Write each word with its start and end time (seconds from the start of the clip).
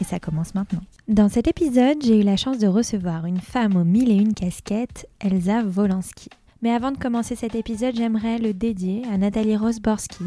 et 0.00 0.04
ça 0.04 0.18
commence 0.18 0.54
maintenant. 0.54 0.80
Dans 1.08 1.28
cet 1.28 1.46
épisode, 1.46 1.98
j'ai 2.02 2.20
eu 2.20 2.22
la 2.22 2.36
chance 2.36 2.58
de 2.58 2.66
recevoir 2.66 3.26
une 3.26 3.40
femme 3.40 3.76
aux 3.76 3.84
mille 3.84 4.10
et 4.10 4.16
une 4.16 4.34
casquettes, 4.34 5.08
Elsa 5.20 5.62
Wolanski. 5.62 6.28
Mais 6.62 6.70
avant 6.70 6.92
de 6.92 6.96
commencer 6.96 7.36
cet 7.36 7.54
épisode, 7.54 7.94
j'aimerais 7.94 8.38
le 8.38 8.54
dédier 8.54 9.02
à 9.12 9.18
Nathalie 9.18 9.56
Rosborski. 9.56 10.24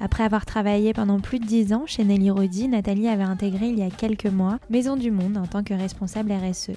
Après 0.00 0.24
avoir 0.24 0.46
travaillé 0.46 0.92
pendant 0.92 1.20
plus 1.20 1.38
de 1.38 1.46
10 1.46 1.72
ans 1.72 1.84
chez 1.86 2.04
Nelly 2.04 2.30
Rodi, 2.30 2.68
Nathalie 2.68 3.08
avait 3.08 3.22
intégré 3.22 3.68
il 3.68 3.78
y 3.78 3.82
a 3.82 3.90
quelques 3.90 4.26
mois 4.26 4.58
Maison 4.70 4.96
du 4.96 5.10
Monde 5.10 5.36
en 5.36 5.46
tant 5.46 5.62
que 5.62 5.74
responsable 5.74 6.32
RSE. 6.32 6.72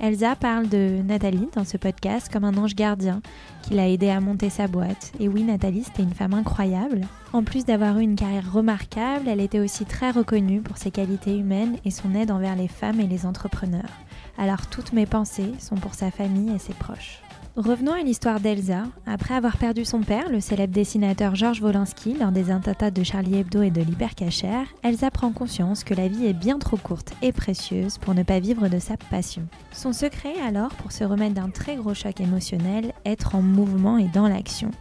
Elsa 0.00 0.36
parle 0.36 0.68
de 0.68 1.00
Nathalie 1.02 1.48
dans 1.54 1.64
ce 1.64 1.76
podcast 1.76 2.30
comme 2.32 2.44
un 2.44 2.56
ange 2.56 2.74
gardien 2.74 3.22
qui 3.62 3.74
l'a 3.74 3.88
aidé 3.88 4.10
à 4.10 4.20
monter 4.20 4.50
sa 4.50 4.66
boîte. 4.66 5.12
Et 5.20 5.28
oui, 5.28 5.42
Nathalie, 5.42 5.84
c'était 5.84 6.02
une 6.02 6.14
femme 6.14 6.34
incroyable. 6.34 7.02
En 7.32 7.42
plus 7.42 7.64
d'avoir 7.64 7.98
eu 7.98 8.02
une 8.02 8.16
carrière 8.16 8.52
remarquable, 8.52 9.28
elle 9.28 9.40
était 9.40 9.60
aussi 9.60 9.84
très 9.84 10.10
reconnue 10.10 10.60
pour 10.60 10.76
ses 10.76 10.90
qualités 10.90 11.36
humaines 11.36 11.78
et 11.84 11.90
son 11.90 12.14
aide 12.14 12.30
envers 12.30 12.56
les 12.56 12.68
femmes 12.68 13.00
et 13.00 13.06
les 13.06 13.26
entrepreneurs. 13.26 13.90
Alors 14.36 14.66
toutes 14.66 14.92
mes 14.92 15.06
pensées 15.06 15.52
sont 15.58 15.76
pour 15.76 15.94
sa 15.94 16.10
famille 16.10 16.54
et 16.54 16.58
ses 16.58 16.74
proches. 16.74 17.23
Revenons 17.56 17.92
à 17.92 18.02
l'histoire 18.02 18.40
d'Elsa. 18.40 18.82
Après 19.06 19.32
avoir 19.32 19.58
perdu 19.58 19.84
son 19.84 20.00
père, 20.00 20.28
le 20.28 20.40
célèbre 20.40 20.72
dessinateur 20.72 21.36
Georges 21.36 21.62
Wolinski, 21.62 22.14
lors 22.14 22.32
des 22.32 22.50
attentats 22.50 22.90
de 22.90 23.04
Charlie 23.04 23.36
Hebdo 23.38 23.62
et 23.62 23.70
de 23.70 23.80
l'hypercachère, 23.80 24.66
Elsa 24.82 25.12
prend 25.12 25.30
conscience 25.30 25.84
que 25.84 25.94
la 25.94 26.08
vie 26.08 26.26
est 26.26 26.32
bien 26.32 26.58
trop 26.58 26.76
courte 26.76 27.12
et 27.22 27.30
précieuse 27.30 27.98
pour 27.98 28.12
ne 28.12 28.24
pas 28.24 28.40
vivre 28.40 28.66
de 28.66 28.80
sa 28.80 28.96
passion. 28.96 29.42
Son 29.70 29.92
secret 29.92 30.34
alors, 30.44 30.70
pour 30.70 30.90
se 30.90 31.04
remettre 31.04 31.34
d'un 31.34 31.50
très 31.50 31.76
gros 31.76 31.94
choc 31.94 32.20
émotionnel, 32.20 32.92
être 33.04 33.36
en 33.36 33.42
mouvement 33.42 33.98
et 33.98 34.08
dans 34.08 34.26
l'action. 34.26 34.72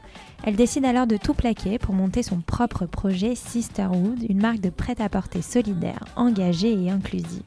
Elle 0.44 0.56
décide 0.56 0.86
alors 0.86 1.06
de 1.06 1.18
tout 1.18 1.36
plaquer 1.36 1.78
pour 1.78 1.94
monter 1.94 2.24
son 2.24 2.42
propre 2.42 2.88
projet 2.88 3.36
Sisterhood, 3.36 4.26
une 4.28 4.42
marque 4.42 4.62
de 4.62 4.72
prêt-à-porter 4.72 5.44
solidaire, 5.44 6.04
engagée 6.16 6.74
et 6.74 6.90
inclusive. 6.90 7.44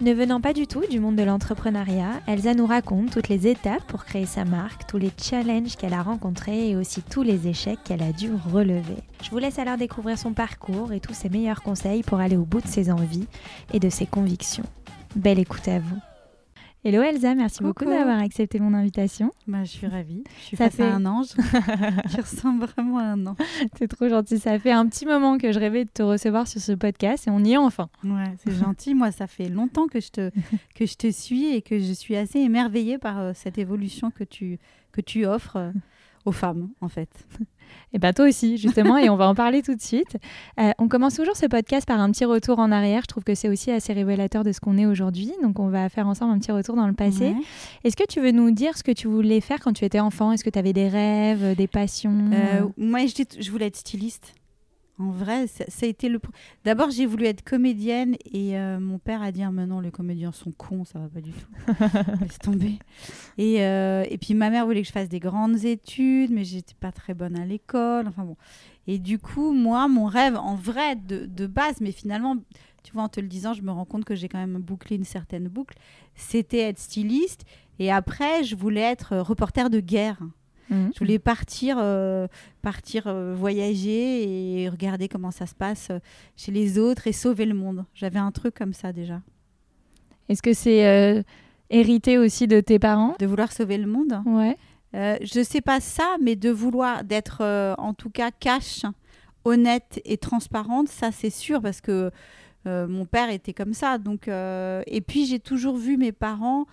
Ne 0.00 0.12
venant 0.12 0.40
pas 0.40 0.52
du 0.52 0.68
tout 0.68 0.84
du 0.88 1.00
monde 1.00 1.16
de 1.16 1.24
l'entrepreneuriat, 1.24 2.20
Elsa 2.28 2.54
nous 2.54 2.66
raconte 2.66 3.10
toutes 3.10 3.28
les 3.28 3.48
étapes 3.48 3.82
pour 3.88 4.04
créer 4.04 4.26
sa 4.26 4.44
marque, 4.44 4.86
tous 4.86 4.96
les 4.96 5.10
challenges 5.20 5.74
qu'elle 5.74 5.92
a 5.92 6.04
rencontrés 6.04 6.70
et 6.70 6.76
aussi 6.76 7.02
tous 7.02 7.24
les 7.24 7.48
échecs 7.48 7.80
qu'elle 7.84 8.04
a 8.04 8.12
dû 8.12 8.30
relever. 8.52 9.02
Je 9.24 9.30
vous 9.30 9.38
laisse 9.38 9.58
alors 9.58 9.76
découvrir 9.76 10.16
son 10.16 10.34
parcours 10.34 10.92
et 10.92 11.00
tous 11.00 11.14
ses 11.14 11.28
meilleurs 11.28 11.64
conseils 11.64 12.04
pour 12.04 12.20
aller 12.20 12.36
au 12.36 12.44
bout 12.44 12.60
de 12.60 12.68
ses 12.68 12.92
envies 12.92 13.26
et 13.72 13.80
de 13.80 13.90
ses 13.90 14.06
convictions. 14.06 14.66
Belle 15.16 15.40
écoute 15.40 15.66
à 15.66 15.80
vous. 15.80 15.98
Hello 16.84 17.02
Elsa, 17.02 17.34
merci 17.34 17.60
beaucoup 17.60 17.84
d'avoir 17.84 18.20
accepté 18.20 18.60
mon 18.60 18.72
invitation. 18.72 19.32
Bah, 19.48 19.64
je 19.64 19.70
suis 19.70 19.88
ravie. 19.88 20.22
Je 20.38 20.44
suis 20.44 20.56
ça 20.56 20.70
face 20.70 20.78
à 20.78 20.94
un 20.94 21.06
ange. 21.06 21.30
tu 21.34 22.20
ressembles 22.20 22.66
vraiment 22.66 22.98
à 22.98 23.02
un 23.02 23.26
ange. 23.26 23.36
C'est 23.76 23.88
trop 23.88 24.08
gentil. 24.08 24.38
Ça 24.38 24.56
fait 24.60 24.70
un 24.70 24.86
petit 24.86 25.04
moment 25.04 25.38
que 25.38 25.50
je 25.50 25.58
rêvais 25.58 25.84
de 25.84 25.90
te 25.90 26.04
recevoir 26.04 26.46
sur 26.46 26.60
ce 26.60 26.70
podcast 26.70 27.26
et 27.26 27.30
on 27.30 27.42
y 27.42 27.54
est 27.54 27.56
enfin. 27.56 27.88
Ouais, 28.04 28.32
c'est 28.44 28.52
gentil. 28.64 28.94
Moi, 28.94 29.10
ça 29.10 29.26
fait 29.26 29.48
longtemps 29.48 29.88
que 29.88 29.98
je, 29.98 30.10
te, 30.10 30.30
que 30.76 30.86
je 30.86 30.94
te 30.94 31.10
suis 31.10 31.46
et 31.46 31.62
que 31.62 31.80
je 31.80 31.92
suis 31.92 32.14
assez 32.14 32.38
émerveillée 32.38 32.98
par 32.98 33.18
euh, 33.18 33.32
cette 33.34 33.58
évolution 33.58 34.12
que 34.12 34.22
tu, 34.22 34.60
que 34.92 35.00
tu 35.00 35.26
offres 35.26 35.56
euh, 35.56 35.72
aux 36.26 36.32
femmes, 36.32 36.68
en 36.80 36.88
fait. 36.88 37.10
Et 37.92 37.98
bien 37.98 38.12
toi 38.12 38.26
aussi, 38.28 38.56
justement, 38.58 38.96
et 38.98 39.08
on 39.10 39.16
va 39.16 39.28
en 39.28 39.34
parler 39.34 39.62
tout 39.62 39.74
de 39.74 39.80
suite. 39.80 40.16
Euh, 40.60 40.70
on 40.78 40.88
commence 40.88 41.14
toujours 41.16 41.36
ce 41.36 41.46
podcast 41.46 41.86
par 41.86 42.00
un 42.00 42.10
petit 42.10 42.24
retour 42.24 42.58
en 42.58 42.70
arrière. 42.70 43.02
Je 43.02 43.06
trouve 43.06 43.24
que 43.24 43.34
c'est 43.34 43.48
aussi 43.48 43.70
assez 43.70 43.92
révélateur 43.92 44.44
de 44.44 44.52
ce 44.52 44.60
qu'on 44.60 44.76
est 44.78 44.86
aujourd'hui. 44.86 45.32
Donc 45.42 45.58
on 45.58 45.68
va 45.68 45.88
faire 45.88 46.06
ensemble 46.06 46.32
un 46.32 46.38
petit 46.38 46.52
retour 46.52 46.76
dans 46.76 46.86
le 46.86 46.92
passé. 46.92 47.34
Est-ce 47.84 47.96
que 47.96 48.06
tu 48.06 48.20
veux 48.20 48.30
nous 48.32 48.50
dire 48.50 48.76
ce 48.76 48.82
que 48.82 48.92
tu 48.92 49.08
voulais 49.08 49.40
faire 49.40 49.58
quand 49.60 49.72
tu 49.72 49.84
étais 49.84 50.00
enfant? 50.00 50.32
Est-ce 50.32 50.44
que 50.44 50.50
tu 50.50 50.58
avais 50.58 50.72
des 50.72 50.88
rêves, 50.88 51.56
des 51.56 51.66
passions? 51.66 52.30
Euh, 52.32 52.66
Moi, 52.76 53.00
je, 53.06 53.22
je 53.40 53.50
voulais 53.50 53.66
être 53.66 53.76
styliste. 53.76 54.34
En 55.00 55.10
vrai, 55.10 55.46
ça, 55.46 55.64
a 55.82 55.86
été 55.86 56.08
le. 56.08 56.20
D'abord, 56.64 56.90
j'ai 56.90 57.06
voulu 57.06 57.26
être 57.26 57.44
comédienne 57.44 58.16
et 58.32 58.58
euh, 58.58 58.80
mon 58.80 58.98
père 58.98 59.22
a 59.22 59.30
dit 59.30 59.44
ah, 59.44 59.50
maintenant 59.52 59.78
les 59.80 59.92
comédiens 59.92 60.32
sont 60.32 60.50
cons, 60.50 60.84
ça 60.84 60.98
va 60.98 61.08
pas 61.08 61.20
du 61.20 61.30
tout. 61.30 61.46
Laisse 62.20 62.38
tomber. 62.38 62.78
Et, 63.36 63.62
euh, 63.62 64.04
et 64.10 64.18
puis 64.18 64.34
ma 64.34 64.50
mère 64.50 64.66
voulait 64.66 64.82
que 64.82 64.88
je 64.88 64.92
fasse 64.92 65.08
des 65.08 65.20
grandes 65.20 65.64
études, 65.64 66.32
mais 66.32 66.42
j'étais 66.42 66.74
pas 66.80 66.90
très 66.90 67.14
bonne 67.14 67.38
à 67.38 67.44
l'école. 67.44 68.08
Enfin 68.08 68.24
bon. 68.24 68.36
Et 68.88 68.98
du 68.98 69.20
coup, 69.20 69.52
moi, 69.52 69.86
mon 69.86 70.06
rêve 70.06 70.36
en 70.36 70.56
vrai 70.56 70.96
de, 70.96 71.26
de 71.26 71.46
base, 71.46 71.80
mais 71.80 71.92
finalement, 71.92 72.36
tu 72.82 72.92
vois, 72.92 73.02
en 73.02 73.08
te 73.08 73.20
le 73.20 73.28
disant, 73.28 73.52
je 73.52 73.62
me 73.62 73.70
rends 73.70 73.84
compte 73.84 74.04
que 74.04 74.16
j'ai 74.16 74.28
quand 74.28 74.38
même 74.38 74.58
bouclé 74.58 74.96
une 74.96 75.04
certaine 75.04 75.46
boucle. 75.46 75.76
C'était 76.16 76.60
être 76.60 76.78
styliste. 76.78 77.44
Et 77.78 77.92
après, 77.92 78.42
je 78.42 78.56
voulais 78.56 78.80
être 78.80 79.18
reporter 79.18 79.70
de 79.70 79.78
guerre. 79.78 80.18
Mhm. 80.70 80.90
Je 80.94 80.98
voulais 80.98 81.18
partir, 81.18 81.76
euh, 81.78 82.26
partir 82.62 83.06
euh, 83.06 83.34
voyager 83.34 84.62
et 84.62 84.68
regarder 84.68 85.08
comment 85.08 85.30
ça 85.30 85.46
se 85.46 85.54
passe 85.54 85.88
euh, 85.90 85.98
chez 86.36 86.52
les 86.52 86.78
autres 86.78 87.06
et 87.06 87.12
sauver 87.12 87.46
le 87.46 87.54
monde. 87.54 87.84
J'avais 87.94 88.18
un 88.18 88.30
truc 88.32 88.54
comme 88.54 88.72
ça 88.72 88.92
déjà. 88.92 89.20
Est-ce 90.28 90.42
que 90.42 90.52
c'est 90.52 91.24
hérité 91.70 92.18
aussi 92.18 92.46
de 92.46 92.60
tes 92.60 92.78
parents? 92.78 93.14
De 93.18 93.26
vouloir 93.26 93.50
sauver 93.50 93.78
le 93.78 93.86
monde? 93.86 94.20
Ouais. 94.26 94.58
je 94.92 95.42
sais 95.42 95.62
pas 95.62 95.80
ça, 95.80 96.16
mais 96.20 96.36
de 96.36 96.50
vouloir 96.50 97.02
d'être 97.02 97.42
en 97.78 97.94
tout 97.94 98.10
cas 98.10 98.30
cash, 98.30 98.82
honnête 99.46 100.02
et 100.04 100.18
transparente, 100.18 100.88
ça 100.88 101.12
c'est 101.12 101.30
sûr 101.30 101.62
parce 101.62 101.80
que 101.80 102.10
mon 102.66 103.06
père 103.06 103.30
était 103.30 103.54
comme 103.54 103.72
ça. 103.72 103.96
Donc 103.96 104.28
et 104.28 105.00
puis 105.00 105.24
j'ai 105.24 105.40
toujours 105.40 105.78
vu 105.78 105.96
mes 105.96 106.12
parents 106.12 106.66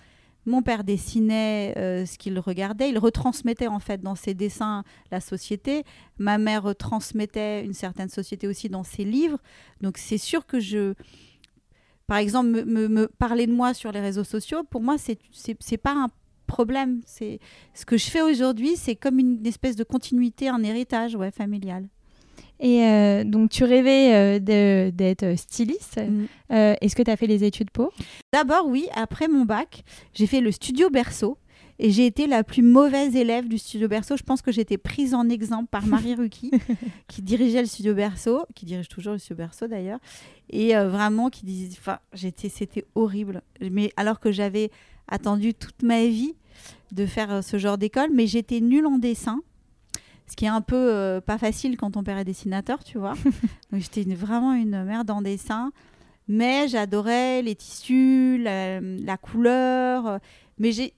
mon 0.45 0.61
père 0.61 0.83
dessinait 0.83 1.73
euh, 1.77 2.05
ce 2.05 2.17
qu'il 2.17 2.37
regardait, 2.39 2.89
il 2.89 2.97
retransmettait 2.97 3.67
en 3.67 3.79
fait 3.79 4.01
dans 4.01 4.15
ses 4.15 4.33
dessins 4.33 4.83
la 5.11 5.19
société. 5.19 5.83
Ma 6.17 6.37
mère 6.37 6.63
retransmettait 6.63 7.63
une 7.65 7.73
certaine 7.73 8.09
société 8.09 8.47
aussi 8.47 8.69
dans 8.69 8.83
ses 8.83 9.03
livres. 9.03 9.39
Donc 9.81 9.97
c'est 9.97 10.17
sûr 10.17 10.45
que 10.45 10.59
je, 10.59 10.93
par 12.07 12.17
exemple, 12.17 12.49
me, 12.49 13.07
parler 13.07 13.47
de 13.47 13.53
moi 13.53 13.73
sur 13.73 13.91
les 13.91 14.01
réseaux 14.01 14.23
sociaux, 14.23 14.63
pour 14.63 14.81
moi 14.81 14.97
c'est 14.97 15.17
c'est 15.33 15.77
pas 15.77 15.93
un 15.93 16.09
problème. 16.45 17.01
C'est 17.05 17.39
ce 17.73 17.85
que 17.85 17.97
je 17.97 18.05
fais 18.05 18.21
aujourd'hui, 18.21 18.75
c'est 18.75 18.95
comme 18.95 19.19
une 19.19 19.45
espèce 19.45 19.75
de 19.75 19.83
continuité, 19.83 20.47
un 20.47 20.63
héritage, 20.63 21.17
familial. 21.31 21.87
Et 22.59 22.83
euh, 22.83 23.23
donc, 23.23 23.49
tu 23.49 23.63
rêvais 23.63 24.39
euh, 24.39 24.91
d'être 24.91 25.37
styliste. 25.37 25.97
Mm. 25.97 26.25
Euh, 26.51 26.75
est-ce 26.81 26.95
que 26.95 27.03
tu 27.03 27.11
as 27.11 27.17
fait 27.17 27.27
les 27.27 27.43
études 27.43 27.69
pour? 27.71 27.91
D'abord, 28.31 28.67
oui. 28.67 28.87
Après 28.93 29.27
mon 29.27 29.45
bac, 29.45 29.83
j'ai 30.13 30.27
fait 30.27 30.41
le 30.41 30.51
studio 30.51 30.89
Berceau. 30.89 31.37
Et 31.77 31.91
j'ai 31.91 32.05
été 32.05 32.25
la 32.25 32.45
plus 32.45 32.61
mauvaise 32.61 33.17
élève 33.17 33.49
du 33.49 33.57
studio 33.57 33.89
Berceau. 33.89 34.15
Je 34.15 34.23
pense 34.23 34.41
que 34.41 34.49
j'étais 34.49 34.77
prise 34.77 35.13
en 35.13 35.27
exemple 35.27 35.67
par 35.69 35.85
Marie 35.87 36.15
Ruki, 36.15 36.49
qui 37.09 37.21
dirigeait 37.21 37.59
le 37.59 37.67
studio 37.67 37.93
Berceau, 37.93 38.45
qui 38.55 38.65
dirige 38.65 38.87
toujours 38.87 39.11
le 39.11 39.19
studio 39.19 39.35
Berceau 39.35 39.67
d'ailleurs. 39.67 39.99
Et 40.49 40.73
vraiment, 40.73 41.29
qui 41.29 41.45
disait. 41.45 41.75
Enfin, 41.77 41.99
c'était 42.13 42.85
horrible. 42.95 43.41
Mais 43.59 43.91
alors 43.97 44.21
que 44.21 44.31
j'avais 44.31 44.71
attendu 45.09 45.53
toute 45.53 45.83
ma 45.83 46.05
vie 46.05 46.35
de 46.93 47.05
faire 47.05 47.43
ce 47.43 47.57
genre 47.57 47.77
d'école, 47.77 48.09
mais 48.13 48.25
j'étais 48.25 48.61
nulle 48.61 48.85
en 48.85 48.97
dessin 48.97 49.41
ce 50.27 50.35
qui 50.35 50.45
est 50.45 50.49
un 50.49 50.61
peu 50.61 50.75
euh, 50.75 51.21
pas 51.21 51.37
facile 51.37 51.77
quand 51.77 51.91
ton 51.91 52.03
père 52.03 52.17
est 52.17 52.25
dessinateur, 52.25 52.83
tu 52.83 52.97
vois. 52.97 53.13
Donc 53.71 53.81
j'étais 53.81 54.03
vraiment 54.15 54.53
une 54.53 54.83
merde 54.83 55.11
en 55.11 55.21
dessin, 55.21 55.71
mais 56.27 56.67
j'adorais 56.67 57.41
les 57.41 57.55
tissus, 57.55 58.41
la, 58.41 59.17
couleur, 59.17 60.19
mais 60.57 60.71
j'ai, 60.71 60.93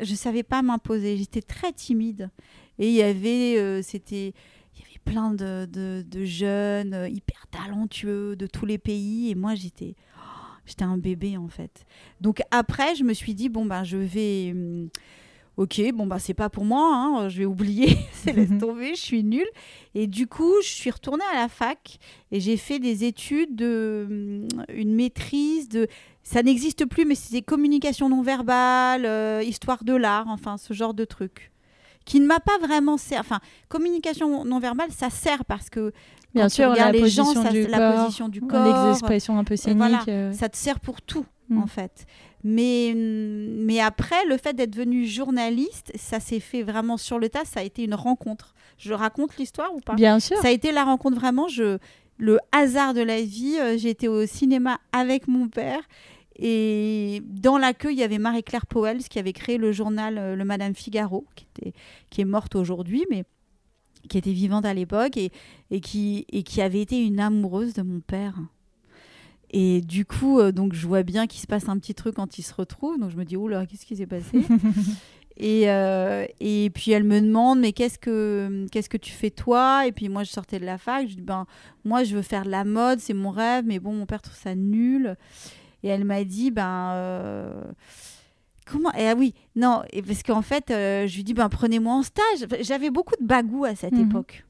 je 0.00 0.14
savais 0.14 0.42
pas 0.42 0.62
m'imposer. 0.62 1.16
J'étais 1.16 1.42
très 1.42 1.72
timide 1.72 2.30
et 2.78 2.88
il 2.88 2.94
y 2.94 3.02
avait, 3.02 3.58
euh, 3.58 3.82
c'était, 3.82 4.34
il 4.74 4.80
y 4.80 4.82
avait 4.82 5.00
plein 5.04 5.30
de, 5.30 5.66
de, 5.66 6.24
jeunes 6.24 6.94
euh, 6.94 7.08
hyper 7.08 7.46
talentueux 7.50 8.34
de 8.34 8.46
tous 8.46 8.66
les 8.66 8.78
pays 8.78 9.30
et 9.30 9.36
moi 9.36 9.54
j'étais 9.54 9.94
oh, 10.18 10.44
j'étais 10.66 10.82
un 10.82 10.98
bébé 10.98 11.36
en 11.36 11.48
fait. 11.48 11.86
Donc 12.20 12.42
après, 12.50 12.96
je 12.96 13.04
me 13.04 13.14
suis 13.14 13.34
dit 13.34 13.48
bon 13.48 13.64
ben 13.64 13.84
je 13.84 13.96
vais 13.96 14.50
hum, 14.50 14.88
ok, 15.56 15.80
bon 15.94 16.06
bah 16.06 16.18
c'est 16.18 16.34
pas 16.34 16.48
pour 16.48 16.64
moi, 16.64 16.90
hein, 16.94 17.28
je 17.28 17.38
vais 17.38 17.44
oublier, 17.44 17.98
c'est 18.12 18.32
laisse 18.32 18.50
mhm. 18.50 18.58
tomber, 18.58 18.94
je 18.94 19.00
suis 19.00 19.24
nulle. 19.24 19.48
Et 19.94 20.06
du 20.06 20.26
coup, 20.26 20.52
je 20.62 20.68
suis 20.68 20.90
retournée 20.90 21.24
à 21.32 21.36
la 21.36 21.48
fac 21.48 21.98
et 22.30 22.40
j'ai 22.40 22.56
fait 22.56 22.78
des 22.78 23.04
études 23.04 23.56
de 23.56 24.06
mm, 24.08 24.64
une 24.74 24.94
maîtrise 24.94 25.68
de 25.68 25.88
ça 26.22 26.42
n'existe 26.42 26.86
plus, 26.86 27.04
mais 27.04 27.14
c'est 27.14 27.42
communication 27.42 28.08
non 28.08 28.22
verbale, 28.22 29.06
euh, 29.06 29.42
histoire 29.44 29.84
de 29.84 29.94
l'art, 29.94 30.26
enfin 30.28 30.56
ce 30.56 30.74
genre 30.74 30.94
de 30.94 31.04
truc 31.04 31.52
qui 32.04 32.20
ne 32.20 32.26
m'a 32.26 32.40
pas 32.40 32.56
vraiment 32.60 32.96
servi. 32.96 33.20
Enfin, 33.20 33.40
communication 33.68 34.44
non 34.44 34.58
verbale, 34.60 34.90
ça 34.92 35.10
sert 35.10 35.44
parce 35.44 35.68
que 35.68 35.92
Bien 36.34 36.48
sûr, 36.48 36.74
la 36.74 36.92
les 36.92 37.08
gens, 37.08 37.32
ça, 37.32 37.50
la 37.50 37.92
position 37.92 38.28
du 38.28 38.40
corps, 38.40 38.86
les 38.86 38.92
expressions 38.92 39.38
un 39.38 39.44
peu 39.44 39.56
scéniques. 39.56 40.08
Euh, 40.08 40.32
ça 40.32 40.48
te 40.48 40.56
sert 40.56 40.80
pour 40.80 41.02
tout. 41.02 41.24
mm. 41.48 41.58
en 41.58 41.66
fait. 41.66 42.06
Mais, 42.48 42.94
mais 42.94 43.80
après, 43.80 44.24
le 44.28 44.36
fait 44.36 44.54
d'être 44.54 44.70
devenue 44.70 45.04
journaliste, 45.04 45.90
ça 45.96 46.20
s'est 46.20 46.38
fait 46.38 46.62
vraiment 46.62 46.96
sur 46.96 47.18
le 47.18 47.28
tas. 47.28 47.44
Ça 47.44 47.58
a 47.58 47.62
été 47.64 47.82
une 47.82 47.94
rencontre. 47.94 48.54
Je 48.78 48.92
raconte 48.92 49.36
l'histoire 49.36 49.74
ou 49.74 49.80
pas? 49.80 49.94
Bien 49.94 50.20
sûr. 50.20 50.36
Ça 50.36 50.46
a 50.46 50.50
été 50.52 50.70
la 50.70 50.84
rencontre 50.84 51.18
vraiment. 51.18 51.48
Je, 51.48 51.78
le 52.18 52.38
hasard 52.52 52.94
de 52.94 53.00
la 53.00 53.20
vie. 53.20 53.56
Euh, 53.58 53.76
J'étais 53.76 54.06
au 54.06 54.26
cinéma 54.26 54.78
avec 54.92 55.26
mon 55.26 55.48
père. 55.48 55.80
Et 56.38 57.20
dans 57.26 57.58
l'accueil, 57.58 57.96
il 57.96 57.98
y 57.98 58.04
avait 58.04 58.18
Marie-Claire 58.18 58.66
Powell, 58.66 59.02
qui 59.02 59.18
avait 59.18 59.32
créé 59.32 59.58
le 59.58 59.72
journal 59.72 60.16
euh, 60.16 60.36
Le 60.36 60.44
Madame 60.44 60.76
Figaro, 60.76 61.24
qui, 61.34 61.46
était, 61.56 61.72
qui 62.10 62.20
est 62.20 62.26
morte 62.26 62.54
aujourd'hui, 62.54 63.06
mais 63.10 63.24
qui 64.08 64.18
était 64.18 64.30
vivante 64.30 64.66
à 64.66 64.72
l'époque 64.72 65.16
et, 65.16 65.32
et, 65.72 65.80
qui, 65.80 66.26
et 66.30 66.44
qui 66.44 66.62
avait 66.62 66.80
été 66.82 67.02
une 67.02 67.18
amoureuse 67.18 67.72
de 67.72 67.82
mon 67.82 67.98
père. 67.98 68.36
Et 69.50 69.80
du 69.80 70.04
coup, 70.04 70.40
euh, 70.40 70.52
donc 70.52 70.72
je 70.74 70.86
vois 70.86 71.02
bien 71.02 71.26
qu'il 71.26 71.40
se 71.40 71.46
passe 71.46 71.68
un 71.68 71.78
petit 71.78 71.94
truc 71.94 72.16
quand 72.16 72.38
ils 72.38 72.42
se 72.42 72.52
retrouvent. 72.54 72.98
Donc 72.98 73.10
je 73.10 73.16
me 73.16 73.24
dis, 73.24 73.36
oula, 73.36 73.64
qu'est-ce 73.66 73.86
qui 73.86 73.96
s'est 73.96 74.06
passé 74.06 74.42
et, 75.36 75.70
euh, 75.70 76.24
et 76.40 76.70
puis 76.70 76.90
elle 76.90 77.04
me 77.04 77.20
demande, 77.20 77.60
mais 77.60 77.72
qu'est-ce 77.72 77.98
que, 77.98 78.66
qu'est-ce 78.72 78.88
que 78.88 78.96
tu 78.96 79.12
fais 79.12 79.30
toi? 79.30 79.86
Et 79.86 79.92
puis 79.92 80.08
moi, 80.08 80.24
je 80.24 80.30
sortais 80.30 80.58
de 80.58 80.64
la 80.64 80.78
fac. 80.78 81.08
Je 81.08 81.14
dis, 81.14 81.22
ben, 81.22 81.46
moi, 81.84 82.02
je 82.04 82.16
veux 82.16 82.22
faire 82.22 82.44
de 82.44 82.50
la 82.50 82.64
mode, 82.64 82.98
c'est 83.00 83.14
mon 83.14 83.30
rêve, 83.30 83.64
mais 83.66 83.78
bon, 83.78 83.92
mon 83.92 84.06
père 84.06 84.22
trouve 84.22 84.36
ça 84.36 84.54
nul. 84.54 85.16
Et 85.82 85.88
elle 85.88 86.04
m'a 86.04 86.24
dit, 86.24 86.50
ben. 86.50 86.90
Euh, 86.94 87.62
comment 88.66 88.92
et, 88.94 89.08
Ah 89.08 89.14
oui, 89.16 89.34
non, 89.54 89.82
et 89.92 90.02
parce 90.02 90.22
qu'en 90.22 90.42
fait, 90.42 90.64
je 90.70 91.14
lui 91.16 91.22
dis, 91.22 91.34
ben, 91.34 91.48
prenez-moi 91.48 91.94
en 91.94 92.02
stage. 92.02 92.46
J'avais 92.62 92.90
beaucoup 92.90 93.14
de 93.20 93.26
bagou 93.26 93.64
à 93.64 93.74
cette 93.76 93.92
Mhm. 93.92 94.08
époque. 94.10 94.44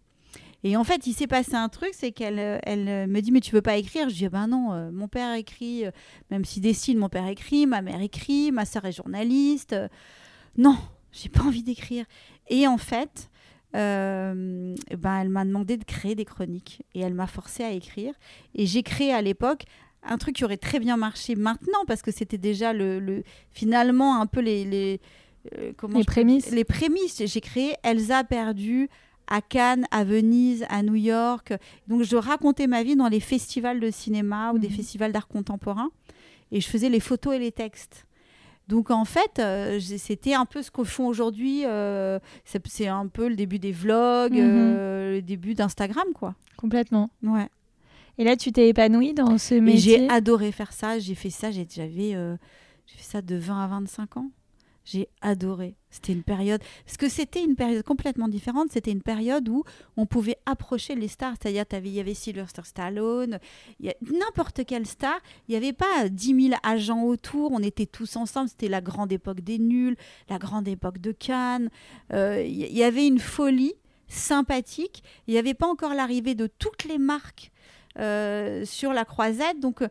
Et 0.69 0.77
en 0.77 0.83
fait, 0.83 1.07
il 1.07 1.13
s'est 1.13 1.29
passé 1.29 1.55
un 1.55 1.69
truc, 1.69 1.91
c'est 1.93 2.11
qu'elle 2.11 2.41
euh, 2.41 2.59
elle 2.65 2.89
euh, 2.89 3.07
me 3.07 3.21
dit 3.21 3.31
mais 3.31 3.41
tu 3.41 3.53
veux 3.55 3.63
pas 3.63 3.77
écrire? 3.77 4.09
Je 4.09 4.15
dis 4.17 4.29
ben 4.29 4.49
non, 4.49 4.73
euh, 4.73 4.91
mon 4.91 5.07
père 5.07 5.33
écrit, 5.35 5.87
euh, 5.87 5.91
même 6.33 6.45
si 6.45 6.61
dessine, 6.61 6.99
mon 6.99 7.09
père 7.09 7.29
écrit, 7.29 7.67
ma 7.67 7.83
mère 7.83 8.01
écrit, 8.01 8.51
ma 8.51 8.65
sœur 8.65 8.85
est 8.85 8.93
journaliste. 8.93 9.75
euh, 9.75 9.87
non, 10.57 10.77
j'ai 11.13 11.29
pas 11.29 11.43
envie 11.43 11.63
d'écrire. 11.63 12.05
Et 12.49 12.67
en 12.67 12.79
fait, 12.79 13.31
ben 13.75 14.75
elle 15.21 15.29
m'a 15.29 15.45
demandé 15.45 15.77
de 15.77 15.85
créer 15.85 16.15
des 16.15 16.25
chroniques 16.25 16.83
et 16.95 17.01
elle 17.01 17.15
m'a 17.15 17.27
forcé 17.29 17.63
à 17.63 17.71
écrire. 17.71 18.15
Et 18.55 18.67
j'ai 18.67 18.83
créé 18.83 19.13
à 19.13 19.23
l'époque 19.23 19.65
un 20.03 20.19
truc 20.19 20.37
qui 20.37 20.45
aurait 20.45 20.57
très 20.57 20.81
bien 20.81 20.97
marché 20.97 21.35
maintenant 21.37 21.85
parce 21.87 22.03
que 22.03 22.11
c'était 22.11 22.39
déjà 22.39 22.73
le, 22.73 22.99
le- 23.01 23.23
finalement 23.51 24.21
un 24.21 24.27
peu 24.27 24.41
les 24.41 24.65
les 24.65 25.01
comment 25.77 25.99
Les 25.99 26.05
prémices. 26.05 26.51
les 26.51 26.65
prémices. 26.65 27.23
J'ai 27.25 27.41
créé 27.41 27.75
Elsa 27.85 28.25
perdue 28.25 28.89
à 29.29 29.41
Cannes, 29.43 29.87
à 29.91 30.05
Venise, 30.05 30.65
à 30.69 30.83
New 30.83 30.95
York. 30.95 31.53
Donc 31.89 32.03
je 32.03 32.17
racontais 32.17 32.67
ma 32.67 32.83
vie 32.83 32.97
dans 32.97 33.09
les 33.09 33.21
festivals 33.21 33.81
de 33.81 33.91
cinéma 33.91 34.53
ou 34.53 34.59
des 34.59 34.69
Mhm. 34.69 34.75
festivals 34.75 35.13
d'art 35.13 35.29
contemporain 35.29 35.91
et 36.53 36.61
je 36.61 36.69
faisais 36.69 36.89
les 36.89 37.01
photos 37.01 37.35
et 37.35 37.39
les 37.39 37.53
textes. 37.53 38.07
Donc 38.69 38.91
en 38.91 39.05
fait, 39.05 39.39
euh, 39.39 39.79
c'était 39.81 40.35
un 40.35 40.45
peu 40.45 40.61
ce 40.63 40.71
que 40.73 40.83
font 40.85 41.07
aujourd'hui. 41.07 41.63
euh, 41.67 42.19
c'est 42.65 42.89
un 42.89 43.07
peu 43.07 43.29
le 43.29 43.37
début 43.37 43.59
des 43.61 43.71
vlogs, 43.73 44.33
Mhm. 44.33 44.41
euh, 44.57 45.15
le 45.17 45.23
début 45.23 45.55
d'Instagram, 45.55 46.07
quoi. 46.15 46.35
Complètement. 46.57 47.11
Ouais. 47.23 47.49
Et 48.19 48.25
là, 48.25 48.35
tu 48.35 48.51
t'es 48.51 48.69
épanouie 48.69 49.13
dans 49.15 49.39
ce 49.39 49.55
métier 49.55 49.99
j'ai 49.99 50.09
adoré 50.09 50.51
faire 50.51 50.73
ça. 50.73 50.99
J'ai 50.99 51.15
fait 51.15 51.31
ça. 51.31 51.51
J'avais, 51.51 51.69
j'ai 51.77 52.97
fait 52.97 53.03
ça 53.05 53.23
de 53.23 53.37
20 53.37 53.63
à 53.63 53.67
25 53.69 54.17
ans. 54.17 54.31
J'ai 54.87 55.09
adoré. 55.21 55.75
C'était 55.91 56.13
une 56.13 56.23
période. 56.23 56.63
Parce 56.85 56.97
que 56.97 57.09
c'était 57.09 57.43
une 57.43 57.57
période 57.57 57.83
complètement 57.83 58.29
différente. 58.29 58.69
C'était 58.71 58.93
une 58.93 59.03
période 59.03 59.49
où 59.49 59.65
on 59.97 60.07
pouvait 60.07 60.39
approcher 60.47 60.95
les 60.95 61.09
stars. 61.09 61.35
C'est-à-dire, 61.43 61.65
il 61.85 61.89
y 61.89 61.99
avait 61.99 62.15
Sylvester 62.15 62.63
Stallone, 62.65 63.41
n'importe 63.81 64.65
quelle 64.65 64.87
star. 64.87 65.19
Il 65.49 65.53
n'y 65.53 65.57
avait 65.57 65.73
pas 65.73 66.09
10 66.09 66.49
000 66.51 66.61
agents 66.63 67.03
autour. 67.03 67.51
On 67.51 67.59
était 67.59 67.87
tous 67.87 68.15
ensemble. 68.15 68.49
C'était 68.49 68.69
la 68.69 68.81
grande 68.81 69.11
époque 69.11 69.41
des 69.41 69.59
nuls, 69.59 69.97
la 70.29 70.39
grande 70.39 70.69
époque 70.69 70.99
de 70.99 71.11
Cannes. 71.11 71.69
Euh, 72.13 72.45
Il 72.47 72.55
y, 72.55 72.85
avait 72.85 73.09
une 73.09 73.19
folie 73.19 73.75
sympathique. 74.07 75.03
Il 75.27 75.33
n'y 75.33 75.39
avait 75.39 75.55
pas 75.55 75.67
encore 75.67 75.95
l'arrivée 75.95 76.37
de 76.37 76.47
toutes 76.47 76.85
les 76.85 76.99
marques 76.99 77.51
euh, 77.99 78.65
sur 78.65 78.93
la 78.93 79.05
croisette. 79.05 79.59
Donc, 79.59 79.83
euh, 79.83 79.89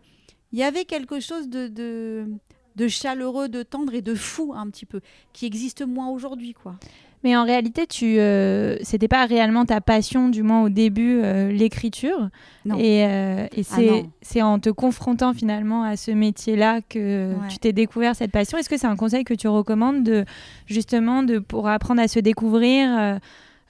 il 0.53 0.59
y 0.59 0.63
avait 0.63 0.86
quelque 0.86 1.19
chose 1.19 1.50
de, 1.50 2.30
de 2.75 2.88
chaleureux, 2.88 3.48
de 3.50 3.63
tendre 3.63 3.94
et 3.94 4.01
de 4.01 4.16
fou 4.16 4.54
un 4.56 4.68
petit 4.69 4.86
peu, 4.86 5.01
qui 5.33 5.45
existe 5.45 5.86
moins 5.86 6.10
aujourd'hui, 6.10 6.54
quoi. 6.54 6.75
Mais 7.24 7.36
en 7.36 7.44
réalité, 7.44 7.88
tu, 7.88 8.19
euh, 8.19 8.77
c'était 8.83 9.07
pas 9.07 9.25
réellement 9.25 9.66
ta 9.66 9.81
passion, 9.81 10.30
du 10.30 10.44
moins 10.44 10.62
au 10.62 10.69
début, 10.69 11.22
euh, 11.24 11.51
l'écriture. 11.51 12.30
Non. 12.66 12.77
Et, 12.77 13.04
euh, 13.06 13.48
et 13.51 13.62
Ah 13.62 13.75
c'est, 13.75 14.06
c'est 14.22 14.42
en 14.44 14.60
te 14.60 14.69
confrontant 14.69 15.33
finalement 15.33 15.81
à 15.83 15.98
ce 15.98 16.12
métier-là 16.12 16.81
que 16.81 17.33
Ouais. 17.33 17.48
tu 17.50 17.57
t'es 17.57 17.74
découvert 17.74 18.16
cette 18.16 18.31
passion. 18.31 18.60
Est-ce 18.60 18.69
que 18.69 18.78
c'est 18.78 18.86
un 18.86 18.95
conseil 18.95 19.24
que 19.24 19.33
tu 19.33 19.48
recommandes 19.48 20.04
de 20.04 20.24
justement 20.68 21.24
de 21.24 21.39
pour 21.39 21.68
apprendre 21.68 22.00
à 22.00 22.07
se 22.07 22.19
découvrir, 22.19 23.18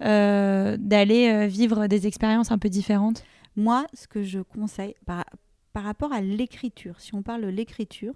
euh, 0.01 0.77
d'aller 0.77 1.47
vivre 1.47 1.87
des 1.87 2.07
expériences 2.07 2.51
un 2.51 2.57
peu 2.57 2.67
différentes? 2.67 3.23
Moi, 3.55 3.85
ce 3.93 4.07
que 4.07 4.21
je 4.23 4.39
conseille 4.39 4.95
par, 5.05 5.23
par 5.71 5.83
rapport 5.83 6.11
à 6.11 6.19
l'écriture, 6.19 6.95
si 6.99 7.15
on 7.15 7.21
parle 7.21 7.43
de 7.43 7.47
l'écriture, 7.47 8.13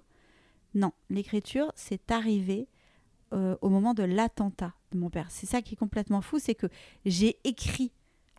non, 0.74 0.92
l'écriture, 1.08 1.72
c'est 1.74 2.10
arrivé 2.10 2.68
euh, 3.32 3.56
au 3.60 3.68
moment 3.68 3.94
de 3.94 4.02
l'attentat 4.02 4.74
de 4.92 4.98
mon 4.98 5.10
père. 5.10 5.26
C'est 5.30 5.46
ça 5.46 5.62
qui 5.62 5.74
est 5.74 5.76
complètement 5.76 6.20
fou, 6.20 6.38
c'est 6.38 6.54
que 6.54 6.66
j'ai 7.04 7.38
écrit 7.44 7.92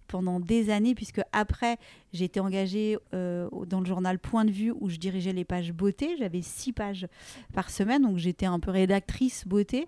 pendant 0.07 0.41
des 0.41 0.69
années, 0.69 0.93
puisque 0.93 1.21
après, 1.31 1.77
j'ai 2.11 2.25
été 2.25 2.41
engagée 2.41 2.97
euh, 3.13 3.49
dans 3.67 3.79
le 3.79 3.85
journal 3.85 4.19
Point 4.19 4.43
de 4.43 4.51
vue 4.51 4.73
où 4.77 4.89
je 4.89 4.97
dirigeais 4.97 5.31
les 5.31 5.45
pages 5.45 5.71
beauté. 5.71 6.17
J'avais 6.19 6.41
six 6.41 6.73
pages 6.73 7.07
par 7.53 7.69
semaine, 7.69 8.01
donc 8.01 8.17
j'étais 8.17 8.45
un 8.45 8.59
peu 8.59 8.71
rédactrice 8.71 9.47
beauté. 9.47 9.87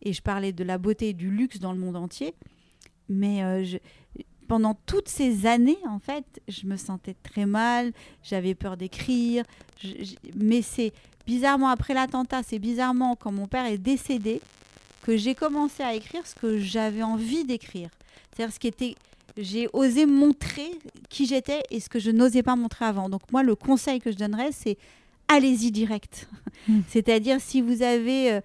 Et 0.00 0.14
je 0.14 0.22
parlais 0.22 0.52
de 0.52 0.64
la 0.64 0.78
beauté 0.78 1.10
et 1.10 1.12
du 1.12 1.30
luxe 1.30 1.58
dans 1.58 1.72
le 1.72 1.78
monde 1.78 1.96
entier. 1.96 2.34
Mais 3.10 3.44
euh, 3.44 3.78
pendant 4.48 4.74
toutes 4.86 5.08
ces 5.08 5.44
années, 5.44 5.78
en 5.86 5.98
fait, 5.98 6.40
je 6.48 6.66
me 6.66 6.76
sentais 6.76 7.14
très 7.22 7.44
mal, 7.44 7.92
j'avais 8.22 8.54
peur 8.54 8.78
d'écrire. 8.78 9.44
mais 10.34 10.62
c'est 10.62 10.94
bizarrement 11.28 11.68
après 11.68 11.92
l'attentat, 11.92 12.40
c'est 12.42 12.58
bizarrement 12.58 13.14
quand 13.14 13.30
mon 13.30 13.46
père 13.46 13.66
est 13.66 13.76
décédé 13.76 14.40
que 15.02 15.14
j'ai 15.18 15.34
commencé 15.34 15.82
à 15.82 15.92
écrire 15.94 16.26
ce 16.26 16.34
que 16.34 16.58
j'avais 16.58 17.02
envie 17.02 17.44
d'écrire. 17.44 17.90
C'est-à-dire 18.32 18.54
ce 18.54 18.58
qui 18.58 18.66
était 18.68 18.94
j'ai 19.36 19.68
osé 19.74 20.06
montrer 20.06 20.70
qui 21.10 21.26
j'étais 21.26 21.60
et 21.70 21.80
ce 21.80 21.88
que 21.90 22.00
je 22.00 22.10
n'osais 22.10 22.42
pas 22.42 22.56
montrer 22.56 22.86
avant. 22.86 23.08
Donc 23.10 23.20
moi, 23.30 23.42
le 23.44 23.54
conseil 23.54 24.00
que 24.00 24.10
je 24.10 24.16
donnerais, 24.16 24.50
c'est 24.52 24.76
allez-y 25.28 25.70
direct. 25.70 26.28
Mm. 26.66 26.80
C'est-à-dire 26.88 27.36
si 27.40 27.60
vous 27.60 27.82
avez... 27.82 28.32
euh, 28.32 28.40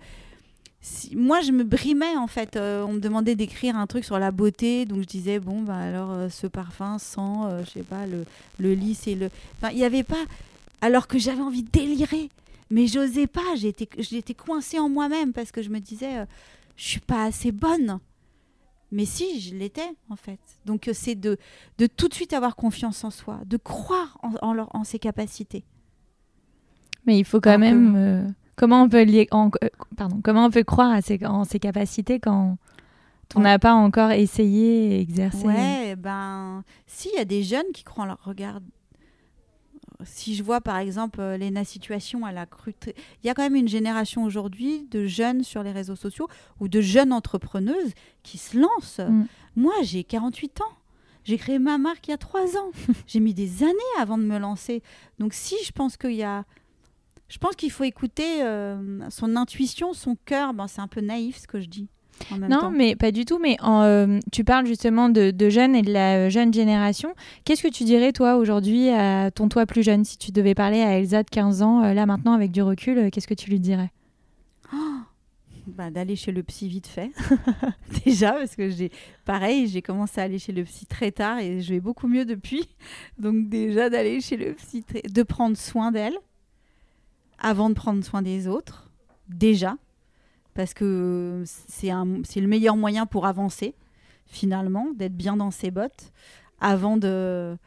si- 0.82 1.16
moi, 1.16 1.40
je 1.42 1.52
me 1.54 1.64
brimais 1.64 2.16
en 2.18 2.28
fait. 2.28 2.58
Euh, 2.58 2.84
on 2.86 2.94
me 2.94 3.00
demandait 3.00 3.36
d'écrire 3.36 3.78
un 3.78 3.88
truc 3.88 4.04
sur 4.04 4.20
la 4.20 4.32
beauté, 4.32 4.86
donc 4.86 5.00
je 5.02 5.08
disais 5.08 5.40
bon 5.40 5.62
bah 5.62 5.78
alors 5.78 6.12
euh, 6.12 6.30
ce 6.30 6.48
parfum 6.48 7.00
sent, 7.00 7.64
je 7.66 7.70
sais 7.72 7.84
pas 7.84 8.06
le 8.06 8.26
le 8.60 8.74
lys 8.76 9.08
et 9.08 9.16
le. 9.16 9.30
Enfin, 9.58 9.72
il 9.72 9.80
y 9.80 9.86
avait 9.86 10.04
pas. 10.04 10.24
Alors 10.82 11.08
que 11.08 11.18
j'avais 11.18 11.42
envie 11.42 11.64
de 11.64 11.72
délirer, 11.72 12.30
mais 12.74 12.88
j'osais 12.88 13.28
pas. 13.28 13.50
J'étais 13.56 13.88
j'étais 14.00 14.34
coincée 14.34 14.80
en 14.80 14.90
moi-même 14.90 15.32
parce 15.34 15.52
que 15.52 15.62
je 15.62 15.70
me 15.70 15.80
disais 15.80 16.14
euh, 16.20 16.26
je 16.76 16.84
suis 16.92 17.00
pas 17.00 17.24
assez 17.26 17.52
bonne. 17.52 18.00
Mais 18.96 19.06
si, 19.06 19.40
je 19.42 19.56
l'étais 19.56 19.90
en 20.10 20.16
fait. 20.16 20.40
Donc 20.66 20.88
euh, 20.88 20.94
c'est 20.94 21.16
de 21.16 21.38
de 21.80 21.86
tout 21.88 22.08
de 22.08 22.14
suite 22.14 22.34
avoir 22.34 22.56
confiance 22.56 23.04
en 23.04 23.10
soi, 23.12 23.40
de 23.46 23.58
croire 23.58 24.18
en 24.24 24.32
en, 24.48 24.54
leur- 24.54 24.76
en 24.76 24.84
ses 24.84 25.00
capacités. 25.00 25.64
Mais 27.06 27.18
il 27.20 27.26
faut 27.26 27.42
quand 27.42 27.58
même. 27.60 27.96
euh, 27.96 28.28
comment 28.56 28.84
on 28.84 28.90
peut 28.90 29.04
lier- 29.04 29.28
en- 29.32 29.50
euh, 29.64 29.70
pardon, 29.98 30.20
comment 30.24 30.46
on 30.46 30.52
peut 30.52 30.64
croire 30.64 30.92
à 30.92 31.02
ses, 31.02 31.20
en 31.26 31.44
ses 31.44 31.60
capacités 31.60 32.20
quand 32.20 32.58
on 33.36 33.40
n'a 33.42 33.58
pas 33.60 33.74
encore 33.74 34.12
essayé 34.12 34.96
et 34.98 35.02
exercé? 35.02 35.44
Ouais, 35.46 35.96
ben, 35.98 36.64
si, 36.86 37.10
il 37.14 37.18
y 37.18 37.22
a 37.22 37.26
des 37.26 37.44
jeunes 37.44 37.72
qui 37.74 37.84
croient 37.84 38.04
en 38.06 38.08
leur 38.08 38.24
regard. 38.24 38.60
Si 40.06 40.36
je 40.36 40.44
vois 40.44 40.62
par 40.62 40.78
exemple 40.78 41.20
euh, 41.20 41.38
Léna 41.38 41.64
Situation, 41.64 42.28
elle 42.28 42.38
a 42.38 42.46
cru. 42.46 42.74
Il 42.88 43.28
y 43.28 43.30
a 43.30 43.34
quand 43.34 43.44
même 43.44 43.56
une 43.56 43.68
génération 43.68 44.24
aujourd'hui 44.24 44.88
de 44.92 45.06
jeunes 45.06 45.44
sur 45.44 45.64
les 45.64 45.72
réseaux 45.72 45.96
sociaux 45.96 46.28
ou 46.60 46.68
de 46.68 46.82
jeunes 46.82 47.14
entrepreneuses 47.14 47.94
qui 48.24 48.38
se 48.38 48.58
lancent. 48.58 49.00
Mm. 49.00 49.26
Moi, 49.56 49.74
j'ai 49.84 50.04
48 50.04 50.62
ans. 50.62 50.78
J'ai 51.24 51.38
créé 51.38 51.60
ma 51.60 51.78
marque 51.78 52.08
il 52.08 52.12
y 52.12 52.14
a 52.14 52.18
3 52.18 52.58
ans. 52.58 52.72
j'ai 53.08 53.20
mis 53.20 53.34
des 53.34 53.64
années 53.64 53.74
avant 54.00 54.18
de 54.18 54.24
me 54.24 54.38
lancer. 54.38 54.84
Donc, 55.20 55.34
si 55.34 55.56
je 55.66 55.72
pense 55.72 55.98
qu'il 55.98 56.14
y 56.14 56.24
a. 56.24 56.46
Je 57.30 57.38
pense 57.40 57.56
qu'il 57.56 57.72
faut 57.72 57.86
écouter 57.86 58.44
euh, 58.44 59.10
son 59.10 59.36
intuition, 59.36 59.94
son 59.94 60.16
cœur. 60.26 60.54
Ben, 60.54 60.68
c'est 60.68 60.82
un 60.82 60.88
peu 60.88 61.02
naïf 61.02 61.38
ce 61.40 61.48
que 61.48 61.60
je 61.60 61.68
dis. 61.68 61.88
En 62.32 62.38
même 62.38 62.50
Non, 62.50 62.60
temps. 62.60 62.72
mais 62.72 62.96
pas 62.96 63.12
du 63.12 63.26
tout. 63.26 63.40
Mais 63.40 63.58
en, 63.62 63.82
euh, 63.84 64.20
tu 64.32 64.44
parles 64.44 64.66
justement 64.66 65.10
de, 65.10 65.32
de 65.32 65.50
jeunes 65.50 65.76
et 65.76 65.82
de 65.82 65.92
la 65.92 66.16
euh, 66.16 66.30
jeune 66.30 66.54
génération. 66.54 67.14
Qu'est-ce 67.46 67.64
que 67.64 67.68
tu 67.72 67.84
dirais, 67.84 68.12
toi, 68.14 68.36
aujourd'hui, 68.38 68.90
à 68.90 69.32
ton 69.32 69.50
toi 69.50 69.66
plus 69.66 69.84
jeune? 69.84 70.06
Si 70.06 70.18
tu 70.18 70.32
devais 70.32 70.54
parler 70.56 70.82
à 70.82 70.98
Elsa 71.00 71.24
de 71.24 71.30
15 71.30 71.62
ans, 71.62 71.84
euh, 71.84 71.94
là 71.94 72.06
maintenant, 72.06 72.34
avec 72.34 72.52
du 72.52 72.62
recul, 72.62 73.10
qu'est-ce 73.12 73.28
que 73.28 73.34
tu 73.34 73.50
lui 73.50 73.60
dirais? 73.60 73.92
Bah, 75.66 75.90
d'aller 75.90 76.18
chez 76.18 76.34
le 76.34 76.44
psy 76.44 76.68
vite 76.68 76.88
fait. 76.88 77.12
Déjà, 78.06 78.34
parce 78.34 78.56
que 78.56 78.70
j'ai, 78.70 78.92
pareil, 79.24 79.68
j'ai 79.68 79.82
commencé 79.82 80.20
à 80.20 80.26
aller 80.26 80.38
chez 80.38 80.52
le 80.52 80.64
psy 80.66 80.86
très 80.86 81.12
tard 81.12 81.40
et 81.40 81.62
je 81.62 81.74
vais 81.74 81.80
beaucoup 81.80 82.08
mieux 82.08 82.26
depuis. 82.26 82.68
Donc, 83.18 83.48
déjà, 83.48 83.90
d'aller 83.90 84.20
chez 84.20 84.36
le 84.36 84.54
psy, 84.56 84.84
très- 84.84 85.02
de 85.04 85.24
prendre 85.24 85.56
soin 85.56 85.92
d'elle. 85.92 86.18
avant 87.40 87.70
de 87.70 87.76
prendre 87.76 88.04
soin 88.04 88.22
des 88.22 88.48
autres, 88.48 88.92
déjà, 89.30 89.78
parce 90.54 90.74
que 90.74 91.44
c'est 91.46 91.92
le 91.92 92.48
meilleur 92.48 92.76
moyen 92.76 93.06
pour 93.06 93.26
avancer, 93.26 93.76
finalement, 94.26 94.88
d'être 94.96 95.16
bien 95.16 95.38
dans 95.38 95.52
ses 95.52 95.72
bottes, 95.72 96.12
avant 96.60 96.98
de, 96.98 97.58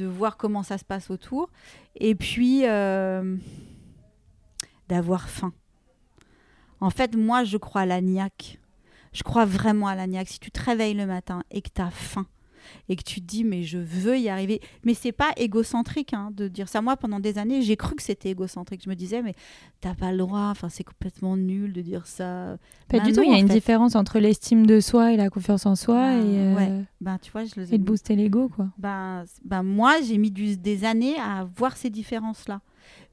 voir 0.00 0.36
comment 0.36 0.62
ça 0.62 0.78
se 0.78 0.84
passe 0.84 1.10
autour. 1.10 1.50
Et 1.96 2.14
puis, 2.14 2.66
euh, 2.66 3.36
d'avoir 4.88 5.28
faim. 5.28 5.52
En 6.80 6.90
fait, 6.90 7.16
moi, 7.16 7.44
je 7.44 7.56
crois 7.56 7.82
à 7.82 7.86
la 7.86 8.00
niaque. 8.00 8.58
Je 9.12 9.22
crois 9.22 9.44
vraiment 9.44 9.86
à 9.86 9.94
la 9.94 10.06
niaque. 10.06 10.28
Si 10.28 10.40
tu 10.40 10.50
te 10.50 10.62
réveilles 10.62 10.94
le 10.94 11.06
matin 11.06 11.42
et 11.50 11.62
que 11.62 11.70
tu 11.74 11.80
as 11.80 11.90
faim, 11.90 12.26
et 12.88 12.96
que 12.96 13.02
tu 13.02 13.20
te 13.20 13.26
dis 13.26 13.44
mais 13.44 13.62
je 13.62 13.78
veux 13.78 14.18
y 14.18 14.28
arriver. 14.28 14.60
Mais 14.84 14.94
c'est 14.94 15.12
pas 15.12 15.30
égocentrique 15.36 16.14
hein, 16.14 16.30
de 16.34 16.48
dire 16.48 16.68
ça. 16.68 16.82
Moi, 16.82 16.96
pendant 16.96 17.20
des 17.20 17.38
années, 17.38 17.62
j'ai 17.62 17.76
cru 17.76 17.94
que 17.94 18.02
c'était 18.02 18.30
égocentrique. 18.30 18.82
Je 18.84 18.90
me 18.90 18.94
disais 18.94 19.22
mais 19.22 19.34
t'as 19.80 19.94
pas 19.94 20.12
le 20.12 20.18
droit. 20.18 20.48
Enfin, 20.50 20.68
c'est 20.68 20.84
complètement 20.84 21.36
nul 21.36 21.72
de 21.72 21.80
dire 21.80 22.06
ça. 22.06 22.56
Pas 22.88 23.00
du 23.00 23.12
tout. 23.12 23.22
Il 23.22 23.30
y 23.30 23.34
a 23.34 23.38
une 23.38 23.46
différence 23.46 23.96
entre 23.96 24.18
l'estime 24.18 24.66
de 24.66 24.80
soi 24.80 25.12
et 25.12 25.16
la 25.16 25.30
confiance 25.30 25.66
en 25.66 25.76
soi 25.76 25.94
ben, 25.94 26.26
et 26.26 26.38
euh, 26.38 26.82
ben, 27.00 27.18
tu 27.20 27.30
vois, 27.32 27.44
je 27.44 27.60
et 27.60 27.78
de 27.78 27.84
booster 27.84 28.16
l'ego 28.16 28.48
quoi. 28.48 28.68
Ben, 28.78 29.24
ben 29.44 29.62
moi, 29.62 30.00
j'ai 30.06 30.18
mis 30.18 30.30
des 30.30 30.84
années 30.84 31.16
à 31.18 31.46
voir 31.56 31.76
ces 31.76 31.90
différences 31.90 32.48
là. 32.48 32.60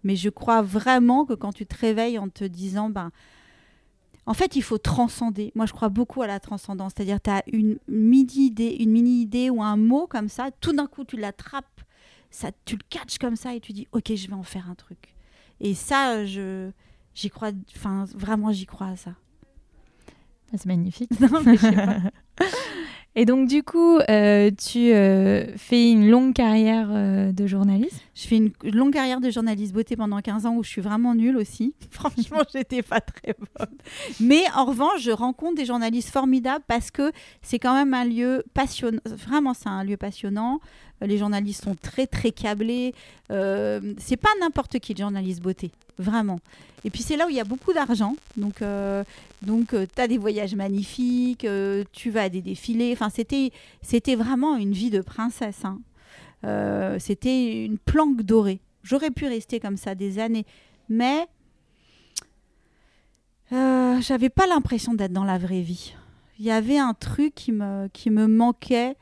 Mais 0.04 0.16
je 0.16 0.30
crois 0.30 0.62
vraiment 0.62 1.26
que 1.26 1.34
quand 1.34 1.52
tu 1.52 1.66
te 1.66 1.76
réveilles 1.78 2.20
en 2.20 2.30
te 2.30 2.44
disant 2.44 2.90
ben 2.90 3.12
en 4.30 4.36
fait, 4.36 4.56
il 4.56 4.62
faut 4.62 4.78
transcender. 4.78 5.52
Moi, 5.56 5.66
je 5.66 5.74
crois 5.74 5.90
beaucoup 5.90 6.22
à 6.22 6.28
la 6.28 6.40
transcendance. 6.40 6.92
C'est-à-dire, 6.96 7.20
tu 7.20 7.32
as 7.32 7.42
une 7.52 7.80
mini-idée, 7.88 8.78
une 8.80 8.92
mini-idée 8.92 9.50
ou 9.50 9.64
un 9.64 9.76
mot 9.76 10.06
comme 10.06 10.30
ça, 10.30 10.52
tout 10.62 10.72
d'un 10.72 10.86
coup, 10.86 11.04
tu 11.04 11.18
l'attrapes, 11.18 11.82
ça, 12.30 12.52
tu 12.64 12.76
le 12.76 12.84
catches 12.92 13.18
comme 13.18 13.36
ça 13.36 13.56
et 13.56 13.60
tu 13.60 13.74
dis, 13.74 13.88
OK, 13.92 14.14
je 14.14 14.28
vais 14.28 14.36
en 14.36 14.44
faire 14.44 14.70
un 14.70 14.76
truc. 14.76 15.16
Et 15.60 15.74
ça, 15.74 16.28
je, 16.28 16.70
j'y 17.16 17.32
crois, 17.32 17.50
enfin, 17.76 18.06
vraiment, 18.14 18.52
j'y 18.52 18.68
crois 18.68 18.90
à 18.90 18.96
ça. 18.98 19.16
Ah, 20.54 20.58
c'est 20.58 20.68
magnifique. 20.68 21.10
Non, 21.20 21.42
mais 21.44 21.58
je 21.58 21.62
sais 21.62 21.72
pas. 21.72 21.98
Et 23.20 23.26
donc, 23.26 23.50
du 23.50 23.64
coup, 23.64 24.00
euh, 24.10 24.50
tu 24.50 24.94
euh, 24.94 25.46
fais 25.58 25.92
une 25.92 26.10
longue 26.10 26.34
carrière 26.34 26.88
euh, 26.90 27.34
de 27.34 27.48
journaliste? 27.48 28.02
Je 28.16 28.26
fais 28.26 28.38
une 28.38 28.54
longue 28.64 28.94
carrière 28.94 29.20
de 29.20 29.30
journaliste 29.30 29.74
beauté 29.74 29.98
pendant 29.98 30.22
15 30.22 30.46
ans 30.46 30.56
où 30.56 30.64
je 30.64 30.70
suis 30.70 30.82
vraiment 30.82 31.14
nulle 31.14 31.36
aussi. 31.36 31.76
Franchement, 31.92 32.44
j'étais 32.54 32.82
pas 32.82 33.02
très 33.02 33.36
bonne. 33.38 33.76
Mais 34.22 34.44
en 34.56 34.64
revanche, 34.64 35.02
je 35.02 35.12
rencontre 35.12 35.56
des 35.56 35.66
journalistes 35.66 36.12
formidables 36.12 36.64
parce 36.66 36.92
que 36.92 37.12
c'est 37.42 37.60
quand 37.60 37.74
même 37.74 37.94
un 37.94 38.06
lieu 38.06 38.46
passionnant. 38.54 39.02
Vraiment, 39.04 39.54
c'est 39.54 39.68
un 39.68 39.84
lieu 39.84 39.98
passionnant. 39.98 40.62
Les 41.02 41.18
journalistes 41.18 41.66
sont 41.66 41.76
très, 41.76 42.08
très 42.08 42.32
câblés. 42.32 42.96
c'est 43.28 44.18
pas 44.18 44.30
n'importe 44.40 44.80
qui, 44.80 44.94
le 44.94 45.00
journaliste 45.00 45.42
beauté. 45.42 45.72
Vraiment. 45.98 46.40
Et 46.86 46.90
puis 46.90 47.04
c'est 47.04 47.18
là 47.18 47.26
où 47.26 47.30
il 47.30 47.36
y 47.36 47.42
a 47.42 47.44
beaucoup 47.44 47.74
d'argent. 47.74 48.16
Donc, 48.38 48.62
donc 49.42 49.74
euh, 49.74 49.86
tu 49.94 50.02
as 50.02 50.08
des 50.08 50.18
voyages 50.18 50.56
magnifiques, 50.56 51.46
euh, 51.46 51.84
tu 51.92 52.10
vas 52.10 52.24
à 52.24 52.30
des 52.30 52.42
défilés. 52.42 52.92
Enfin, 52.94 53.10
c'était, 53.10 53.52
c'était 53.82 54.16
vraiment 54.16 54.58
une 54.58 54.74
vie 54.74 54.90
de 54.90 55.02
princesse. 55.02 55.64
Hein. 55.64 55.80
c'était 57.00 57.66
une 57.66 57.78
planque 57.78 58.22
dorée. 58.22 58.60
J'aurais 58.84 59.12
pu 59.12 59.26
rester 59.26 59.60
comme 59.60 59.78
ça 59.78 59.96
des 59.96 60.20
années. 60.20 60.46
Mais 60.90 61.28
j'avais 63.52 64.30
pas 64.30 64.48
l'impression 64.48 64.94
d'être 64.94 65.14
dans 65.14 65.24
la 65.26 65.38
vraie 65.38 65.62
vie. 65.62 65.94
Il 66.40 66.46
y 66.46 66.52
avait 66.52 66.78
un 66.78 66.94
truc 66.94 67.36
qui 67.36 67.52
me, 67.52 67.88
qui 67.90 68.10
me 68.10 68.28
manquait 68.28 68.96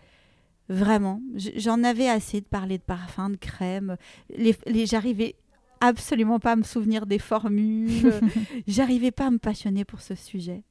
vraiment. 0.69 1.21
J'en 1.55 1.83
avais 1.83 2.09
assez 2.09 2.41
de 2.41 2.45
parler 2.45 2.77
de 2.77 2.83
parfum, 2.83 3.29
de 3.29 3.35
crème. 3.35 3.97
Les, 4.35 4.55
les, 4.65 4.85
J'arrivais 4.85 5.35
absolument 5.81 6.39
pas 6.39 6.53
à 6.53 6.55
me 6.55 6.63
souvenir 6.63 7.05
des 7.05 7.19
formules. 7.19 8.13
J'arrivais 8.67 9.11
pas 9.11 9.27
à 9.27 9.31
me 9.31 9.37
passionner 9.37 9.85
pour 9.85 10.01
ce 10.01 10.15
sujet. 10.15 10.63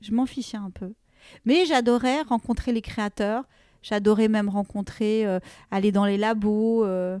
Je, 0.00 0.12
m'en 0.12 0.26
fichais 0.26 0.56
un 0.56 0.70
peu. 0.70 0.92
Mais 1.44 1.64
j'adorais 1.66 2.22
rencontrer 2.22 2.72
les 2.72 2.82
créateurs. 2.82 3.44
J'adorais 3.82 4.28
même 4.28 4.48
rencontrer, 4.48 5.26
euh, 5.26 5.40
aller 5.70 5.90
dans 5.90 6.04
les 6.04 6.18
labos 6.18 6.84
euh, 6.84 7.18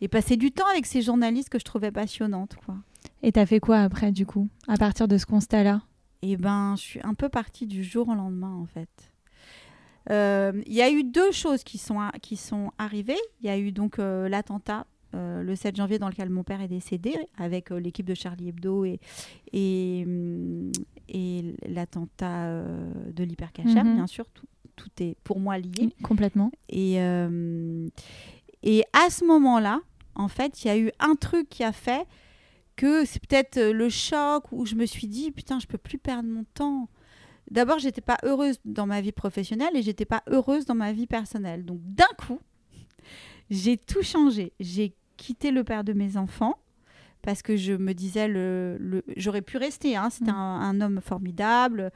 et 0.00 0.08
passer 0.08 0.36
du 0.36 0.52
temps 0.52 0.68
avec 0.70 0.86
ces 0.86 1.02
journalistes 1.02 1.48
que 1.48 1.58
je 1.58 1.64
trouvais 1.64 1.90
passionnantes. 1.90 2.56
Quoi. 2.64 2.76
Et 3.22 3.32
t'as 3.32 3.46
fait 3.46 3.58
quoi 3.58 3.78
après, 3.78 4.12
du 4.12 4.26
coup, 4.26 4.48
à 4.68 4.76
partir 4.76 5.08
de 5.08 5.18
ce 5.18 5.26
constat-là? 5.26 5.82
Eh 6.22 6.36
ben, 6.36 6.74
je 6.76 6.82
suis 6.82 7.00
un 7.02 7.14
peu 7.14 7.28
partie 7.28 7.66
du 7.66 7.82
jour 7.82 8.08
au 8.08 8.14
lendemain, 8.14 8.54
en 8.54 8.66
fait. 8.66 8.88
Euh, 10.10 10.62
il 10.66 10.72
y 10.72 10.82
a 10.82 10.90
eu 10.90 11.04
deux 11.04 11.32
choses 11.32 11.64
qui 11.64 11.78
sont, 11.78 12.00
qui 12.22 12.36
sont 12.36 12.70
arrivées. 12.78 13.18
Il 13.40 13.46
y 13.46 13.50
a 13.50 13.58
eu 13.58 13.72
donc 13.72 13.98
l'attentat 13.98 14.86
euh, 15.14 15.42
le 15.42 15.56
7 15.56 15.76
janvier 15.76 15.98
dans 15.98 16.08
lequel 16.08 16.28
mon 16.28 16.44
père 16.44 16.60
est 16.60 16.68
décédé 16.68 17.16
avec 17.38 17.72
euh, 17.72 17.80
l'équipe 17.80 18.04
de 18.04 18.14
Charlie 18.14 18.48
Hebdo 18.48 18.84
et, 18.84 19.00
et, 19.52 20.06
et 21.08 21.54
l'attentat 21.66 22.44
euh, 22.44 22.92
de 23.12 23.24
l'hypercacher, 23.24 23.82
mhm. 23.82 23.94
bien 23.94 24.06
sûr, 24.06 24.26
tout, 24.34 24.46
tout, 24.76 24.90
est 25.00 25.16
pour 25.24 25.40
moi 25.40 25.58
lié. 25.58 25.94
Complètement. 26.02 26.52
Et, 26.68 26.96
et 28.62 28.84
à 28.92 29.10
ce 29.10 29.24
moment-là, 29.24 29.80
en 30.14 30.28
fait, 30.28 30.62
il 30.62 30.68
y 30.68 30.70
a 30.70 30.78
eu 30.78 30.90
un 30.98 31.14
truc 31.14 31.48
qui 31.48 31.64
a 31.64 31.72
fait 31.72 32.06
que 32.76 33.04
c'est 33.04 33.24
peut-être 33.26 33.60
le 33.60 33.88
choc 33.88 34.44
où 34.52 34.66
je 34.66 34.74
me 34.74 34.84
suis 34.86 35.08
dit, 35.08 35.30
putain, 35.30 35.58
je 35.58 35.66
peux 35.66 35.78
plus 35.78 35.98
perdre 35.98 36.28
mon 36.28 36.44
temps. 36.54 36.88
D'abord, 37.50 37.78
j'étais 37.78 38.02
pas 38.02 38.18
heureuse 38.24 38.58
dans 38.64 38.86
ma 38.86 39.00
vie 39.00 39.12
professionnelle 39.12 39.74
et 39.74 39.82
j'étais 39.82 40.04
pas 40.04 40.22
heureuse 40.28 40.66
dans 40.66 40.74
ma 40.74 40.92
vie 40.92 41.06
personnelle. 41.06 41.64
Donc 41.64 41.80
d'un 41.82 42.04
coup, 42.18 42.40
j'ai 43.50 43.76
tout 43.76 44.02
changé. 44.02 44.52
J'ai 44.60 44.94
quitté 45.16 45.50
le 45.50 45.64
père 45.64 45.84
de 45.84 45.92
mes 45.92 46.16
enfants 46.16 46.56
parce 47.22 47.42
que 47.42 47.56
je 47.56 47.72
me 47.72 47.92
disais, 47.92 48.28
le, 48.28 49.02
j'aurais 49.16 49.42
pu 49.42 49.56
rester, 49.56 49.96
hein, 49.96 50.08
c'était 50.10 50.32
mm. 50.32 50.36
un, 50.36 50.80
homme 50.80 51.00
formidable, 51.00 51.90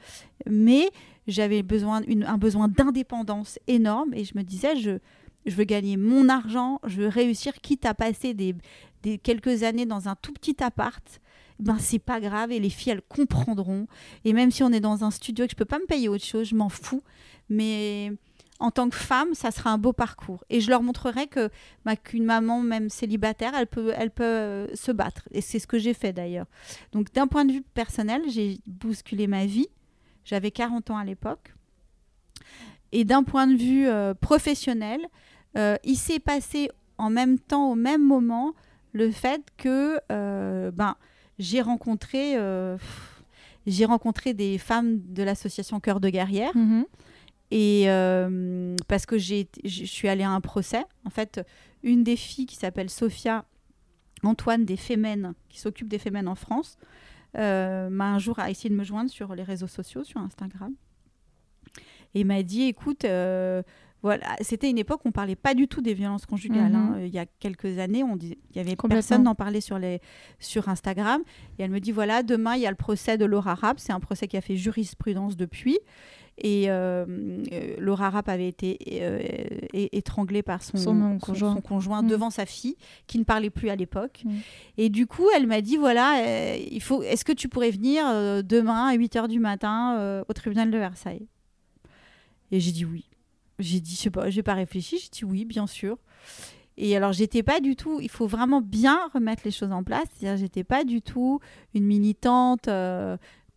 mais 0.45 0.89
j'avais 1.27 1.63
besoin, 1.63 2.01
un 2.25 2.37
besoin 2.37 2.67
d'indépendance 2.67 3.57
énorme 3.67 4.13
et 4.13 4.25
je 4.25 4.37
me 4.37 4.43
disais, 4.43 4.75
je, 4.75 4.99
je 5.45 5.55
veux 5.55 5.63
gagner 5.63 5.97
mon 5.97 6.29
argent, 6.29 6.79
je 6.85 7.01
veux 7.01 7.07
réussir, 7.07 7.53
quitte 7.61 7.85
à 7.85 7.93
passer 7.93 8.33
des, 8.33 8.53
des 9.01 9.17
quelques 9.17 9.63
années 9.63 9.85
dans 9.85 10.09
un 10.09 10.15
tout 10.15 10.33
petit 10.33 10.61
appart. 10.63 11.19
Ben 11.59 11.77
c'est 11.79 11.99
pas 11.99 12.19
grave 12.19 12.51
et 12.51 12.59
les 12.59 12.69
filles 12.69 12.93
elles 12.93 13.01
comprendront 13.07 13.87
et 14.25 14.33
même 14.33 14.49
si 14.49 14.63
on 14.63 14.71
est 14.71 14.79
dans 14.79 15.03
un 15.03 15.11
studio 15.11 15.45
et 15.45 15.47
que 15.47 15.51
je 15.51 15.55
peux 15.55 15.65
pas 15.65 15.77
me 15.77 15.85
payer 15.85 16.09
autre 16.09 16.25
chose 16.25 16.47
je 16.47 16.55
m'en 16.55 16.67
fous 16.67 17.03
mais 17.47 18.11
en 18.63 18.71
tant 18.71 18.89
que 18.89 18.95
femme, 18.95 19.33
ça 19.33 19.51
sera 19.51 19.71
un 19.71 19.77
beau 19.77 19.91
parcours. 19.91 20.45
Et 20.49 20.61
je 20.61 20.69
leur 20.69 20.81
montrerai 20.81 21.27
que 21.27 21.49
qu'une 22.05 22.23
maman, 22.23 22.61
même 22.61 22.89
célibataire, 22.89 23.51
elle 23.55 23.67
peut, 23.67 23.91
elle 23.93 24.09
peut 24.09 24.23
euh, 24.23 24.73
se 24.73 24.93
battre. 24.93 25.27
Et 25.31 25.41
c'est 25.41 25.59
ce 25.59 25.67
que 25.67 25.77
j'ai 25.77 25.93
fait 25.93 26.13
d'ailleurs. 26.13 26.45
Donc 26.93 27.11
d'un 27.11 27.27
point 27.27 27.43
de 27.43 27.51
vue 27.51 27.61
personnel, 27.61 28.21
j'ai 28.29 28.61
bousculé 28.65 29.27
ma 29.27 29.45
vie. 29.45 29.67
J'avais 30.23 30.49
40 30.49 30.91
ans 30.91 30.97
à 30.97 31.03
l'époque. 31.03 31.53
Et 32.93 33.03
d'un 33.03 33.23
point 33.23 33.47
de 33.47 33.57
vue 33.57 33.89
euh, 33.89 34.13
professionnel, 34.13 35.01
euh, 35.57 35.75
il 35.83 35.97
s'est 35.97 36.19
passé 36.19 36.69
en 36.97 37.09
même 37.09 37.39
temps, 37.39 37.69
au 37.69 37.75
même 37.75 38.01
moment, 38.01 38.53
le 38.93 39.11
fait 39.11 39.41
que 39.57 39.99
ben, 40.07 40.95
j'ai 41.37 41.59
rencontré, 41.59 42.37
j'ai 43.67 43.83
rencontré 43.83 44.33
des 44.33 44.57
femmes 44.57 45.01
de 45.01 45.21
l'association 45.21 45.81
Cœur 45.81 45.99
de 45.99 46.07
Guerrière. 46.07 46.55
Mm-hmm. 46.55 46.85
Et 47.55 47.83
euh, 47.85 48.75
parce 48.87 49.05
que 49.05 49.19
je 49.19 49.45
suis 49.63 50.07
allée 50.07 50.23
à 50.23 50.31
un 50.31 50.41
procès. 50.41 50.83
En 51.05 51.11
fait, 51.11 51.39
une 51.83 52.03
des 52.03 52.15
filles 52.15 52.47
qui 52.47 52.55
s'appelle 52.55 52.89
Sophia 52.89 53.45
Antoine 54.23 54.65
des 54.65 54.75
Femmes, 54.75 55.35
qui 55.49 55.59
s'occupe 55.59 55.87
des 55.87 55.99
Femmes 55.99 56.27
en 56.27 56.33
France, 56.33 56.79
euh, 57.37 57.91
m'a 57.91 58.11
un 58.11 58.17
jour 58.17 58.39
essayé 58.39 58.71
de 58.71 58.75
me 58.75 58.83
joindre 58.83 59.11
sur 59.11 59.35
les 59.35 59.43
réseaux 59.43 59.67
sociaux, 59.67 60.03
sur 60.03 60.19
Instagram. 60.19 60.73
Et 62.15 62.23
m'a 62.23 62.41
dit 62.41 62.63
écoute, 62.63 63.05
euh, 63.05 63.61
voilà, 64.01 64.35
c'était 64.41 64.71
une 64.71 64.79
époque 64.79 65.05
où 65.05 65.09
on 65.09 65.11
parlait 65.11 65.35
pas 65.35 65.53
du 65.53 65.67
tout 65.67 65.81
des 65.81 65.93
violences 65.93 66.25
conjugales. 66.25 66.73
Hein. 66.73 66.95
Mhm. 66.95 67.05
Il 67.05 67.13
y 67.13 67.19
a 67.19 67.27
quelques 67.27 67.77
années, 67.77 68.03
on 68.03 68.17
il 68.17 68.35
y 68.55 68.59
avait 68.59 68.75
personne 68.75 69.21
n'en 69.21 69.35
parlait 69.35 69.61
sur 69.61 69.77
les 69.77 70.01
sur 70.39 70.69
Instagram. 70.69 71.21
Et 71.59 71.63
elle 71.63 71.71
me 71.71 71.79
dit 71.79 71.91
voilà, 71.91 72.23
demain 72.23 72.55
il 72.55 72.63
y 72.63 72.67
a 72.67 72.71
le 72.71 72.75
procès 72.75 73.19
de 73.19 73.25
Laura 73.25 73.53
Rapp. 73.53 73.79
C'est 73.79 73.93
un 73.93 73.99
procès 73.99 74.27
qui 74.27 74.37
a 74.37 74.41
fait 74.41 74.57
jurisprudence 74.57 75.37
depuis. 75.37 75.77
Et 76.37 76.69
euh, 76.69 77.05
euh, 77.51 77.75
Laura 77.77 78.09
Rapp 78.09 78.27
avait 78.27 78.47
été 78.47 78.79
euh, 79.01 79.19
étranglée 79.73 80.41
par 80.41 80.63
son, 80.63 81.19
conjoint, 81.19 82.01
mm. 82.01 82.07
devant 82.07 82.29
sa 82.29 82.45
fille, 82.45 82.75
qui 83.05 83.19
ne 83.19 83.23
parlait 83.23 83.51
plus 83.51 83.69
à 83.69 83.75
l'époque. 83.75 84.23
Mm. 84.25 84.31
Et 84.77 84.89
du 84.89 85.05
coup, 85.05 85.27
elle 85.35 85.45
m'a 85.45 85.61
dit 85.61 85.77
voilà, 85.77 86.57
il 86.57 86.81
faut, 86.81 87.03
est-ce 87.03 87.23
que 87.23 87.31
tu 87.31 87.49
pourrais 87.49 87.71
venir 87.71 88.05
demain 88.43 88.87
à 88.87 88.93
8 88.93 89.15
h 89.15 89.27
du 89.27 89.39
matin 89.39 90.23
au 90.27 90.33
tribunal 90.33 90.71
de 90.71 90.77
Versailles? 90.77 91.27
Et 92.51 92.59
j'ai 92.59 92.71
dit 92.71 92.85
oui. 92.85 93.05
J'ai 93.59 93.79
dit, 93.79 93.93
je 93.95 94.01
sais 94.01 94.09
pas, 94.09 94.31
j'ai 94.31 94.41
pas 94.41 94.55
réfléchi, 94.55 94.97
j'ai 94.97 95.09
dit 95.11 95.25
oui, 95.25 95.45
bien 95.45 95.67
sûr. 95.67 95.97
Et 96.75 96.97
alors, 96.97 97.13
j'étais 97.13 97.43
pas 97.43 97.59
du 97.59 97.75
tout, 97.75 97.99
il 98.01 98.09
faut 98.09 98.25
vraiment 98.25 98.59
bien 98.59 98.99
remettre 99.13 99.43
les 99.45 99.51
choses 99.51 99.71
en 99.71 99.83
place. 99.83 100.05
C'est-à-dire, 100.15 100.37
j'étais 100.37 100.63
pas 100.63 100.83
du 100.83 101.03
tout 101.03 101.39
une 101.75 101.85
militante 101.85 102.67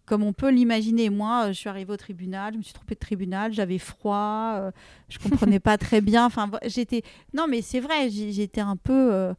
comme 0.06 0.22
on 0.22 0.32
peut 0.32 0.50
l'imaginer. 0.50 1.10
Moi, 1.10 1.48
je 1.48 1.58
suis 1.58 1.68
arrivée 1.68 1.92
au 1.92 1.96
tribunal, 1.96 2.54
je 2.54 2.58
me 2.58 2.62
suis 2.62 2.72
trompée 2.72 2.94
de 2.94 3.00
tribunal, 3.00 3.52
j'avais 3.52 3.78
froid, 3.78 4.54
euh, 4.56 4.70
je 5.08 5.18
comprenais 5.18 5.60
pas 5.60 5.76
très 5.78 6.00
bien. 6.00 6.24
Enfin, 6.24 6.50
j'étais. 6.64 7.02
Non, 7.34 7.46
mais 7.48 7.60
c'est 7.60 7.80
vrai, 7.80 8.08
j'étais 8.08 8.60
un 8.60 8.76
peu. 8.76 9.12
Euh, 9.12 9.34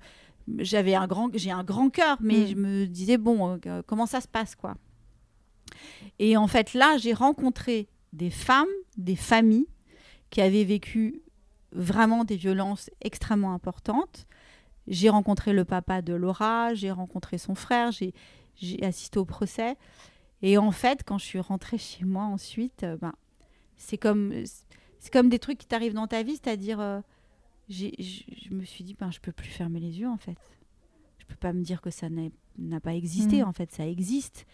j'avais 0.60 0.96
un 0.96 1.08
grand, 1.08 1.30
j'ai 1.34 1.52
un 1.52 1.64
grand 1.64 1.90
cœur, 1.90 2.18
mais 2.22 2.40
Mm. 2.40 2.48
je 2.48 2.56
me 2.56 2.86
disais 2.86 3.18
bon, 3.18 3.60
euh, 3.66 3.82
comment 3.88 4.06
ça 4.06 4.22
se 4.22 4.28
passe 4.28 4.56
quoi? 4.56 4.76
Et 6.20 6.38
en 6.38 6.48
fait, 6.48 6.74
là, 6.74 6.98
j'ai 6.98 7.14
rencontré 7.14 7.88
des 8.14 8.30
femmes, 8.30 8.68
des 8.98 9.16
familles 9.16 9.68
qui 10.30 10.42
avaient 10.42 10.64
vécu 10.64 11.22
vraiment 11.72 12.24
des 12.24 12.36
violences 12.38 12.90
extrêmement 13.02 13.54
importantes. 13.54 14.26
J'ai 14.88 15.10
rencontré 15.10 15.52
le 15.54 15.66
papa 15.66 16.02
de 16.02 16.14
Laura, 16.14 16.74
j'ai 16.74 16.92
rencontré 16.92 17.38
son 17.38 17.56
frère, 17.56 17.92
j'ai 17.92 18.14
j'ai 18.60 18.84
assisté 18.84 19.20
au 19.20 19.26
procès. 19.26 19.76
Et 20.42 20.58
en 20.58 20.72
fait, 20.72 21.04
quand 21.06 21.18
je 21.18 21.26
suis 21.26 21.40
rentrée 21.40 21.78
chez 21.78 22.06
moi 22.06 22.24
ensuite, 22.26 22.84
euh, 22.84 22.98
ben, 22.98 23.14
c'est 23.76 23.98
comme, 23.98 24.34
c'est 25.00 25.12
comme 25.12 25.30
des 25.30 25.40
trucs 25.40 25.58
qui 25.58 25.68
t'arrivent 25.68 25.94
dans 25.96 26.08
ta 26.08 26.24
vie, 26.24 26.34
c'est-à-dire, 26.34 26.80
euh, 26.80 27.00
j'ai- 27.70 27.96
je 28.00 28.54
me 28.54 28.64
suis 28.64 28.84
dit, 28.84 28.94
ben, 28.94 29.10
je 29.12 29.20
peux 29.20 29.32
plus 29.32 29.50
fermer 29.50 29.80
les 29.80 30.00
yeux 30.00 30.08
en 30.10 30.18
fait. 30.18 30.38
Je 31.20 31.26
peux 31.26 31.36
pas 31.36 31.54
me 31.54 31.62
dire 31.64 31.82
que 31.82 31.90
ça 31.90 32.10
n'a 32.10 32.30
n'a 32.60 32.80
pas 32.80 32.96
existé, 32.96 33.44
Mm. 33.44 33.48
en 33.50 33.54
fait, 33.54 33.72
ça 33.72 33.86
existe. 33.88 34.48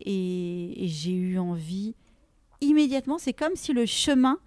Et, 0.00 0.84
et 0.84 0.86
j'ai 0.86 1.12
eu 1.12 1.38
envie 1.38 1.96
immédiatement, 2.60 3.18
c'est 3.18 3.32
comme 3.32 3.56
si 3.56 3.72
le 3.72 3.84
chemin, 3.84 4.38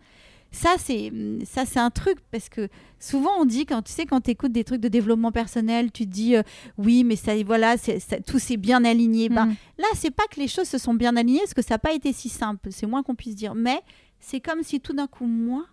ça 0.52 0.76
c'est 0.78 1.12
ça 1.46 1.66
c'est 1.66 1.80
un 1.80 1.90
truc 1.92 2.18
parce 2.30 2.50
que 2.50 2.68
souvent 3.00 3.32
on 3.40 3.46
dit 3.46 3.66
quand 3.66 3.82
tu 3.82 3.92
sais 3.94 4.06
quand 4.06 4.20
tu 4.22 4.32
écoutes 4.32 4.52
des 4.52 4.64
trucs 4.66 4.82
de 4.82 4.90
développement 4.90 5.32
personnel, 5.32 5.92
tu 5.92 6.06
te 6.06 6.10
dis 6.12 6.36
euh, 6.36 6.44
oui 6.78 7.04
mais 7.06 7.16
ça 7.16 7.32
voilà 7.44 7.78
c'est 7.78 8.00
ça- 8.00 8.20
tout 8.20 8.38
s'est 8.40 8.58
bien 8.58 8.84
aligné. 8.84 9.30
Ben, 9.30 9.46
Mm. 9.46 9.56
Là, 9.80 9.88
c'est 9.96 10.12
pas 10.12 10.24
que 10.30 10.40
les 10.40 10.48
choses 10.48 10.68
se 10.68 10.78
sont 10.78 10.94
bien 10.94 11.16
alignées, 11.16 11.40
parce 11.40 11.54
que 11.56 11.62
ça 11.64 11.76
n'a 11.76 11.80
pas 11.80 11.94
été 11.94 12.14
si 12.14 12.30
simple, 12.30 12.70
c'est 12.72 12.86
moins 12.86 13.02
qu'on 13.02 13.16
puisse 13.16 13.36
dire. 13.36 13.56
Mais 13.56 13.80
c'est 14.20 14.40
comme 14.40 14.62
si 14.62 14.80
tout 14.80 14.94
d'un 14.94 15.08
coup, 15.08 15.26
moi, 15.26 15.66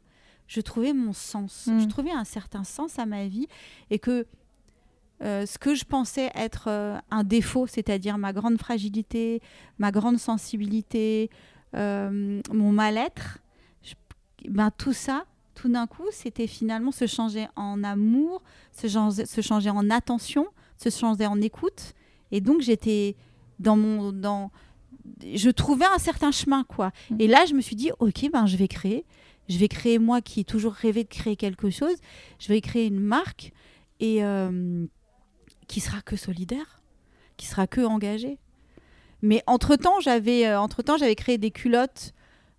je 0.47 0.61
trouvais 0.63 0.95
mon 0.95 1.13
sens. 1.13 1.67
Mm. 1.67 1.81
Je 1.81 1.85
trouvais 1.87 2.13
un 2.13 2.25
certain 2.25 2.65
sens 2.65 2.99
à 2.99 3.05
ma 3.05 3.27
vie 3.27 3.47
et 3.91 3.99
que 3.99 4.27
euh, 5.23 5.45
ce 5.45 5.59
que 5.59 5.75
je 5.75 5.85
pensais 5.85 6.31
être 6.35 6.67
euh, 6.69 6.97
un 7.11 7.25
défaut, 7.25 7.67
c'est-à-dire 7.67 8.17
ma 8.17 8.33
grande 8.33 8.57
fragilité, 8.59 9.43
ma 9.79 9.91
grande 9.91 10.19
sensibilité, 10.19 11.29
mon 11.75 12.73
mal-être, 12.73 13.39
ben, 14.47 14.71
tout 14.77 14.93
ça, 14.93 15.25
tout 15.55 15.69
d'un 15.69 15.87
coup, 15.87 16.07
c'était 16.13 16.47
finalement 16.47 16.93
se 16.93 17.07
changer 17.07 17.47
en 17.57 17.83
amour, 17.83 18.43
se 18.73 18.89
changer, 18.89 19.27
se 19.27 19.41
changer 19.41 19.71
en 19.71 19.91
attention, 19.91 20.47
se 20.77 20.91
changer 20.91 21.27
en 21.27 21.41
écoute. 21.41 21.95
Et 22.31 22.41
donc, 22.41 22.61
j'étais 22.61 23.17
dans 23.59 23.77
mon. 23.77 24.13
Dans, 24.13 24.51
je 25.35 25.51
trouvais 25.51 25.87
un 25.87 25.99
certain 25.99 26.31
chemin, 26.31 26.65
quoi. 26.65 26.93
Mm. 27.11 27.17
Et 27.21 27.27
là, 27.27 27.45
je 27.47 27.55
me 27.55 27.61
suis 27.61 27.77
dit, 27.77 27.91
OK, 27.99 28.31
ben, 28.33 28.47
je 28.47 28.57
vais 28.57 28.69
créer. 28.69 29.05
Je 29.49 29.57
vais 29.59 29.69
créer, 29.69 29.99
moi 29.99 30.21
qui 30.21 30.41
ai 30.41 30.45
toujours 30.45 30.75
rêvé 30.75 31.05
de 31.05 31.09
créer 31.09 31.35
quelque 31.35 31.71
chose, 31.71 31.97
je 32.39 32.49
vais 32.49 32.61
créer 32.61 32.87
une 32.87 33.01
marque 33.01 33.53
et 33.99 34.23
euh, 34.23 34.85
qui 35.69 35.81
sera 35.81 36.03
que 36.03 36.17
solidaire, 36.17 36.83
qui 37.39 37.47
sera 37.47 37.67
que 37.67 37.81
engagée. 37.81 38.39
Mais 39.23 39.43
entre-temps, 39.47 40.01
j'avais 40.01 40.47
euh, 40.47 40.61
entre-temps, 40.61 40.99
j'avais 40.99 41.15
créé 41.15 41.39
des 41.39 41.51
culottes. 41.51 42.13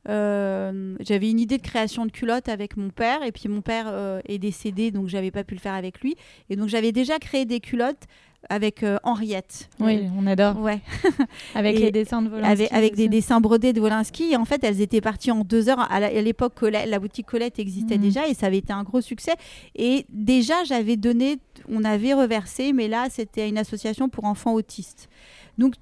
Euh, 0.09 0.95
j'avais 0.99 1.29
une 1.29 1.39
idée 1.39 1.57
de 1.57 1.63
création 1.63 2.05
de 2.05 2.11
culottes 2.11 2.49
avec 2.49 2.75
mon 2.77 2.89
père 2.89 3.23
et 3.23 3.31
puis 3.31 3.47
mon 3.47 3.61
père 3.61 3.85
euh, 3.87 4.19
est 4.27 4.39
décédé 4.39 4.91
donc 4.91 5.07
j'avais 5.07 5.31
pas 5.31 5.43
pu 5.43 5.53
le 5.53 5.59
faire 5.59 5.73
avec 5.75 6.01
lui 6.01 6.15
et 6.49 6.55
donc 6.55 6.67
j'avais 6.67 6.91
déjà 6.91 7.19
créé 7.19 7.45
des 7.45 7.59
culottes 7.59 8.03
avec 8.49 8.83
euh, 8.83 8.97
Henriette 9.03 9.69
Oui, 9.81 10.03
on 10.17 10.25
adore. 10.25 10.61
ouais 10.61 10.79
Avec 11.55 11.75
Et 11.75 11.79
les 11.81 11.91
dessins 11.91 12.21
de 12.21 12.29
Volinsky. 12.29 12.49
avec, 12.51 12.71
avec 12.73 12.95
des 12.95 13.09
dessins 13.09 13.41
brodés 13.41 13.73
de 13.73 13.81
Wolinski. 13.81 14.31
Et 14.31 14.37
en 14.37 14.45
fait, 14.45 14.63
elles 14.63 14.79
étaient 14.79 15.01
parties 15.01 15.29
en 15.29 15.41
deux 15.43 15.67
heures. 15.67 15.85
À 15.91 15.99
l'époque, 16.09 16.53
la 16.61 16.99
boutique 16.99 17.25
Colette 17.25 17.59
existait 17.59 17.97
Mhm. 17.97 18.01
déjà 18.01 18.27
et 18.29 18.33
ça 18.33 18.45
avait 18.45 18.59
été 18.59 18.71
un 18.71 18.83
gros 18.83 19.01
succès. 19.01 19.33
Et 19.75 20.05
déjà, 20.07 20.63
j'avais 20.63 20.95
donné, 20.95 21.39
on 21.67 21.83
avait 21.83 22.13
reversé, 22.13 22.71
mais 22.71 22.87
là, 22.87 23.07
c'était 23.09 23.49
une 23.49 23.57
association 23.57 24.07
pour 24.07 24.23
enfants 24.23 24.53
autistes. 24.53 25.09
Donc, 25.57 25.73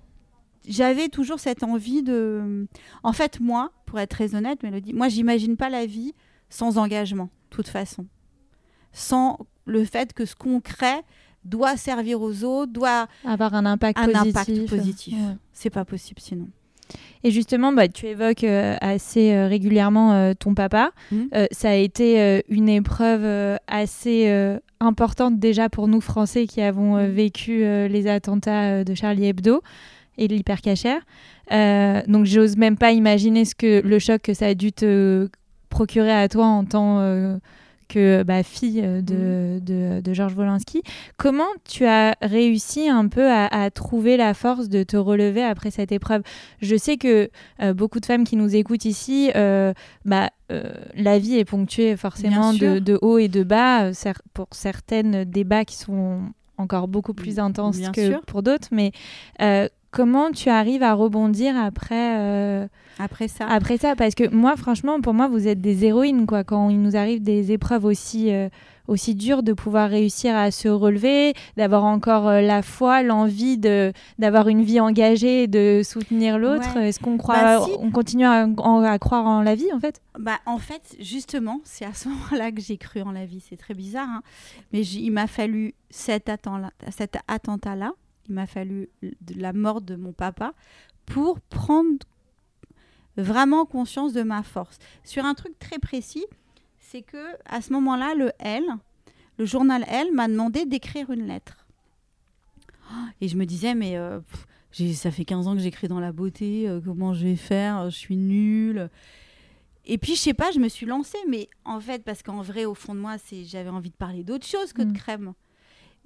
j'avais 0.68 1.08
toujours 1.10 1.40
cette 1.40 1.64
envie 1.64 2.04
de. 2.04 2.68
En 3.04 3.14
fait, 3.14 3.40
moi, 3.40 3.72
pour 3.86 4.00
être 4.00 4.10
très 4.12 4.36
honnête, 4.36 4.62
Mélodie, 4.63 4.94
moi, 4.94 5.08
j'imagine 5.10 5.58
pas 5.58 5.70
la 5.70 5.86
vie 5.86 6.13
sans 6.50 6.78
engagement, 6.78 7.30
de 7.52 7.56
toute 7.56 7.68
façon. 7.68 8.06
Sans 8.91 9.38
le 9.65 9.84
fait 9.86 10.13
que 10.13 10.26
ce 10.26 10.36
qu'on 10.36 10.60
crée 10.60 11.02
doit 11.46 11.78
servir 11.78 12.22
aux 12.22 12.44
autres, 12.44 12.72
doit 12.72 13.08
Avoir 13.26 13.54
un 13.54 13.65
impact 13.65 14.00
un 14.00 14.06
positif. 14.08 14.36
impact 14.38 14.65
positif. 14.70 15.13
Ouais. 15.13 15.36
C'est 15.54 15.70
pas 15.70 15.86
possible 15.86 16.20
sinon. 16.22 16.48
Et 17.24 17.32
justement, 17.32 17.74
bah, 17.74 17.89
tu 17.89 18.06
évoques 18.06 18.46
euh, 18.46 18.76
assez 18.80 19.34
euh, 19.34 19.48
régulièrement 19.48 20.13
euh, 20.13 20.34
ton 20.34 20.54
papa. 20.54 20.91
Euh, 21.12 21.46
ça 21.52 21.72
a 21.72 21.74
été 21.74 22.44
une 22.48 22.70
épreuve 22.70 23.58
assez 23.68 24.58
importante 24.80 25.39
déjà 25.39 25.70
pour 25.70 25.88
nous 25.88 26.00
Français 26.02 26.48
qui 26.48 26.62
avons 26.62 26.96
Mhm. 26.98 27.12
vécu 27.12 27.60
les 27.60 28.08
attentats 28.08 28.84
de 28.84 28.94
Charlie 28.96 29.26
Hebdo 29.26 29.62
et 30.17 30.27
de 30.27 30.34
l'hypercachère. 30.36 31.01
Euh, 31.51 32.01
donc 32.08 32.25
j'ose 32.25 32.58
même 32.58 32.77
pas 32.77 32.91
imaginer 32.91 33.45
ce 33.45 33.56
que 33.56 33.82
le 33.86 33.99
choc 33.99 34.21
que 34.21 34.34
ça 34.34 34.47
a 34.47 34.53
dû 34.53 34.71
te 34.71 35.30
procurer 35.69 36.12
à 36.12 36.27
toi 36.27 36.45
en 36.45 36.65
tant 36.65 36.99
euh, 36.99 37.38
que 37.88 38.23
bah, 38.23 38.43
fille 38.43 38.82
euh, 38.84 39.01
de, 39.01 39.60
de, 39.63 40.01
de 40.01 40.13
Georges 40.13 40.36
Wolinski. 40.36 40.82
Comment 41.15 41.47
tu 41.69 41.86
as 41.86 42.15
réussi 42.21 42.89
un 42.89 43.08
peu 43.08 43.32
à, 43.32 43.45
à 43.45 43.69
trouver 43.69 44.17
la 44.17 44.34
force 44.34 44.67
de 44.67 44.84
te 44.84 44.97
relever 44.97 45.43
après 45.43 45.71
cette 45.71 45.91
épreuve? 45.93 46.21
Je 46.62 46.75
sais 46.75 46.97
que 46.97 47.30
euh, 47.62 47.73
beaucoup 47.73 47.99
de 48.01 48.06
femmes 48.06 48.25
qui 48.25 48.36
nous 48.36 48.56
écoutent 48.56 48.84
ici, 48.86 49.32
euh, 49.36 49.73
bah, 50.03 50.32
euh, 50.51 50.69
la 50.95 51.17
vie 51.17 51.38
est 51.38 51.45
ponctuée 51.45 51.95
forcément 51.95 52.53
de, 52.53 52.80
de 52.80 52.99
hauts 53.01 53.19
et 53.19 53.30
de 53.30 53.43
bas, 53.43 53.91
pour 54.34 54.47
certaines 54.51 55.23
débats 55.23 55.63
qui 55.63 55.77
sont 55.77 56.19
encore 56.58 56.88
beaucoup 56.88 57.13
plus 57.13 57.39
intenses 57.39 57.77
Bien 57.77 57.91
que 57.91 58.06
sûr. 58.10 58.21
pour 58.25 58.43
d'autres. 58.43 58.67
Mais 58.71 58.91
comment 59.98 60.30
tu 60.32 60.50
arrives 60.50 60.84
à 60.84 60.94
rebondir 60.94 61.58
après 61.58 62.20
euh, 62.20 62.68
Après 63.00 63.28
ça, 63.28 63.48
après 63.48 63.78
ça, 63.78 63.96
parce 63.96 64.14
que 64.14 64.30
moi, 64.30 64.56
franchement, 64.56 65.02
pour 65.02 65.16
moi, 65.16 65.28
vous 65.28 65.48
êtes 65.48 65.60
des 65.60 65.86
héroïnes, 65.86 66.28
quoi. 66.28 66.44
Quand 66.44 66.70
il 66.70 66.84
nous 66.84 66.96
arrive 66.96 67.24
des 67.24 67.52
épreuves 67.52 67.84
aussi, 67.84 68.32
euh, 68.32 68.48
aussi 68.88 69.16
dures, 69.16 69.42
de 69.42 69.54
pouvoir 69.54 69.90
réussir 69.90 70.36
à 70.36 70.52
se 70.52 70.68
relever, 70.68 71.34
d'avoir 71.58 71.84
encore 71.84 72.28
euh, 72.28 72.42
la 72.42 72.62
foi, 72.62 73.02
l'envie 73.02 73.58
de 73.58 73.92
d'avoir 74.20 74.50
une 74.50 74.62
vie 74.62 74.80
engagée, 74.80 75.44
et 75.44 75.48
de 75.48 75.82
soutenir 75.84 76.38
l'autre. 76.38 76.76
Ouais. 76.76 76.90
Est-ce 76.90 77.00
qu'on 77.00 77.18
croit, 77.18 77.42
Bah, 77.42 77.62
si. 77.66 77.72
on 77.80 77.90
continue 77.90 78.28
à, 78.28 79.00
croire 79.00 79.26
en 79.26 79.42
la 79.42 79.56
vie, 79.56 79.74
en 79.74 79.80
fait? 79.80 80.00
Bah, 80.20 80.38
en 80.46 80.60
fait, 80.60 80.96
justement, 81.00 81.60
c'est 81.64 81.86
à 81.86 81.94
ce 81.96 82.08
moment-là 82.10 82.52
que 82.52 82.62
j'ai 82.62 82.78
cru 82.78 83.02
en 83.02 83.14
la 83.14 83.26
vie. 83.26 83.44
C'est 83.50 83.58
très 83.58 83.74
bizarre, 83.74 84.10
hein. 84.10 84.22
mais 84.74 84.86
il 84.86 85.10
m'a 85.10 85.26
fallu 85.26 85.74
cet 85.90 86.30
attentat-là, 86.30 86.70
cet 86.92 87.18
attentat-là, 87.28 87.94
il 88.30 88.36
m'a 88.36 88.48
fallu 88.48 88.90
la 89.36 89.54
mort 89.54 89.82
de 89.82 89.96
mon 89.96 90.13
papa 90.13 90.54
pour 91.06 91.40
prendre 91.40 92.06
vraiment 93.16 93.66
conscience 93.66 94.13
de 94.13 94.24
ma 94.24 94.44
force. 94.44 94.78
Sur 95.04 95.26
un 95.26 95.34
truc 95.34 95.58
très 95.60 95.80
précis, 95.80 96.26
c'est 96.80 97.02
que 97.02 97.26
à 97.46 97.62
ce 97.62 97.74
moment-là, 97.74 98.13
le 98.16 98.32
L, 98.40 98.63
le 99.38 99.46
journal 99.46 99.84
L, 99.88 100.13
m'a 100.13 100.28
demandé 100.28 100.66
d'écrire 100.66 101.10
une 101.12 101.28
lettre. 101.28 101.66
Et 103.20 103.28
je 103.28 103.36
me 103.36 103.46
disais, 103.46 103.76
mais 103.76 103.98
euh, 103.98 104.20
pff, 104.72 104.96
ça 104.96 105.12
fait 105.12 105.26
15 105.26 105.48
ans 105.48 105.54
que 105.56 105.62
j'écris 105.62 105.88
dans 105.88 106.00
la 106.00 106.12
beauté, 106.12 106.70
euh, 106.70 106.80
comment 106.84 107.13
je 107.13 107.26
vais 107.26 107.36
faire 107.36 107.90
Je 107.90 107.98
suis 107.98 108.16
nulle. 108.16 108.90
Et 109.86 109.98
puis, 109.98 110.16
je 110.16 110.20
sais 110.22 110.34
pas, 110.34 110.52
je 110.52 110.60
me 110.60 110.68
suis 110.70 110.86
lancée, 110.86 111.18
mais 111.28 111.50
en 111.66 111.80
fait, 111.80 112.04
parce 112.04 112.22
qu'en 112.22 112.42
vrai, 112.42 112.66
au 112.66 112.76
fond 112.76 112.94
de 112.94 113.00
moi, 113.00 113.18
c'est 113.18 113.44
j'avais 113.46 113.70
envie 113.70 113.90
de 113.90 113.96
parler 113.96 114.24
d'autre 114.24 114.46
chose 114.46 114.74
que 114.74 114.82
Mm. 114.82 114.92
de 114.92 114.98
crème. 114.98 115.34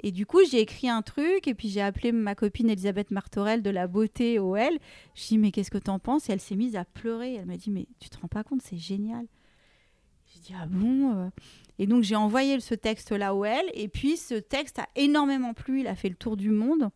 Et 0.02 0.12
du 0.12 0.26
coup, 0.26 0.40
j'ai 0.50 0.60
écrit 0.60 0.90
un 0.90 1.04
truc, 1.04 1.48
et 1.48 1.54
puis 1.54 1.70
j'ai 1.70 1.82
appelé 1.82 2.12
ma 2.12 2.34
copine 2.34 2.70
Elisabeth 2.70 3.12
Martorell 3.12 3.62
de 3.62 3.70
la 3.70 3.88
beauté 3.88 4.40
OL. 4.40 4.78
Je 5.14 5.28
dit, 5.28 5.38
mais 5.38 5.52
qu'est-ce 5.52 5.70
que 5.70 5.78
t'en 5.78 6.00
penses? 6.00 6.28
Et 6.30 6.34
elle 6.34 6.42
s'est 6.42 6.56
mise 6.56 6.76
à 6.76 6.86
pleurer. 6.86 7.36
Elle 7.36 7.46
m'a 7.46 7.58
dit, 7.58 7.70
mais 7.70 7.88
tu 8.00 8.10
te 8.10 8.18
rends 8.20 8.28
pas 8.28 8.44
compte, 8.44 8.62
c'est 8.64 8.78
génial. 8.80 9.28
J'ai 10.34 10.40
dit, 10.40 10.54
ah 10.60 10.66
bon 10.66 11.16
euh 11.16 11.30
Et 11.78 11.86
donc, 11.86 12.02
j'ai 12.04 12.16
envoyé 12.16 12.60
ce 12.60 12.74
texte-là 12.74 13.36
au 13.36 13.46
L, 13.46 13.64
et 13.76 13.88
puis 13.88 14.18
ce 14.18 14.34
texte 14.34 14.80
a 14.80 14.88
énormément 14.96 15.54
plu, 15.54 15.82
il 15.82 15.88
a 15.88 15.96
fait 15.96 16.10
le 16.10 16.16
tour 16.16 16.36
du 16.36 16.50
monde. 16.50 16.90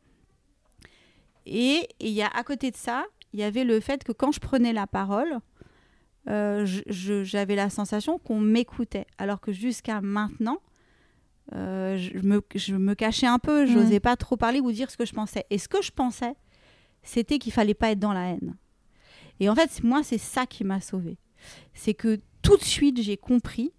Et 1.46 1.88
il 2.00 2.10
y 2.10 2.24
a 2.24 2.28
à 2.28 2.44
côté 2.44 2.72
de 2.72 2.76
ça, 2.76 3.06
il 3.34 3.40
y 3.40 3.44
avait 3.44 3.66
le 3.66 3.80
fait 3.80 4.04
que 4.04 4.12
quand 4.12 4.32
je 4.32 4.40
prenais 4.40 4.74
la 4.74 4.88
parole, 4.88 5.40
euh, 6.28 6.66
j'avais 6.88 7.56
la 7.56 7.70
sensation 7.70 8.18
qu'on 8.18 8.40
m'écoutait. 8.40 9.06
Alors 9.20 9.42
que 9.42 9.52
jusqu'à 9.52 10.02
maintenant, 10.02 10.60
euh, 11.54 11.98
je, 11.98 12.18
me, 12.26 12.42
je 12.56 12.76
me 12.76 12.96
cachais 12.96 13.28
un 13.28 13.40
peu, 13.40 13.66
je 13.66 13.74
n'osais 13.78 14.00
pas 14.00 14.16
trop 14.16 14.36
parler 14.38 14.60
ou 14.60 14.72
dire 14.72 14.90
ce 14.90 14.98
que 14.98 15.06
je 15.06 15.14
pensais. 15.14 15.46
Et 15.50 15.58
ce 15.58 15.68
que 15.68 15.82
je 15.82 15.92
pensais, 15.92 16.34
c'était 17.04 17.38
qu'il 17.38 17.54
fallait 17.54 17.74
pas 17.76 17.92
être 17.92 18.00
dans 18.00 18.14
la 18.14 18.30
haine. 18.30 18.56
Et 19.40 19.50
en 19.50 19.56
fait, 19.56 19.84
moi, 19.84 20.02
c'est 20.04 20.18
ça 20.18 20.46
qui 20.46 20.64
m'a 20.64 20.82
sauvée. 20.82 21.18
C'est 21.74 21.94
que 21.94 22.20
tout 22.42 22.58
de 22.58 22.64
suite, 22.64 23.02
j'ai 23.02 23.18
compris 23.18 23.74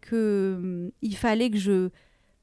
que 0.00 0.54
hum, 0.58 0.90
il 1.02 1.16
fallait 1.16 1.50
que 1.50 1.58
je 1.58 1.90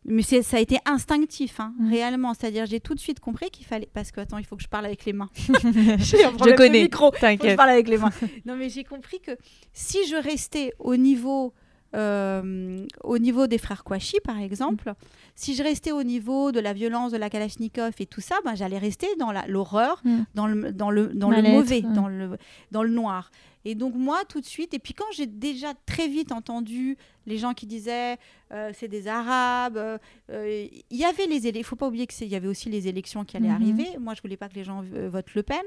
mais 0.05 0.21
ça 0.21 0.57
a 0.57 0.59
été 0.59 0.77
instinctif, 0.85 1.61
hein, 1.61 1.73
Mhm. 1.79 1.89
réellement. 1.89 2.33
C'est-à-dire, 2.33 2.65
j'ai 2.65 2.81
tout 2.81 2.93
de 2.93 2.99
suite 2.99 3.21
compris 3.21 3.49
qu'il 3.49 3.65
fallait. 3.65 3.87
Parce 3.93 4.11
que, 4.11 4.19
attends, 4.19 4.37
il 4.37 4.45
faut 4.45 4.57
que 4.57 4.61
je 4.63 4.67
parle 4.67 4.85
avec 4.85 5.05
les 5.05 5.13
mains. 5.13 5.29
Je 5.37 6.55
connais, 6.55 6.89
Faut 6.91 7.11
que 7.11 7.49
je 7.49 7.55
parle 7.55 7.69
avec 7.69 7.87
les 7.87 7.97
mains. 7.97 8.09
non, 8.45 8.57
mais 8.57 8.67
j'ai 8.69 8.83
compris 8.83 9.21
que 9.21 9.31
si 9.71 10.05
je 10.07 10.15
restais 10.15 10.73
au 10.77 10.97
niveau 10.97 11.53
euh, 11.95 12.85
au 13.03 13.17
niveau 13.17 13.47
des 13.47 13.57
frères 13.57 13.83
Kouachi, 13.83 14.17
par 14.23 14.39
exemple, 14.39 14.93
si 15.35 15.55
je 15.55 15.63
restais 15.63 15.91
au 15.91 16.03
niveau 16.03 16.51
de 16.51 16.59
la 16.59 16.73
violence 16.73 17.11
de 17.11 17.17
la 17.17 17.29
Kalachnikov 17.29 17.93
et 17.99 18.05
tout 18.05 18.21
ça, 18.21 18.35
ben, 18.45 18.55
j'allais 18.55 18.77
rester 18.79 19.07
dans 19.19 19.31
l'horreur, 19.47 20.01
Mm. 20.03 20.23
dans 20.33 20.47
le, 20.47 20.71
dans 20.71 20.89
le, 20.89 21.07
dans 21.07 21.29
le 21.29 21.35
Mal-être, 21.37 21.53
mauvais, 21.53 21.83
ouais. 21.85 21.93
dans, 21.93 22.07
le, 22.07 22.37
dans 22.71 22.83
le 22.83 22.89
noir. 22.89 23.29
Et 23.65 23.75
donc 23.75 23.95
moi, 23.95 24.23
tout 24.27 24.41
de 24.41 24.45
suite, 24.45 24.73
et 24.73 24.79
puis 24.79 24.93
quand 24.93 25.05
j'ai 25.13 25.25
déjà 25.27 25.73
très 25.85 26.07
vite 26.07 26.31
entendu 26.33 26.97
les 27.25 27.37
gens 27.37 27.53
qui 27.53 27.65
disaient 27.65 28.17
euh, 28.51 28.71
c'est 28.73 28.89
des 28.89 29.07
Arabes, 29.07 29.77
euh, 29.77 29.97
euh, 30.31 30.67
il 30.89 30.97
y 30.97 31.05
avait 31.05 31.27
les 31.27 31.47
élections, 31.47 31.59
il 31.59 31.63
faut 31.63 31.75
pas 31.77 31.87
oublier 31.87 32.05
qu'il 32.07 32.27
y 32.27 32.35
avait 32.35 32.47
aussi 32.49 32.69
les 32.69 32.87
élections 32.89 33.23
qui 33.23 33.37
allaient 33.37 33.47
Mhm. 33.47 33.53
arriver. 33.55 33.87
Moi, 33.99 34.13
je 34.15 34.21
voulais 34.21 34.35
pas 34.35 34.49
que 34.49 34.55
les 34.55 34.65
gens 34.65 34.83
euh, 34.93 35.09
votent 35.09 35.33
Le 35.33 35.43
Pen. 35.43 35.61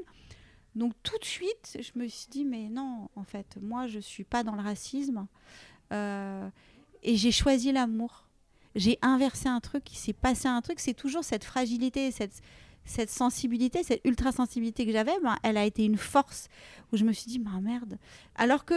Donc 0.75 0.93
tout 1.03 1.17
de 1.19 1.25
suite, 1.25 1.79
je 1.81 1.99
me 1.99 2.07
suis 2.07 2.29
dit, 2.31 2.45
mais 2.45 2.69
non, 2.69 3.09
en 3.17 3.25
fait, 3.25 3.57
moi, 3.63 3.87
je 3.87 3.99
suis 3.99 4.25
pas 4.25 4.43
dans 4.43 4.55
le 4.55 4.61
racisme. 4.63 5.27
Euh, 5.93 6.49
et 7.03 7.17
j'ai 7.17 7.33
choisi 7.33 7.73
l'amour. 7.73 8.25
J'ai 8.75 8.99
inversé 9.03 9.49
un 9.49 9.61
truc, 9.61 9.91
il 9.93 9.97
s'est 9.97 10.13
passé 10.13 10.49
un 10.49 10.61
truc. 10.61 10.81
C'est 10.81 10.95
toujours 10.95 11.25
cette 11.25 11.45
fragilité, 11.45 12.11
cette, 12.11 12.43
cette 12.85 13.11
sensibilité, 13.11 13.83
cette 13.83 14.03
ultra-sensibilité 14.05 14.85
que 14.85 14.93
j'avais, 14.93 15.19
ben, 15.23 15.37
elle 15.43 15.57
a 15.57 15.65
été 15.65 15.85
une 15.85 15.97
force 15.97 16.49
où 16.93 16.97
je 16.97 17.05
me 17.05 17.13
suis 17.13 17.27
dit, 17.27 17.39
bah 17.39 17.59
merde. 17.63 17.99
Alors 18.35 18.65
que, 18.65 18.75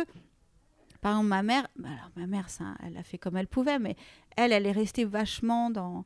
par 1.02 1.14
exemple, 1.14 1.28
ma 1.28 1.44
mère, 1.44 1.68
bah 1.76 1.90
alors 1.90 2.12
ma 2.16 2.28
mère, 2.28 2.50
ça, 2.50 2.76
elle 2.86 2.96
a 2.98 3.04
fait 3.04 3.18
comme 3.18 3.36
elle 3.38 3.48
pouvait, 3.48 3.80
mais 3.80 3.96
elle, 4.38 4.54
elle 4.54 4.66
est 4.66 4.72
restée 4.72 5.06
vachement 5.06 5.70
dans 5.70 6.06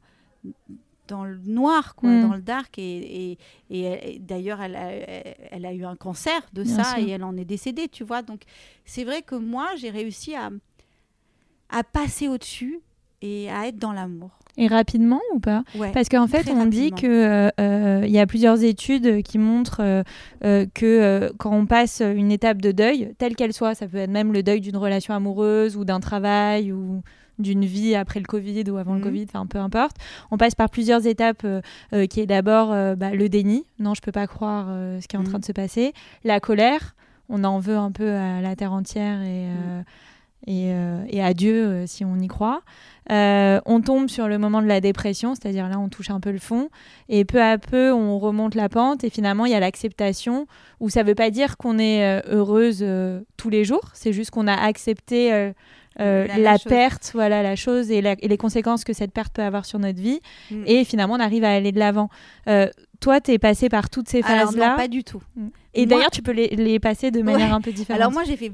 dans 1.10 1.26
le 1.26 1.38
noir, 1.38 1.96
quoi, 1.96 2.10
Mm. 2.10 2.22
dans 2.22 2.34
le 2.34 2.42
dark. 2.42 2.80
Et, 2.80 3.32
et, 3.34 3.38
et 3.70 3.82
elle- 3.82 4.10
et 4.16 4.20
d'ailleurs, 4.20 4.62
elle 4.62 4.76
a, 4.78 4.90
elle 5.52 5.66
a 5.66 5.74
eu 5.74 5.84
un 5.84 5.98
cancer 5.98 6.42
de 6.54 6.64
Bien 6.64 6.78
ça 6.84 6.96
sûr. 6.96 6.98
et 7.06 7.10
elle 7.12 7.24
en 7.26 7.36
est 7.36 7.44
décédée, 7.46 7.90
tu 7.90 8.06
vois. 8.06 8.22
Donc, 8.22 8.44
c'est 8.86 9.04
vrai 9.04 9.22
que 9.22 9.36
moi, 9.36 9.68
j'ai 9.78 9.90
réussi 9.90 10.34
à, 10.34 10.50
à 11.70 11.84
passer 11.84 12.28
au-dessus 12.28 12.80
et 13.22 13.50
à 13.50 13.68
être 13.68 13.78
dans 13.78 13.94
l'amour. 13.94 14.32
Et 14.56 14.68
rapidement 14.68 15.22
ou 15.34 15.40
pas? 15.40 15.64
Ouais. 15.74 15.92
Parce 15.94 16.10
qu'en 16.10 16.28
fait, 16.28 16.48
on 16.52 16.68
dit 16.68 16.92
que 16.92 17.08
euh, 17.08 17.50
euh, 17.60 18.06
y 18.06 18.20
a 18.20 18.28
plusieurs 18.28 18.62
études 18.64 19.24
qui 19.24 19.40
montrent 19.40 19.82
euh, 19.82 20.04
euh, 20.44 20.68
que 20.76 21.32
quand 21.40 21.52
on 21.56 21.66
passe 21.66 22.02
une 22.06 22.32
étape 22.32 22.62
de 22.62 22.72
deuil, 22.72 23.16
telle 23.18 23.36
qu'elle 23.36 23.54
soit, 23.54 23.74
ça 23.74 23.88
peut 23.88 23.98
être 23.98 24.12
même 24.12 24.32
le 24.32 24.44
deuil 24.44 24.62
d'une 24.62 24.78
relation 24.78 25.16
amoureuse 25.16 25.76
ou 25.76 25.86
d'un 25.86 26.00
travail 26.00 26.72
ou 26.72 27.02
d'une 27.40 27.66
vie 27.66 27.96
après 27.96 28.20
le 28.20 28.28
Covid 28.28 28.70
ou 28.70 28.78
avant 28.78 28.94
le 28.94 29.00
Mhm. 29.00 29.04
Covid, 29.06 29.26
enfin 29.34 29.48
peu 29.48 29.58
importe. 29.58 29.96
On 30.30 30.38
passe 30.38 30.54
par 30.54 30.70
plusieurs 30.70 31.08
étapes 31.08 31.48
qui 32.12 32.20
est 32.20 32.28
d'abord 32.28 32.68
bah, 32.96 33.10
le 33.16 33.28
déni, 33.28 33.66
non 33.80 33.96
je 33.96 34.02
peux 34.02 34.12
pas 34.12 34.28
croire 34.28 34.68
ce 35.02 35.08
qui 35.08 35.16
est 35.16 35.20
en 35.20 35.24
Mhm. 35.24 35.30
train 35.30 35.40
de 35.40 35.46
se 35.46 35.52
passer, 35.52 35.94
la 36.24 36.40
colère, 36.40 36.96
on 37.30 37.44
en 37.44 37.58
veut 37.58 37.76
un 37.78 37.92
peu 37.92 38.08
à 38.12 38.40
la 38.40 38.56
terre 38.56 38.72
entière 38.72 39.20
et, 39.24 39.48
euh, 39.50 39.82
et, 40.48 40.72
euh, 40.74 41.04
et 41.10 41.24
à 41.24 41.34
Dieu 41.34 41.66
euh, 41.66 41.84
si 41.88 42.04
on 42.06 42.18
y 42.20 42.28
croit. 42.28 42.62
Euh, 43.12 43.60
on 43.66 43.82
tombe 43.82 44.08
sur 44.10 44.28
le 44.30 44.38
moment 44.38 44.62
de 44.62 44.68
la 44.68 44.80
dépression, 44.80 45.36
c'est-à-dire 45.36 45.68
là 45.68 45.78
on 45.80 45.90
touche 45.90 46.10
un 46.10 46.20
peu 46.22 46.32
le 46.32 46.40
fond, 46.40 46.70
et 47.10 47.26
peu 47.26 47.42
à 47.42 47.58
peu 47.58 47.92
on 47.92 48.18
remonte 48.18 48.56
la 48.56 48.70
pente, 48.70 49.04
et 49.04 49.10
finalement 49.10 49.46
il 49.46 49.52
y 49.52 49.56
a 49.56 49.60
l'acceptation, 49.60 50.48
où 50.80 50.90
ça 50.90 51.04
ne 51.04 51.08
veut 51.10 51.16
pas 51.16 51.30
dire 51.30 51.58
qu'on 51.58 51.80
est 51.80 52.04
euh, 52.06 52.22
heureuse 52.32 52.86
tous 53.38 53.50
les 53.50 53.66
jours, 53.66 53.90
c'est 53.94 54.14
juste 54.14 54.32
qu'on 54.32 54.48
a 54.48 54.54
accepté 54.56 55.30
La- 55.98 56.26
la, 56.26 56.38
la 56.38 56.54
chose. 56.58 56.64
perte, 56.70 57.12
voilà 57.14 57.44
la 57.44 57.56
chose 57.56 57.92
et, 57.92 58.02
la- 58.02 58.16
et 58.20 58.28
les 58.28 58.38
conséquences 58.38 58.84
que 58.84 58.94
cette 58.94 59.12
perte 59.12 59.34
peut 59.34 59.44
avoir 59.44 59.66
sur 59.66 59.80
notre 59.80 60.00
vie, 60.00 60.22
Mm. 60.50 60.64
et 60.66 60.86
finalement 60.86 61.16
on 61.16 61.20
arrive 61.20 61.44
à 61.44 61.52
aller 61.52 61.72
de 61.74 61.80
l'avant. 61.80 62.10
Toi, 63.04 63.20
tu 63.22 63.32
es 63.32 63.38
passé 63.40 63.68
par 63.70 63.90
toutes 63.90 64.08
ces 64.08 64.22
phases-là, 64.22 64.76
pas 64.78 64.88
du 64.88 65.04
tout. 65.04 65.22
et 65.74 65.86
moi- 65.86 65.98
d'ailleurs 65.98 66.12
tu 66.12 66.22
peux 66.22 66.32
les, 66.32 66.48
les 66.50 66.80
passer 66.80 67.12
de 67.12 67.22
manière 67.22 67.54
un 67.54 67.60
peu 67.62 67.72
différente. 67.74 68.00
Alors 68.00 68.12
moi 68.14 68.24
j'ai 68.24 68.38
fait 68.38 68.50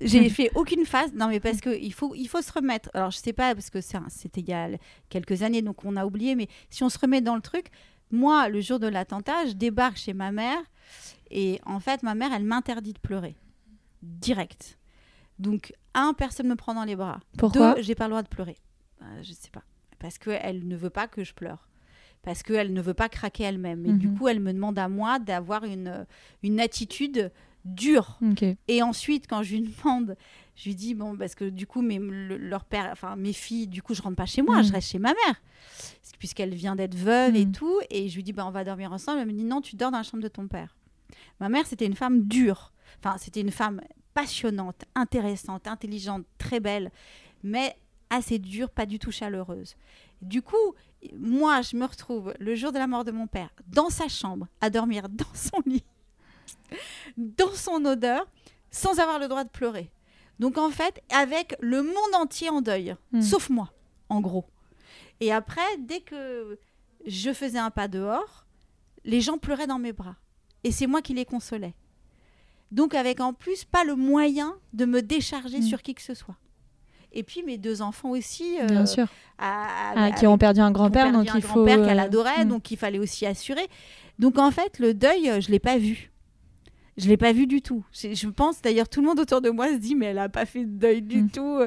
j'ai 0.00 0.28
fait 0.28 0.50
aucune 0.54 0.84
phase. 0.84 1.12
Non 1.14 1.28
mais 1.28 1.40
parce 1.40 1.60
que 1.60 1.70
il 1.80 1.92
faut 1.92 2.14
il 2.14 2.26
faut 2.28 2.42
se 2.42 2.52
remettre. 2.52 2.90
Alors 2.92 3.10
je 3.10 3.16
sais 3.18 3.32
pas 3.32 3.54
parce 3.54 3.70
que 3.70 3.78
c'était 3.80 4.40
il 4.42 4.48
y 4.48 4.52
a 4.52 4.68
quelques 5.08 5.42
années 5.42 5.62
donc 5.62 5.84
on 5.86 5.96
a 5.96 6.04
oublié 6.04 6.34
mais 6.34 6.48
si 6.70 6.82
on 6.84 6.88
se 6.90 6.98
remet 6.98 7.20
dans 7.22 7.34
le 7.34 7.40
truc 7.40 7.68
moi 8.10 8.48
le 8.50 8.60
jour 8.60 8.78
de 8.78 8.86
l'attentat 8.88 9.46
je 9.46 9.52
débarque 9.52 9.96
chez 9.96 10.12
ma 10.12 10.30
mère 10.32 10.58
et 11.30 11.60
en 11.64 11.80
fait 11.80 12.02
ma 12.02 12.14
mère 12.14 12.30
elle 12.34 12.44
m'interdit 12.44 12.92
de 12.92 12.98
pleurer. 12.98 13.36
Direct. 14.02 14.78
Donc 15.38 15.72
un 15.94 16.12
personne 16.12 16.48
me 16.48 16.56
prend 16.56 16.74
dans 16.74 16.84
les 16.84 16.96
bras. 16.96 17.20
Pourquoi 17.38 17.74
deux 17.74 17.82
j'ai 17.82 17.94
pas 17.94 18.04
le 18.04 18.10
droit 18.10 18.22
de 18.22 18.28
pleurer. 18.28 18.56
Euh, 19.02 19.04
je 19.22 19.32
sais 19.32 19.50
pas. 19.50 19.62
Parce 19.98 20.18
que 20.18 20.30
elle 20.30 20.68
ne 20.68 20.76
veut 20.76 20.90
pas 20.90 21.08
que 21.08 21.24
je 21.24 21.32
pleure 21.32 21.68
parce 22.24 22.42
qu'elle 22.42 22.72
ne 22.72 22.80
veut 22.80 22.94
pas 22.94 23.08
craquer 23.08 23.44
elle-même 23.44 23.84
et 23.86 23.92
du 23.92 24.08
Mhm. 24.08 24.18
coup 24.18 24.28
elle 24.28 24.40
me 24.40 24.52
demande 24.52 24.78
à 24.78 24.88
moi 24.88 25.18
d'avoir 25.18 25.64
une 25.64 26.06
une 26.42 26.60
attitude 26.60 27.30
dure 27.64 28.18
et 28.68 28.82
ensuite, 28.82 29.26
quand 29.26 29.42
je 29.42 29.54
lui 29.56 29.62
demande, 29.62 30.16
je 30.54 30.64
lui 30.68 30.74
dis 30.74 30.94
bon 30.94 31.16
parce 31.16 31.34
que 31.34 31.48
du 31.48 31.66
coup, 31.66 31.80
mes, 31.80 31.98
le- 31.98 32.36
leur 32.36 32.64
père, 32.66 32.90
enfin 32.92 33.16
mes 33.16 33.32
filles, 33.32 33.66
du 33.68 33.80
coup, 33.80 33.94
je 33.94 34.02
rentre 34.02 34.16
pas 34.16 34.26
chez 34.26 34.42
moi, 34.42 34.60
Mm. 34.60 34.64
je 34.64 34.72
reste 34.72 34.90
chez 34.90 34.98
ma 34.98 35.14
mère, 35.14 35.40
puisqu'elle 36.18 36.54
vient 36.54 36.76
d'être 36.76 36.94
veuve 36.94 37.34
et 37.36 37.46
Mm. 37.46 37.52
tout. 37.52 37.80
Et 37.90 38.08
je 38.10 38.16
lui 38.16 38.22
dis 38.22 38.32
bah 38.34 38.44
on 38.46 38.50
va 38.50 38.64
dormir 38.64 38.92
ensemble. 38.92 39.20
Elle 39.20 39.28
me 39.28 39.32
dit 39.32 39.44
non, 39.44 39.60
tu 39.62 39.76
dors 39.76 39.90
dans 39.90 39.96
la 39.96 40.02
chambre 40.02 40.22
de 40.22 40.28
ton 40.28 40.46
père. 40.46 40.76
Ma 41.40 41.48
mère, 41.48 41.66
c'était 41.66 41.86
une 41.86 41.94
femme 41.94 42.22
dure. 42.26 42.72
Enfin, 43.02 43.16
c'était 43.18 43.40
une 43.40 43.50
femme 43.50 43.80
passionnante, 44.12 44.84
intéressante, 44.94 45.66
intelligente, 45.66 46.24
très 46.38 46.60
belle, 46.60 46.90
mais 47.42 47.74
assez 48.10 48.38
dure, 48.38 48.70
pas 48.70 48.86
du 48.86 48.98
tout 48.98 49.10
chaleureuse. 49.10 49.74
Du 50.24 50.42
coup, 50.42 50.74
moi, 51.16 51.60
je 51.62 51.76
me 51.76 51.84
retrouve 51.84 52.34
le 52.40 52.54
jour 52.54 52.72
de 52.72 52.78
la 52.78 52.86
mort 52.86 53.04
de 53.04 53.12
mon 53.12 53.26
père 53.26 53.50
dans 53.66 53.90
sa 53.90 54.08
chambre, 54.08 54.46
à 54.60 54.70
dormir 54.70 55.08
dans 55.10 55.34
son 55.34 55.60
lit, 55.66 55.84
dans 57.16 57.52
son 57.54 57.84
odeur, 57.84 58.26
sans 58.70 58.98
avoir 58.98 59.18
le 59.18 59.28
droit 59.28 59.44
de 59.44 59.50
pleurer. 59.50 59.90
Donc 60.40 60.58
en 60.58 60.70
fait, 60.70 61.00
avec 61.10 61.54
le 61.60 61.82
monde 61.82 62.14
entier 62.14 62.48
en 62.50 62.60
deuil, 62.60 62.96
Mm. 63.12 63.22
sauf 63.22 63.50
moi, 63.50 63.72
en 64.08 64.20
gros. 64.20 64.44
Et 65.20 65.32
après, 65.32 65.60
dès 65.78 66.00
que 66.00 66.58
je 67.06 67.32
faisais 67.32 67.58
un 67.58 67.70
pas 67.70 67.86
dehors, 67.86 68.46
les 69.04 69.20
gens 69.20 69.38
pleuraient 69.38 69.66
dans 69.68 69.78
mes 69.78 69.92
bras. 69.92 70.16
Et 70.64 70.72
c'est 70.72 70.86
moi 70.88 71.02
qui 71.02 71.14
les 71.14 71.24
consolais. 71.24 71.74
Donc 72.72 72.94
avec 72.94 73.20
en 73.20 73.32
plus 73.32 73.64
pas 73.64 73.84
le 73.84 73.94
moyen 73.94 74.56
de 74.72 74.86
me 74.86 75.02
décharger 75.02 75.58
Mm. 75.60 75.62
sur 75.62 75.82
qui 75.82 75.94
que 75.94 76.02
ce 76.02 76.14
soit. 76.14 76.36
Et 77.14 77.22
puis 77.22 77.42
mes 77.42 77.56
deux 77.58 77.80
enfants 77.80 78.10
aussi, 78.10 78.58
euh, 78.60 78.66
Bien 78.66 78.86
sûr. 78.86 79.06
à- 79.38 79.92
Ah, 79.96 80.10
qui 80.12 80.26
ont 80.26 80.36
perdu 80.38 80.60
un 80.60 80.70
grand-père, 80.70 81.12
donc 81.12 81.28
un 81.30 81.36
il 81.36 81.42
faut. 81.42 81.64
grand-père 81.64 81.86
qu'elle 81.86 81.98
euh, 82.00 82.02
adorait, 82.02 82.44
mm. 82.44 82.48
donc 82.48 82.70
il 82.70 82.76
fallait 82.76 82.98
aussi 82.98 83.24
assurer. 83.24 83.66
Donc 84.18 84.38
en 84.38 84.50
fait, 84.50 84.78
le 84.78 84.94
deuil, 84.94 85.30
euh, 85.30 85.40
je 85.40 85.50
l'ai 85.50 85.58
pas 85.60 85.78
vu. 85.78 86.10
Je 86.96 87.08
l'ai 87.08 87.16
pas 87.16 87.32
vu 87.32 87.46
du 87.48 87.60
tout. 87.62 87.84
Je, 87.92 88.14
je 88.14 88.28
pense 88.28 88.62
d'ailleurs 88.62 88.88
tout 88.88 89.00
le 89.00 89.06
monde 89.08 89.18
autour 89.18 89.40
de 89.40 89.50
moi 89.50 89.68
se 89.68 89.74
dit 89.78 89.94
mais 89.96 90.06
elle 90.06 90.18
a 90.18 90.28
pas 90.28 90.46
fait 90.46 90.64
de 90.64 90.70
deuil 90.78 91.02
du 91.02 91.22
Mm. 91.22 91.30
tout. 91.30 91.58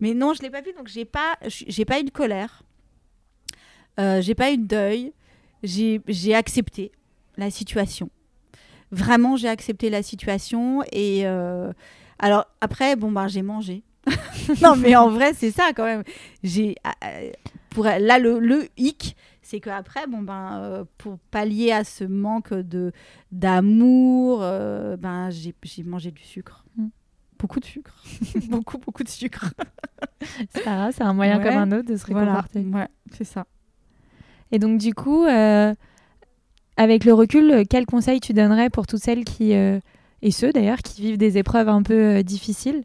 Mais 0.00 0.14
non, 0.14 0.32
je 0.34 0.42
l'ai 0.42 0.50
pas 0.50 0.60
vu 0.60 0.72
donc 0.76 0.86
j'ai 0.88 1.04
pas 1.04 1.36
j'ai 1.48 1.84
pas 1.84 1.98
eu 2.00 2.04
de 2.04 2.10
colère. 2.10 2.62
Euh, 3.98 4.20
j'ai 4.20 4.34
pas 4.34 4.52
eu 4.52 4.58
de 4.58 4.66
deuil. 4.66 5.12
J'ai 5.62 6.34
accepté 6.34 6.92
la 7.36 7.50
situation. 7.50 8.10
Vraiment, 8.92 9.36
j'ai 9.36 9.48
accepté 9.48 9.90
la 9.90 10.02
situation 10.02 10.82
et 10.92 11.26
euh, 11.26 11.72
alors 12.20 12.46
après 12.60 12.94
bon 12.94 13.10
bah 13.10 13.26
j'ai 13.26 13.42
mangé. 13.42 13.82
non 14.62 14.76
mais 14.76 14.94
en 14.96 15.10
vrai 15.10 15.32
c'est 15.34 15.50
ça 15.50 15.70
quand 15.74 15.84
même. 15.84 16.02
J'ai 16.42 16.76
euh, 17.04 17.30
pour 17.70 17.84
là 17.84 18.18
le, 18.18 18.38
le 18.38 18.68
hic 18.76 19.16
c'est 19.42 19.60
que 19.60 19.70
après 19.70 20.06
bon 20.06 20.22
ben 20.22 20.60
euh, 20.62 20.84
pour 20.98 21.18
pallier 21.30 21.72
à 21.72 21.84
ce 21.84 22.04
manque 22.04 22.52
de 22.52 22.92
d'amour 23.32 24.40
euh, 24.42 24.96
ben 24.96 25.30
j'ai 25.30 25.54
mangé 25.84 26.10
du 26.10 26.22
sucre. 26.22 26.64
Mm. 26.76 26.86
Beaucoup 27.38 27.60
de 27.60 27.64
sucre. 27.66 28.02
beaucoup 28.48 28.78
beaucoup 28.78 29.02
de 29.04 29.08
sucre. 29.08 29.52
Grave, 30.54 30.92
c'est 30.96 31.02
un 31.02 31.12
moyen 31.12 31.38
Ouais. 31.38 31.44
comme 31.44 31.56
un 31.56 31.70
autre 31.78 31.88
de 31.88 31.96
se 31.96 32.06
Voilà. 32.06 32.26
réconforter. 32.32 32.60
Ouais, 32.60 32.88
c'est 33.12 33.24
ça. 33.24 33.46
Et 34.52 34.58
donc, 34.58 34.78
du 34.78 34.94
coup, 34.94 35.24
euh, 35.24 35.74
avec 36.76 37.04
le 37.04 37.12
recul, 37.12 37.64
quel 37.68 37.84
conseil 37.84 38.20
tu 38.20 38.32
donnerais 38.32 38.70
pour 38.70 38.86
toutes 38.86 39.02
celles 39.02 39.24
qui, 39.24 39.52
et 39.52 40.30
ceux 40.30 40.50
d'ailleurs, 40.52 40.78
qui 40.78 41.02
vivent 41.02 41.18
des 41.18 41.36
épreuves 41.36 41.68
un 41.68 41.82
peu 41.82 42.22
difficiles 42.22 42.84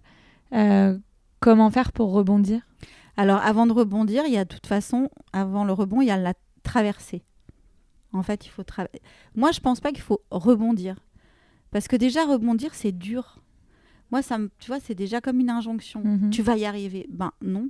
Comment 1.41 1.69
faire 1.71 1.91
pour 1.91 2.12
rebondir? 2.13 2.62
Alors, 3.17 3.39
avant 3.41 3.67
de 3.67 3.73
rebondir, 3.73 4.23
il 4.25 4.32
y 4.34 4.38
a 4.38 4.45
de 4.45 4.54
toute 4.54 4.67
façon, 4.67 5.10
avant 5.34 5.65
le 5.65 5.73
rebond, 5.73 6.01
il 6.01 6.08
y 6.08 6.12
a 6.12 6.17
la 6.17 6.34
traversée. 6.63 7.23
En 8.13 8.23
fait, 8.23 8.45
il 8.45 8.49
faut 8.49 8.63
traverser. 8.63 9.01
Moi, 9.36 9.51
je 9.51 9.60
pense 9.60 9.80
pas 9.82 9.91
qu'il 9.91 10.01
faut 10.01 10.21
rebondir. 10.32 10.95
Parce 11.71 11.88
que 11.88 11.95
déjà, 11.95 12.25
rebondir, 12.25 12.73
c'est 12.75 12.91
dur. 12.91 13.39
Moi, 14.12 14.21
ça 14.21 14.38
me... 14.38 14.49
tu 14.60 14.67
vois, 14.67 14.80
c'est 14.80 14.95
déjà 14.95 15.19
comme 15.19 15.39
une 15.39 15.49
injonction. 15.49 16.01
Mhm. 16.04 16.30
Tu 16.30 16.41
vas 16.41 16.58
y 16.58 16.65
arriver. 16.65 17.08
Ben 17.10 17.32
non. 17.41 17.69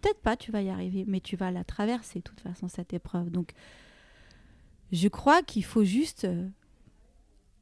Peut-être 0.00 0.20
pas, 0.20 0.36
tu 0.36 0.52
vas 0.52 0.62
y 0.62 0.68
arriver, 0.70 1.04
mais 1.08 1.20
tu 1.20 1.34
vas 1.36 1.50
la 1.50 1.64
traverser, 1.64 2.20
de 2.20 2.24
toute 2.24 2.40
façon, 2.40 2.68
cette 2.68 2.92
épreuve. 2.92 3.30
Donc, 3.30 3.50
je 4.92 5.08
crois 5.08 5.42
qu'il 5.42 5.64
faut 5.64 5.82
juste 5.84 6.24
euh, 6.24 6.46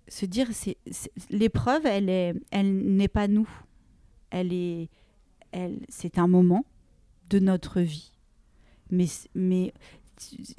se 0.08 0.26
dire, 0.26 0.48
c'est, 0.52 0.76
c'est- 0.90 1.12
l'épreuve, 1.30 1.86
elle 1.86 2.10
est, 2.10 2.34
elle 2.50 2.94
n'est 2.96 3.08
pas 3.08 3.26
nous. 3.26 3.48
Elle 4.30 4.52
est, 4.52 4.90
elle, 5.56 5.78
c'est 5.88 6.18
un 6.18 6.26
moment 6.28 6.64
de 7.30 7.38
notre 7.38 7.80
vie. 7.80 8.12
Mais, 8.90 9.06
mais 9.34 9.72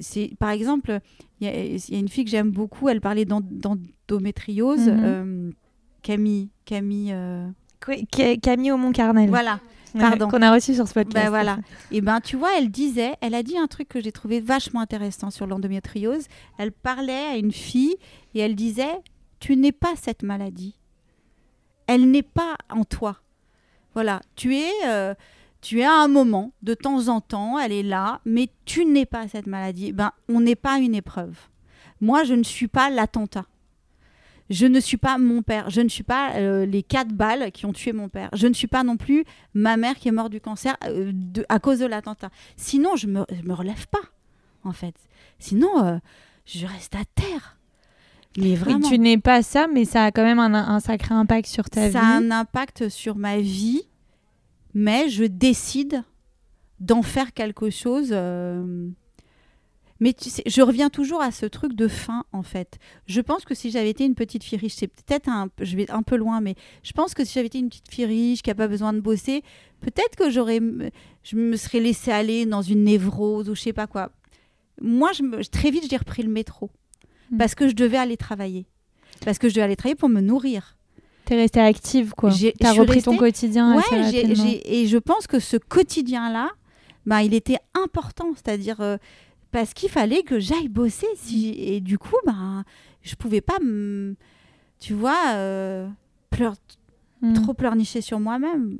c'est, 0.00 0.32
par 0.38 0.50
exemple, 0.50 1.00
il 1.40 1.46
y, 1.46 1.50
a- 1.50 1.64
il 1.64 1.90
y 1.90 1.96
a 1.96 1.98
une 1.98 2.08
fille 2.08 2.24
que 2.24 2.30
j'aime 2.30 2.50
beaucoup, 2.50 2.88
elle 2.88 3.00
parlait 3.00 3.24
d'en- 3.24 3.40
d'endométriose, 3.40 4.88
Mhm. 4.88 5.00
euh, 5.04 5.50
Camille, 6.02 6.48
Camille, 6.64 7.12
euh, 7.12 7.48
Ca- 8.14 8.36
Camille 8.36 8.72
Aumont-Carnel. 8.72 9.28
voilà. 9.30 9.60
Pardon. 9.98 10.28
Qu'on 10.28 10.42
a 10.42 10.52
reçu 10.52 10.74
sur 10.74 10.86
ce 10.86 10.92
podcast. 10.92 11.24
Ben 11.24 11.30
voilà. 11.30 11.58
Et 11.90 12.02
ben 12.02 12.20
tu 12.20 12.36
vois, 12.36 12.50
elle 12.58 12.70
disait, 12.70 13.14
elle 13.22 13.34
a 13.34 13.42
dit 13.42 13.56
un 13.56 13.66
truc 13.66 13.88
que 13.88 14.02
j'ai 14.02 14.12
trouvé 14.12 14.38
vachement 14.38 14.80
intéressant 14.80 15.30
sur 15.30 15.46
l'endométriose. 15.46 16.26
Elle 16.58 16.72
parlait 16.72 17.24
à 17.32 17.36
une 17.38 17.52
fille 17.52 17.96
et 18.34 18.40
elle 18.40 18.54
disait, 18.54 19.00
tu 19.40 19.56
n'es 19.56 19.72
pas 19.72 19.94
cette 19.96 20.22
maladie. 20.22 20.74
Elle 21.86 22.10
n'est 22.10 22.22
pas 22.22 22.56
en 22.68 22.84
toi. 22.84 23.16
Voilà, 23.98 24.22
tu 24.36 24.54
es, 24.54 24.70
euh, 24.86 25.12
tu 25.60 25.80
es 25.80 25.84
à 25.84 25.92
un 25.92 26.06
moment, 26.06 26.52
de 26.62 26.74
temps 26.74 27.08
en 27.08 27.20
temps, 27.20 27.58
elle 27.58 27.72
est 27.72 27.82
là, 27.82 28.20
mais 28.24 28.48
tu 28.64 28.84
n'es 28.84 29.06
pas 29.06 29.26
cette 29.26 29.48
maladie. 29.48 29.90
Ben, 29.90 30.12
on 30.28 30.40
n'est 30.40 30.54
pas 30.54 30.78
une 30.78 30.94
épreuve. 30.94 31.36
Moi, 32.00 32.22
je 32.22 32.34
ne 32.34 32.44
suis 32.44 32.68
pas 32.68 32.90
l'attentat. 32.90 33.46
Je 34.50 34.66
ne 34.66 34.78
suis 34.78 34.98
pas 34.98 35.18
mon 35.18 35.42
père. 35.42 35.68
Je 35.68 35.80
ne 35.80 35.88
suis 35.88 36.04
pas 36.04 36.36
euh, 36.36 36.64
les 36.64 36.84
quatre 36.84 37.08
balles 37.08 37.50
qui 37.50 37.66
ont 37.66 37.72
tué 37.72 37.92
mon 37.92 38.08
père. 38.08 38.28
Je 38.34 38.46
ne 38.46 38.54
suis 38.54 38.68
pas 38.68 38.84
non 38.84 38.96
plus 38.96 39.24
ma 39.52 39.76
mère 39.76 39.96
qui 39.96 40.06
est 40.06 40.12
morte 40.12 40.30
du 40.30 40.40
cancer 40.40 40.76
euh, 40.84 41.12
à 41.48 41.58
cause 41.58 41.80
de 41.80 41.86
l'attentat. 41.86 42.30
Sinon, 42.54 42.94
je 42.94 43.08
je 43.08 43.42
me 43.48 43.52
relève 43.52 43.88
pas, 43.88 43.98
en 44.62 44.72
fait. 44.72 44.94
Sinon, 45.40 46.00
je 46.46 46.66
reste 46.66 46.94
à 46.94 47.04
terre. 47.16 47.57
Mais 48.36 48.44
Oui, 48.44 48.54
vraiment, 48.54 48.88
tu 48.88 48.98
n'es 48.98 49.18
pas 49.18 49.42
ça, 49.42 49.66
mais 49.72 49.84
ça 49.84 50.04
a 50.04 50.12
quand 50.12 50.22
même 50.24 50.38
un, 50.38 50.54
un 50.54 50.80
sacré 50.80 51.14
impact 51.14 51.48
sur 51.48 51.68
ta 51.70 51.82
ça 51.82 51.88
vie. 51.88 51.96
a 51.96 52.16
un 52.16 52.30
impact 52.30 52.88
sur 52.88 53.16
ma 53.16 53.38
vie, 53.38 53.82
mais 54.74 55.08
je 55.08 55.24
décide 55.24 56.02
d'en 56.78 57.02
faire 57.02 57.32
quelque 57.32 57.70
chose. 57.70 58.10
euh, 58.12 58.88
Mais 59.98 60.12
tu 60.12 60.30
sais, 60.30 60.44
je 60.46 60.62
reviens 60.62 60.90
toujours 60.90 61.20
à 61.20 61.32
ce 61.32 61.46
truc 61.46 61.72
de 61.72 61.88
fin, 61.88 62.22
en 62.32 62.44
fait. 62.44 62.78
Je 63.06 63.20
pense 63.20 63.44
que 63.44 63.54
si 63.56 63.72
j'avais 63.72 63.90
été 63.90 64.04
une 64.04 64.14
petite 64.14 64.44
fille 64.44 64.58
riche, 64.58 64.74
c'est 64.74 64.86
peut-être 64.86 65.28
un, 65.28 65.48
je 65.60 65.76
vais 65.76 65.90
un 65.90 66.04
peu 66.04 66.14
loin, 66.16 66.40
mais 66.40 66.54
je 66.84 66.92
pense 66.92 67.14
que 67.14 67.24
si 67.24 67.32
j'avais 67.32 67.48
été 67.48 67.58
une 67.58 67.68
petite 67.70 67.90
fille 67.92 68.04
riche 68.04 68.42
qui 68.42 68.50
n'a 68.50 68.54
pas 68.54 68.68
besoin 68.68 68.92
de 68.92 69.00
bosser, 69.00 69.42
peut-être 69.80 70.14
que 70.16 70.30
j'aurais, 70.30 70.60
je 71.24 71.34
me 71.36 71.56
serais 71.56 71.80
laissée 71.80 72.12
aller 72.12 72.46
dans 72.46 72.62
une 72.62 72.84
névrose 72.84 73.48
ou 73.50 73.56
je 73.56 73.62
sais 73.62 73.72
pas 73.72 73.88
quoi. 73.88 74.12
Moi, 74.80 75.10
je 75.12 75.24
me- 75.24 75.42
très 75.44 75.72
vite, 75.72 75.88
j'ai 75.90 75.96
repris 75.96 76.22
le 76.22 76.30
métro 76.30 76.70
Mm. 77.30 77.36
parce 77.38 77.54
que 77.54 77.68
je 77.68 77.74
devais 77.74 77.98
aller 77.98 78.16
travailler, 78.16 78.66
parce 79.24 79.38
que 79.38 79.48
je 79.48 79.54
devais 79.54 79.64
aller 79.64 79.76
travailler 79.76 79.96
pour 79.96 80.08
me 80.08 80.20
nourrir. 80.20 80.76
T'es 81.24 81.36
restée 81.36 81.60
active, 81.60 82.12
quoi. 82.16 82.30
T'as 82.58 82.72
repris 82.72 83.02
ton 83.02 83.12
quotidien 83.18 83.76
Ouais, 83.76 83.82
et 84.64 84.86
je 84.86 84.96
pense 84.98 85.26
que 85.26 85.38
ce 85.40 85.56
quotidien-là, 85.58 86.50
bah, 87.04 87.22
il 87.22 87.34
était 87.34 87.58
important, 87.74 88.32
c'est-à-dire 88.34 88.80
euh, 88.80 88.96
parce 89.50 89.74
qu'il 89.74 89.90
fallait 89.90 90.22
que 90.22 90.38
j'aille 90.38 90.68
bosser. 90.68 91.06
Si, 91.16 91.50
et 91.50 91.80
du 91.80 91.98
coup, 91.98 92.16
bah, 92.24 92.64
je 93.02 93.14
pouvais 93.14 93.42
pas, 93.42 93.58
tu 94.80 94.94
vois, 94.94 95.18
euh, 95.34 95.86
pleur- 96.30 96.56
Mm. 97.20 97.32
trop 97.34 97.52
pleurnicher 97.52 98.00
sur 98.00 98.20
moi-même. 98.20 98.78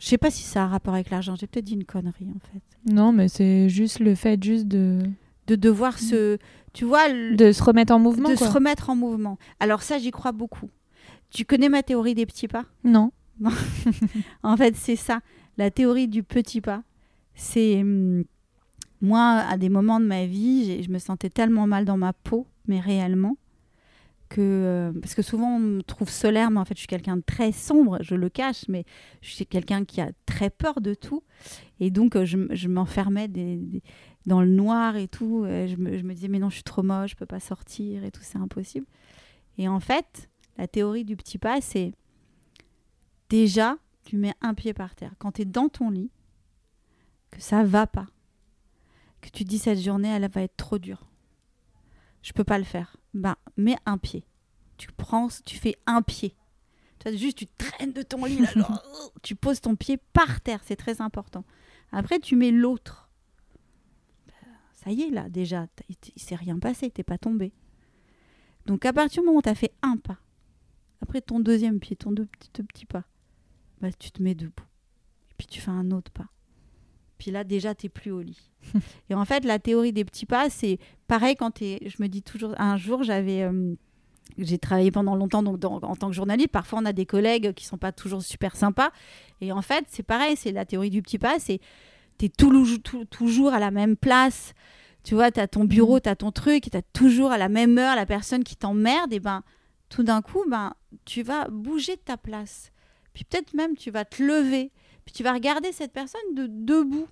Je 0.00 0.06
sais 0.08 0.18
pas 0.18 0.30
si 0.30 0.42
ça 0.42 0.62
a 0.62 0.66
un 0.66 0.68
rapport 0.68 0.92
avec 0.94 1.08
l'argent. 1.10 1.34
J'ai 1.36 1.46
peut-être 1.46 1.64
dit 1.64 1.74
une 1.74 1.84
connerie 1.84 2.26
en 2.34 2.40
fait. 2.52 2.92
Non, 2.92 3.12
mais 3.12 3.28
c'est 3.28 3.68
juste 3.68 4.00
le 4.00 4.14
fait 4.14 4.42
juste 4.42 4.66
de, 4.66 4.98
De 5.46 5.54
devoir 5.56 5.98
se, 5.98 6.38
tu 6.74 6.84
vois, 6.84 7.08
le- 7.08 7.34
de 7.36 7.52
se 7.52 7.62
remettre 7.62 7.94
en 7.94 7.98
mouvement, 7.98 8.28
de 8.28 8.36
quoi. 8.36 8.46
se 8.48 8.52
remettre 8.52 8.90
en 8.90 8.96
mouvement. 8.96 9.38
Alors 9.60 9.80
ça, 9.82 9.98
j'y 9.98 10.10
crois 10.10 10.32
beaucoup. 10.32 10.68
Tu 11.30 11.44
connais 11.46 11.68
ma 11.70 11.82
théorie 11.82 12.14
des 12.14 12.26
petits 12.26 12.48
pas? 12.48 12.64
Non. 12.84 13.10
En 14.42 14.56
fait, 14.56 14.76
c'est 14.76 14.96
ça. 14.96 15.20
La 15.56 15.70
théorie 15.70 16.08
du 16.08 16.22
petit 16.22 16.60
pas. 16.60 16.82
C'est. 17.34 17.80
hum, 17.80 18.24
moi, 19.00 19.44
à 19.48 19.56
des 19.58 19.68
moments 19.68 20.00
de 20.00 20.06
ma 20.06 20.24
vie, 20.26 20.82
je 20.82 20.90
me 20.90 20.98
sentais 20.98 21.28
tellement 21.30 21.66
mal 21.66 21.84
dans 21.84 21.96
ma 21.98 22.12
peau, 22.12 22.46
mais 22.66 22.80
réellement, 22.80 23.36
euh, 24.38 24.92
parce 25.00 25.14
que 25.14 25.22
souvent, 25.22 25.56
on 25.56 25.60
me 25.60 25.82
trouve 25.82 26.10
solaire, 26.10 26.50
mais 26.50 26.60
en 26.60 26.64
fait, 26.64 26.74
je 26.74 26.80
suis 26.80 26.88
quelqu'un 26.88 27.16
de 27.16 27.22
très 27.22 27.52
sombre, 27.52 27.98
je 28.00 28.14
le 28.14 28.28
cache, 28.28 28.66
mais 28.68 28.84
je 29.20 29.30
suis 29.30 29.46
quelqu'un 29.46 29.84
qui 29.84 30.00
a 30.00 30.10
très 30.26 30.50
peur 30.50 30.80
de 30.80 30.94
tout. 30.94 31.22
Et 31.80 31.90
donc, 31.90 32.16
euh, 32.16 32.24
je, 32.24 32.68
m'enfermais 32.68 33.28
dans 34.26 34.40
le 34.40 34.48
noir 34.48 34.96
et 34.96 35.08
tout. 35.08 35.44
euh, 35.44 35.66
Je 35.66 35.76
me, 35.76 35.96
je 35.96 36.02
disais, 36.02 36.28
mais 36.28 36.38
non, 36.38 36.48
je 36.48 36.54
suis 36.54 36.64
trop 36.64 36.82
moche, 36.82 37.12
je 37.12 37.16
peux 37.16 37.26
pas 37.26 37.40
sortir 37.40 38.04
et 38.04 38.10
tout, 38.10 38.22
c'est 38.22 38.38
impossible. 38.38 38.86
Et 39.58 39.68
en 39.68 39.80
fait, 39.80 40.28
la 40.58 40.66
théorie 40.66 41.04
du 41.04 41.16
petit 41.16 41.38
pas, 41.38 41.60
c'est 41.60 41.92
déjà, 43.28 43.76
tu 44.04 44.16
mets 44.16 44.34
un 44.40 44.54
pied 44.54 44.74
par 44.74 44.94
terre. 44.94 45.14
Quand 45.18 45.32
tu 45.32 45.42
es 45.42 45.44
dans 45.44 45.68
ton 45.68 45.90
lit, 45.90 46.10
que 47.30 47.40
ça 47.40 47.64
va 47.64 47.86
pas, 47.86 48.06
que 49.20 49.28
tu 49.30 49.44
dis 49.44 49.58
cette 49.58 49.80
journée, 49.80 50.08
elle 50.08 50.28
va 50.30 50.42
être 50.42 50.56
trop 50.56 50.78
dure. 50.78 51.06
Je 52.22 52.32
peux 52.32 52.44
pas 52.44 52.58
le 52.58 52.64
faire. 52.64 52.96
Ben, 53.14 53.36
mets 53.56 53.76
un 53.86 53.96
pied. 53.98 54.24
Tu 54.76 54.88
prends, 54.92 55.28
tu 55.44 55.56
fais 55.56 55.76
un 55.86 56.02
pied. 56.02 56.34
Tu 56.98 57.08
vois, 57.08 57.16
juste, 57.16 57.38
tu 57.38 57.46
traînes 57.46 57.92
de 57.92 58.02
ton 58.02 58.24
lit, 58.24 58.38
là, 58.38 58.50
genre, 58.54 58.82
tu 59.22 59.36
poses 59.36 59.60
ton 59.60 59.76
pied 59.76 59.98
par 60.12 60.40
terre, 60.40 60.60
c'est 60.64 60.76
très 60.76 61.00
important. 61.00 61.44
Après, 61.92 62.18
tu 62.18 62.34
mets 62.36 62.50
l'autre. 62.50 63.08
Ben, 64.26 64.34
Ça 64.72 64.90
y 64.90 65.02
est, 65.02 65.10
là, 65.10 65.28
déjà, 65.28 65.66
il 65.88 66.22
s'est 66.22 66.34
rien 66.34 66.58
passé, 66.58 66.90
t'es 66.90 67.04
pas 67.04 67.18
tombé. 67.18 67.52
Donc, 68.66 68.84
à 68.84 68.92
partir 68.92 69.22
du 69.22 69.26
moment 69.26 69.38
où 69.38 69.42
tu 69.42 69.48
as 69.48 69.54
fait 69.54 69.72
un 69.82 69.96
pas, 69.96 70.18
après 71.02 71.20
ton 71.20 71.38
deuxième 71.38 71.80
pied, 71.80 71.96
ton 71.96 72.12
deux 72.12 72.26
petits 72.52 72.86
pas, 72.86 73.04
bah, 73.80 73.92
tu 73.92 74.10
te 74.10 74.22
mets 74.22 74.34
debout. 74.34 74.64
Et 75.30 75.34
puis 75.36 75.46
tu 75.46 75.60
fais 75.60 75.70
un 75.70 75.90
autre 75.90 76.10
pas. 76.10 76.26
Puis 77.18 77.30
là, 77.30 77.44
déjà, 77.44 77.74
tu 77.74 77.88
plus 77.88 78.10
au 78.10 78.20
lit. 78.20 78.50
et 79.10 79.14
en 79.14 79.24
fait, 79.24 79.44
la 79.44 79.58
théorie 79.58 79.92
des 79.92 80.04
petits 80.04 80.26
pas, 80.26 80.50
c'est 80.50 80.78
pareil 81.06 81.36
quand 81.36 81.52
tu 81.52 81.78
Je 81.84 82.02
me 82.02 82.08
dis 82.08 82.22
toujours, 82.22 82.54
un 82.58 82.76
jour, 82.76 83.02
j'avais. 83.02 83.42
euh, 83.42 83.74
j'ai 84.38 84.58
travaillé 84.58 84.90
pendant 84.90 85.14
longtemps 85.14 85.42
donc, 85.42 85.58
dans- 85.60 85.76
en 85.82 85.96
tant 85.96 86.08
que 86.08 86.14
journaliste. 86.14 86.48
Parfois, 86.48 86.80
on 86.82 86.84
a 86.86 86.92
des 86.92 87.06
collègues 87.06 87.52
qui 87.52 87.64
sont 87.64 87.76
pas 87.76 87.92
toujours 87.92 88.22
super 88.22 88.56
sympas. 88.56 88.90
Et 89.40 89.52
en 89.52 89.62
fait, 89.62 89.84
c'est 89.88 90.02
pareil, 90.02 90.34
c'est 90.36 90.50
la 90.50 90.64
théorie 90.64 90.90
du 90.90 91.02
petit 91.02 91.18
pas. 91.18 91.38
C'est 91.38 91.60
tu 92.18 92.26
es 92.26 93.04
toujours 93.10 93.52
à 93.52 93.58
la 93.58 93.70
même 93.70 93.96
place. 93.96 94.54
Tu 95.02 95.14
vois, 95.14 95.30
tu 95.30 95.38
as 95.40 95.46
ton 95.48 95.64
bureau, 95.64 96.00
tu 96.00 96.08
as 96.08 96.16
ton 96.16 96.32
truc, 96.32 96.70
tu 96.70 96.76
as 96.76 96.82
toujours 96.82 97.30
à 97.30 97.38
la 97.38 97.48
même 97.48 97.76
heure 97.78 97.94
la 97.94 98.06
personne 98.06 98.42
qui 98.42 98.56
t'emmerde. 98.56 99.12
Et 99.12 99.20
ben, 99.20 99.42
tout 99.88 100.02
d'un 100.02 100.22
coup, 100.22 100.42
ben, 100.48 100.72
tu 101.04 101.22
vas 101.22 101.46
bouger 101.48 101.96
de 101.96 102.00
ta 102.00 102.16
place. 102.16 102.72
Puis 103.12 103.24
peut-être 103.24 103.52
même 103.54 103.76
tu 103.76 103.90
vas 103.90 104.04
te 104.04 104.22
lever. 104.22 104.72
Puis 105.04 105.12
tu 105.12 105.22
vas 105.22 105.32
regarder 105.32 105.72
cette 105.72 105.92
personne 105.92 106.34
de 106.34 106.46
debout. 106.46 107.08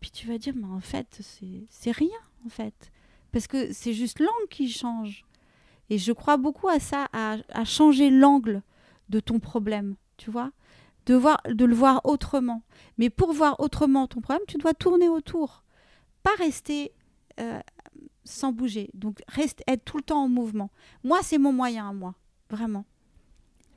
Puis 0.00 0.10
tu 0.10 0.26
vas 0.26 0.38
dire, 0.38 0.54
mais 0.56 0.66
en 0.66 0.80
fait, 0.80 1.20
c'est 1.68 1.90
rien, 1.90 2.08
en 2.46 2.48
fait. 2.48 2.92
Parce 3.32 3.46
que 3.46 3.72
c'est 3.72 3.94
juste 3.94 4.20
l'angle 4.20 4.48
qui 4.50 4.70
change. 4.70 5.24
Et 5.90 5.98
je 5.98 6.12
crois 6.12 6.36
beaucoup 6.36 6.68
à 6.68 6.80
ça, 6.80 7.08
à, 7.12 7.36
à 7.50 7.64
changer 7.64 8.10
l'angle 8.10 8.62
de 9.08 9.20
ton 9.20 9.40
problème, 9.40 9.96
tu 10.16 10.30
vois 10.30 10.52
de, 11.08 11.14
voir, 11.14 11.40
de 11.48 11.64
le 11.64 11.74
voir 11.74 12.00
autrement. 12.04 12.62
Mais 12.98 13.10
pour 13.10 13.32
voir 13.32 13.58
autrement 13.60 14.06
ton 14.06 14.20
problème, 14.20 14.44
tu 14.46 14.58
dois 14.58 14.74
tourner 14.74 15.08
autour. 15.08 15.64
Pas 16.22 16.34
rester 16.38 16.92
euh, 17.40 17.60
sans 18.24 18.52
bouger. 18.52 18.90
Donc, 18.94 19.22
reste, 19.26 19.62
être 19.66 19.84
tout 19.84 19.96
le 19.96 20.02
temps 20.02 20.22
en 20.24 20.28
mouvement. 20.28 20.70
Moi, 21.02 21.20
c'est 21.22 21.38
mon 21.38 21.52
moyen 21.52 21.88
à 21.88 21.92
moi. 21.92 22.14
Vraiment. 22.50 22.84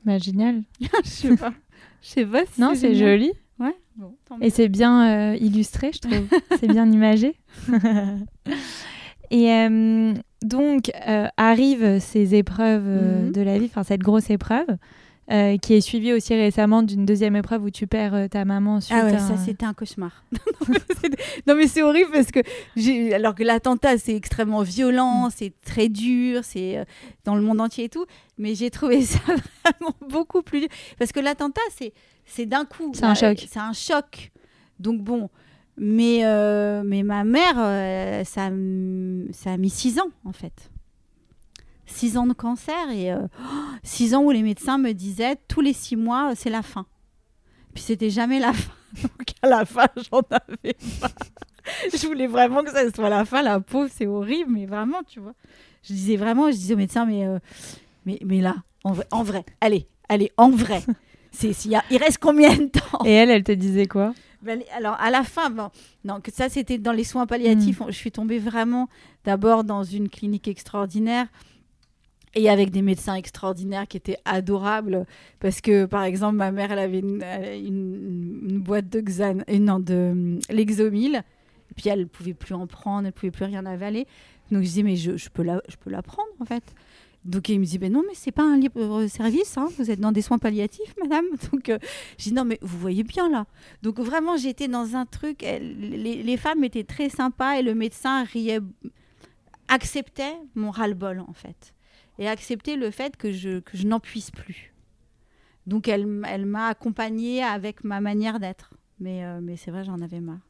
Bah, 0.03 0.17
génial. 0.17 0.63
Je 1.03 1.09
sais 1.09 1.37
pas. 1.37 1.53
Je 2.01 2.07
sais 2.09 2.25
pas 2.25 2.45
si 2.51 2.59
Non, 2.61 2.73
c'est 2.75 2.95
joli. 2.95 3.31
Ouais. 3.59 3.75
Bon, 3.95 4.15
tant 4.27 4.37
mieux. 4.37 4.45
Et 4.45 4.49
c'est 4.49 4.69
bien 4.69 5.31
euh, 5.33 5.35
illustré, 5.35 5.91
je 5.93 5.99
trouve. 5.99 6.25
c'est 6.59 6.67
bien 6.67 6.89
imagé. 6.91 7.35
Et 9.29 9.49
euh, 9.51 10.13
donc, 10.43 10.91
euh, 11.07 11.27
arrivent 11.37 11.99
ces 11.99 12.35
épreuves 12.35 12.83
euh, 12.87 13.25
Mhm. 13.27 13.31
de 13.31 13.41
la 13.41 13.57
vie, 13.59 13.65
enfin 13.65 13.83
cette 13.83 14.01
grosse 14.01 14.29
épreuve, 14.29 14.67
euh, 15.31 15.57
qui 15.57 15.75
est 15.75 15.81
suivie 15.81 16.13
aussi 16.13 16.33
récemment 16.35 16.81
d'une 16.83 17.05
deuxième 17.05 17.35
épreuve 17.35 17.63
où 17.63 17.69
tu 17.69 17.87
perds 17.87 18.13
euh, 18.15 18.27
ta 18.27 18.43
maman 18.43 18.81
suite 18.81 18.97
Ah 18.99 19.05
ouais, 19.05 19.19
ça 19.19 19.37
c'était 19.37 19.65
un 19.65 19.73
cauchemar. 19.73 20.23
non 21.47 21.55
mais 21.55 21.67
c'est 21.67 21.83
horrible 21.83 22.11
parce 22.11 22.31
que 22.31 22.39
alors 23.13 23.35
que 23.35 23.43
l'attentat 23.43 23.97
c'est 23.97 24.15
extrêmement 24.15 24.61
violent, 24.63 25.27
Mm. 25.27 25.31
c'est 25.35 25.53
très 25.63 25.89
dur, 25.89 26.41
c'est 26.43 26.77
euh, 26.79 26.85
dans 27.23 27.35
le 27.35 27.41
monde 27.41 27.61
entier 27.61 27.85
et 27.85 27.89
tout, 27.89 28.05
mais 28.37 28.55
j'ai 28.55 28.69
trouvé 28.71 29.01
ça 29.05 29.19
vraiment 29.25 29.93
beaucoup 30.09 30.41
plus 30.41 30.61
dur 30.61 30.69
parce 30.97 31.11
que 31.11 31.19
l'attentat 31.19 31.61
c'est 31.75 31.93
c'est 32.25 32.45
d'un 32.45 32.65
coup. 32.65 32.91
C'est 32.95 33.03
un 33.03 33.09
Là, 33.09 33.15
choc. 33.15 33.45
C'est 33.49 33.59
un 33.59 33.73
choc. 33.73 34.31
Donc 34.79 35.01
bon, 35.01 35.29
mais 35.77 36.23
mais 36.83 37.03
ma 37.03 37.23
mère 37.23 37.55
ça 38.25 38.49
ça 39.31 39.51
a 39.53 39.57
mis 39.57 39.69
six 39.69 39.99
ans 39.99 40.09
en 40.25 40.31
fait. 40.33 40.70
Six 41.91 42.17
ans 42.17 42.25
de 42.25 42.33
cancer 42.33 42.89
et 42.91 43.11
euh, 43.11 43.19
six 43.83 44.15
ans 44.15 44.23
où 44.23 44.31
les 44.31 44.41
médecins 44.41 44.77
me 44.77 44.93
disaient 44.93 45.35
tous 45.47 45.61
les 45.61 45.73
six 45.73 45.95
mois 45.95 46.31
euh, 46.31 46.33
c'est 46.35 46.49
la 46.49 46.61
fin. 46.61 46.85
Puis 47.73 47.83
c'était 47.83 48.09
jamais 48.09 48.39
la 48.39 48.53
fin. 48.53 48.71
Donc 49.03 49.27
à 49.41 49.47
la 49.47 49.65
fin, 49.65 49.87
j'en 50.11 50.21
avais 50.29 50.75
pas. 50.99 51.09
je 51.93 52.07
voulais 52.07 52.27
vraiment 52.27 52.63
que 52.63 52.71
ça 52.71 52.89
soit 52.91 53.09
la 53.09 53.25
fin. 53.25 53.41
La 53.41 53.59
pauvre, 53.59 53.89
c'est 53.93 54.07
horrible, 54.07 54.51
mais 54.51 54.65
vraiment, 54.65 55.01
tu 55.07 55.19
vois. 55.19 55.33
Je 55.83 55.93
disais 55.93 56.15
vraiment, 56.15 56.47
je 56.51 56.55
disais 56.55 56.73
au 56.73 56.77
médecin, 56.77 57.05
mais, 57.05 57.25
euh, 57.25 57.39
mais, 58.05 58.19
mais 58.25 58.41
là, 58.41 58.55
en 58.83 58.93
vrai, 58.93 59.07
en 59.11 59.23
vrai, 59.23 59.45
allez, 59.61 59.87
allez, 60.09 60.31
en 60.37 60.49
vrai. 60.49 60.83
C'est, 61.31 61.53
s'il 61.53 61.79
il 61.89 61.97
reste 61.97 62.17
combien 62.17 62.55
de 62.55 62.65
temps? 62.65 63.05
Et 63.05 63.11
elle, 63.11 63.29
elle 63.29 63.43
te 63.43 63.51
disait 63.53 63.87
quoi? 63.87 64.13
Ben, 64.41 64.61
Alors, 64.75 64.95
à 64.99 65.09
la 65.09 65.23
fin, 65.23 65.49
bon, 65.49 65.69
non, 66.03 66.19
que 66.19 66.31
ça, 66.31 66.49
c'était 66.49 66.77
dans 66.77 66.91
les 66.91 67.03
soins 67.03 67.25
palliatifs. 67.25 67.81
Je 67.87 67.93
suis 67.93 68.11
tombée 68.11 68.39
vraiment 68.39 68.89
d'abord 69.23 69.63
dans 69.63 69.83
une 69.83 70.09
clinique 70.09 70.47
extraordinaire. 70.47 71.27
Et 72.35 72.49
avec 72.49 72.71
des 72.71 72.81
médecins 72.81 73.15
extraordinaires 73.15 73.87
qui 73.87 73.97
étaient 73.97 74.17
adorables. 74.25 75.05
Parce 75.39 75.61
que 75.61 75.85
par 75.85 76.03
exemple 76.03 76.35
ma 76.35 76.51
mère 76.51 76.71
elle 76.71 76.79
avait 76.79 76.99
une, 76.99 78.59
boîte 78.59 78.89
de 78.89 79.01
Xan 79.01 79.39
et 79.47 79.59
non 79.59 79.79
de 79.79 80.39
Lexomil. 80.49 81.15
Et 81.15 81.73
puis 81.75 81.89
elle 81.89 82.07
pouvait 82.07 82.33
plus 82.33 82.53
en 82.53 82.67
prendre 82.67 83.07
elle 83.07 83.13
pouvais 83.13 83.31
plus 83.31 83.45
rien 83.45 83.65
avaler. 83.65 84.07
Donc 84.51 84.61
je 84.61 84.67
disais 84.67 84.83
mais 84.83 84.95
je, 84.95 85.17
je 85.17 85.29
peux 85.29 85.43
la 85.43 85.61
je 85.67 85.75
peux 85.77 85.89
la 85.89 86.01
prendre 86.01 86.29
en 86.39 86.45
fait. 86.45 86.63
Donc 87.23 87.49
il 87.49 87.59
me 87.59 87.65
dit 87.65 87.77
ben 87.77 87.91
non 87.91 88.03
mais 88.07 88.15
c'est 88.15 88.31
pas 88.31 88.43
un 88.43 88.57
libre 88.57 89.05
service 89.07 89.55
hein, 89.57 89.67
vous 89.77 89.91
êtes 89.91 89.99
dans 89.99 90.11
des 90.11 90.21
soins 90.21 90.39
palliatifs 90.39 90.95
madame. 91.01 91.25
Donc 91.51 91.69
euh, 91.69 91.77
je 92.17 92.25
dis 92.25 92.33
non 92.33 92.45
mais 92.45 92.59
vous 92.61 92.77
voyez 92.79 93.03
bien 93.03 93.29
là. 93.29 93.45
Donc 93.83 93.99
vraiment 93.99 94.37
j'étais 94.37 94.67
dans 94.67 94.95
un 94.95 95.05
truc 95.05 95.41
les, 95.41 96.23
les 96.23 96.37
femmes 96.37 96.63
étaient 96.63 96.83
très 96.83 97.09
sympas 97.09 97.59
et 97.59 97.61
le 97.61 97.75
médecin 97.75 98.23
riait 98.23 98.59
acceptait 99.67 100.35
mon 100.55 100.69
ras-le-bol 100.71 101.19
en 101.19 101.33
fait 101.33 101.73
et 102.21 102.27
accepter 102.27 102.75
le 102.75 102.91
fait 102.91 103.17
que 103.17 103.31
je, 103.31 103.59
que 103.59 103.75
je 103.75 103.87
n'en 103.87 103.99
puisse 103.99 104.29
plus. 104.29 104.73
Donc 105.65 105.87
elle, 105.87 106.07
elle 106.27 106.45
m'a 106.45 106.67
accompagnée 106.67 107.43
avec 107.43 107.83
ma 107.83 107.99
manière 107.99 108.39
d'être. 108.39 108.75
Mais, 108.99 109.25
euh, 109.25 109.39
mais 109.41 109.57
c'est 109.57 109.71
vrai, 109.71 109.83
j'en 109.83 109.99
avais 110.01 110.19
marre. 110.19 110.47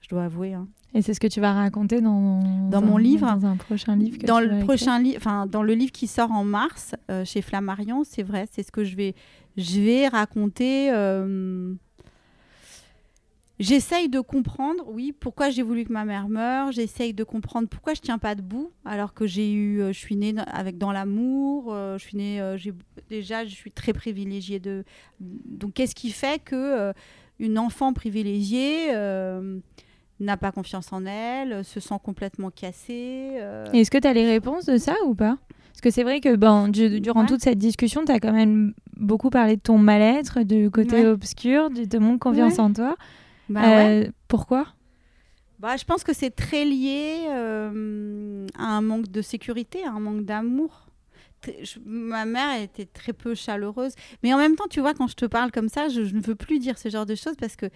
Je 0.00 0.08
dois 0.08 0.24
avouer. 0.24 0.54
Hein. 0.54 0.68
Et 0.94 1.02
c'est 1.02 1.12
ce 1.12 1.18
que 1.18 1.26
tu 1.26 1.40
vas 1.40 1.52
raconter 1.52 2.00
dans, 2.00 2.68
dans 2.70 2.80
mon 2.80 2.96
livre, 2.96 3.26
dans 3.26 3.44
un 3.44 3.56
prochain 3.56 3.96
livre. 3.96 4.18
Que 4.18 4.26
dans 4.26 4.38
tu 4.38 4.46
le 4.46 4.60
prochain 4.60 5.00
livre, 5.00 5.16
enfin 5.16 5.46
dans 5.46 5.64
le 5.64 5.74
livre 5.74 5.90
qui 5.90 6.06
sort 6.06 6.30
en 6.30 6.44
mars 6.44 6.94
euh, 7.10 7.24
chez 7.24 7.42
Flammarion, 7.42 8.04
c'est 8.04 8.22
vrai, 8.22 8.46
c'est 8.52 8.62
ce 8.62 8.70
que 8.70 8.84
je 8.84 8.94
vais, 8.94 9.16
je 9.56 9.80
vais 9.80 10.06
raconter. 10.06 10.92
Euh, 10.92 11.74
J'essaye 13.60 14.08
de 14.08 14.18
comprendre, 14.18 14.82
oui, 14.88 15.12
pourquoi 15.18 15.48
j'ai 15.50 15.62
voulu 15.62 15.84
que 15.84 15.92
ma 15.92 16.04
mère 16.04 16.28
meure. 16.28 16.72
J'essaye 16.72 17.14
de 17.14 17.22
comprendre 17.22 17.68
pourquoi 17.68 17.94
je 17.94 18.00
tiens 18.00 18.18
pas 18.18 18.34
debout, 18.34 18.70
alors 18.84 19.14
que 19.14 19.26
j'ai 19.28 19.52
eu, 19.52 19.80
euh, 19.80 19.92
je 19.92 19.98
suis 19.98 20.16
née 20.16 20.34
avec 20.48 20.76
dans 20.76 20.90
l'amour. 20.90 21.72
Euh, 21.72 21.96
je 21.96 22.04
suis 22.04 22.16
née, 22.16 22.40
euh, 22.40 22.56
déjà, 23.08 23.44
je 23.44 23.54
suis 23.54 23.70
très 23.70 23.92
privilégiée 23.92 24.58
de. 24.58 24.84
Donc, 25.20 25.74
qu'est-ce 25.74 25.94
qui 25.94 26.10
fait 26.10 26.42
que 26.42 26.92
une 27.38 27.58
enfant 27.58 27.92
privilégiée 27.92 28.88
euh, 28.92 29.58
n'a 30.18 30.36
pas 30.36 30.50
confiance 30.50 30.92
en 30.92 31.04
elle, 31.06 31.64
se 31.64 31.78
sent 31.78 31.98
complètement 32.02 32.50
cassée 32.50 33.36
euh, 33.40 33.66
Est-ce 33.72 33.90
que 33.90 33.98
tu 33.98 34.08
as 34.08 34.12
les 34.12 34.26
réponses 34.26 34.66
de 34.66 34.78
ça 34.78 34.94
ou 35.06 35.14
pas? 35.14 35.38
Parce 35.68 35.80
que 35.80 35.90
c'est 35.90 36.02
vrai 36.04 36.20
que 36.20 36.34
ben, 36.36 36.68
du- 36.68 37.00
durant 37.00 37.20
Ouais. 37.22 37.26
toute 37.26 37.40
cette 37.42 37.58
discussion, 37.58 38.04
tu 38.04 38.10
as 38.12 38.18
quand 38.20 38.32
même 38.32 38.74
beaucoup 38.96 39.30
parlé 39.30 39.56
de 39.56 39.60
ton 39.60 39.78
mal-être, 39.78 40.42
du 40.42 40.70
côté 40.70 41.00
Ouais. 41.02 41.06
obscur, 41.06 41.70
de 41.70 41.84
ton 41.84 42.00
manque 42.00 42.20
confiance 42.20 42.54
Ouais. 42.54 42.60
en 42.60 42.72
toi. 42.72 42.96
Bah 43.48 43.60
ouais. 43.62 44.06
Euh, 44.06 44.10
Pourquoi? 44.28 44.66
Bah, 45.58 45.76
je 45.76 45.84
pense 45.84 46.04
que 46.04 46.12
c'est 46.12 46.30
très 46.30 46.64
lié 46.64 47.26
euh, 47.30 48.46
à 48.58 48.64
un 48.76 48.80
manque 48.80 49.08
de 49.10 49.22
sécurité, 49.22 49.84
à 49.84 49.90
un 49.92 50.00
manque 50.00 50.24
d'amour. 50.24 50.88
Ma 51.84 52.24
mère 52.24 52.60
était 52.62 52.86
très 52.86 53.12
peu 53.12 53.34
chaleureuse. 53.34 53.92
Mais 54.22 54.32
en 54.32 54.38
même 54.38 54.56
temps, 54.56 54.64
tu 54.68 54.80
vois, 54.80 54.94
quand 54.94 55.06
je 55.06 55.14
te 55.14 55.26
parle 55.26 55.50
comme 55.52 55.68
ça, 55.68 55.88
je, 55.88 56.04
je 56.04 56.14
ne 56.14 56.20
veux 56.22 56.34
plus 56.34 56.58
dire 56.58 56.78
ce 56.78 56.88
genre 56.88 57.04
de 57.06 57.14
choses 57.14 57.36
parce 57.38 57.54
que, 57.56 57.66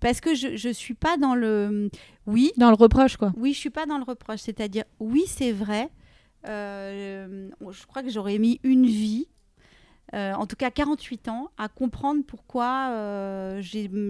parce 0.00 0.20
que 0.20 0.34
je 0.34 0.68
ne 0.68 0.72
suis 0.74 0.94
pas 0.94 1.16
dans 1.16 1.34
le... 1.34 1.88
Oui, 2.26 2.52
Dans 2.58 2.68
le 2.68 2.76
reproche, 2.76 3.16
quoi. 3.16 3.32
oui, 3.36 3.52
je 3.54 3.58
suis 3.58 3.70
pas 3.70 3.86
dans 3.86 3.96
le 3.98 4.04
reproche. 4.04 4.40
C'est-à-dire, 4.40 4.84
oui, 5.00 5.24
c'est 5.26 5.52
vrai. 5.52 5.88
euh, 6.48 7.48
je 7.70 7.86
crois 7.86 8.02
que 8.02 8.10
j'aurais 8.10 8.38
mis 8.38 8.60
une 8.62 8.84
vie, 8.86 9.26
en 10.14 10.46
tout 10.46 10.56
cas 10.56 10.70
48 10.70 11.28
ans, 11.28 11.50
à 11.58 11.68
comprendre 11.68 12.22
pourquoi 12.26 12.90
euh, 12.92 13.62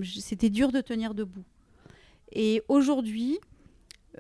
c'était 0.04 0.50
dur 0.50 0.72
de 0.72 0.80
tenir 0.80 1.14
debout. 1.14 1.44
Et 2.32 2.62
aujourd'hui, 2.68 3.38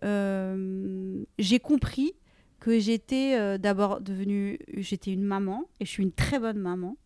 euh, 0.02 1.24
j'ai 1.38 1.60
compris 1.60 2.14
que 2.60 2.78
j'étais 2.78 3.36
euh, 3.38 3.58
d'abord 3.58 4.00
devenue, 4.00 4.58
j'étais 4.74 5.12
une 5.12 5.24
maman, 5.24 5.64
et 5.80 5.84
je 5.84 5.90
suis 5.90 6.02
une 6.02 6.12
très 6.12 6.38
bonne 6.38 6.58
maman, 6.58 6.96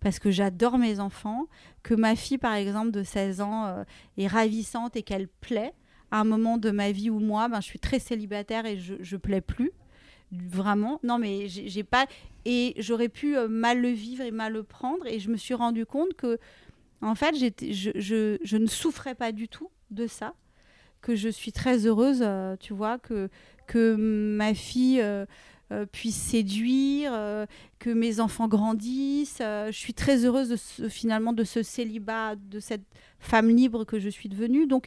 parce 0.00 0.18
que 0.18 0.30
j'adore 0.30 0.78
mes 0.78 1.00
enfants, 1.00 1.46
que 1.82 1.94
ma 1.94 2.16
fille, 2.16 2.38
par 2.38 2.54
exemple, 2.54 2.90
de 2.90 3.02
16 3.02 3.40
ans, 3.40 3.66
euh, 3.66 3.84
est 4.18 4.26
ravissante 4.26 4.96
et 4.96 5.02
qu'elle 5.02 5.28
plaît 5.28 5.72
à 6.10 6.20
un 6.20 6.24
moment 6.24 6.58
de 6.58 6.70
ma 6.70 6.90
vie 6.90 7.10
où 7.10 7.18
moi, 7.18 7.48
ben, 7.48 7.60
je 7.60 7.66
suis 7.66 7.78
très 7.78 7.98
célibataire 7.98 8.66
et 8.66 8.78
je, 8.78 8.94
je 9.00 9.16
plais 9.16 9.40
plus. 9.40 9.72
Vraiment. 10.32 10.98
Non, 11.04 11.18
mais 11.18 11.48
j'ai 11.48 11.84
pas. 11.84 12.06
Et 12.44 12.74
j'aurais 12.78 13.08
pu 13.08 13.36
euh, 13.36 13.48
mal 13.48 13.80
le 13.80 13.88
vivre 13.90 14.22
et 14.24 14.30
mal 14.30 14.52
le 14.52 14.62
prendre. 14.62 15.06
Et 15.06 15.18
je 15.18 15.30
me 15.30 15.36
suis 15.36 15.54
rendu 15.54 15.86
compte 15.86 16.14
que, 16.14 16.38
en 17.00 17.14
fait, 17.14 17.34
je, 17.36 17.90
je, 17.94 18.38
je 18.42 18.56
ne 18.56 18.66
souffrais 18.66 19.14
pas 19.14 19.32
du 19.32 19.48
tout 19.48 19.70
de 19.90 20.06
ça. 20.06 20.34
Que 21.00 21.14
je 21.16 21.28
suis 21.28 21.52
très 21.52 21.86
heureuse, 21.86 22.20
euh, 22.22 22.56
tu 22.58 22.72
vois, 22.72 22.98
que, 22.98 23.28
que 23.66 23.94
ma 23.96 24.54
fille 24.54 25.00
euh, 25.00 25.26
euh, 25.72 25.84
puisse 25.86 26.16
séduire, 26.16 27.10
euh, 27.14 27.44
que 27.78 27.90
mes 27.90 28.20
enfants 28.20 28.48
grandissent. 28.48 29.38
euh, 29.42 29.66
je 29.70 29.78
suis 29.78 29.92
très 29.94 30.24
heureuse 30.24 30.48
de 30.48 30.56
ce- 30.56 30.88
finalement 30.88 31.32
de 31.34 31.44
ce 31.44 31.62
célibat, 31.62 32.36
de 32.36 32.58
cette 32.60 32.84
femme 33.18 33.48
libre 33.48 33.84
que 33.84 33.98
je 33.98 34.08
suis 34.08 34.28
devenue. 34.30 34.66
Donc, 34.66 34.86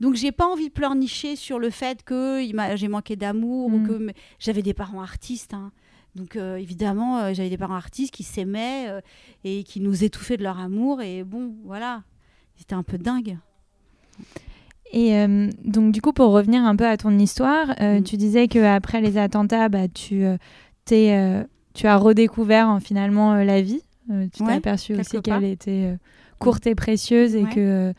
donc 0.00 0.14
j'ai 0.14 0.30
pas 0.32 0.46
envie 0.46 0.68
de 0.68 0.72
pleurnicher 0.72 1.34
sur 1.36 1.58
le 1.58 1.70
fait 1.70 2.02
que 2.04 2.40
j'ai 2.76 2.88
manqué 2.88 3.14
d'amour 3.16 3.66
ou 3.66 3.78
Mm. 3.78 3.86
que 3.88 4.12
j'avais 4.40 4.62
des 4.62 4.74
parents 4.74 5.02
artistes. 5.02 5.54
hein. 5.54 5.72
Donc 6.14 6.36
euh, 6.36 6.56
évidemment, 6.56 7.18
euh, 7.18 7.34
j'avais 7.34 7.50
des 7.50 7.58
parents 7.58 7.74
artistes 7.76 8.12
qui 8.12 8.22
s'aimaient 8.24 8.86
euh, 8.88 9.00
et 9.44 9.62
qui 9.62 9.80
nous 9.80 10.04
étouffaient 10.04 10.36
de 10.36 10.42
leur 10.42 10.58
amour. 10.58 11.00
Et 11.02 11.22
bon, 11.24 11.54
voilà, 11.64 12.02
c'était 12.56 12.74
un 12.74 12.82
peu 12.82 12.98
dingue. 12.98 13.36
Et 14.92 15.12
donc, 15.64 15.92
du 15.92 16.00
coup, 16.00 16.12
pour 16.12 16.32
revenir 16.32 16.64
un 16.64 16.74
peu 16.74 16.86
à 16.86 16.96
ton 16.96 17.16
histoire, 17.18 17.68
Mm. 17.78 18.02
tu 18.04 18.16
disais 18.16 18.48
qu'après 18.48 19.00
les 19.02 19.18
attentats, 19.18 19.68
bah, 19.68 19.86
tu, 19.86 20.24
t'es, 20.86 21.44
tu 21.74 21.86
as 21.86 21.96
redécouvert 21.98 22.68
hein, 22.68 22.80
finalement 22.80 23.34
la 23.34 23.60
vie. 23.60 23.82
Tu 24.08 24.28
t'es 24.30 24.44
Ouais, 24.44 24.54
aperçu 24.54 24.94
aussi 24.98 25.20
qu'elle 25.20 25.44
était 25.44 25.94
courte 26.38 26.66
et 26.66 26.74
précieuse 26.74 27.34
et 27.34 27.44
Ouais. 27.44 27.50
que 27.54 27.92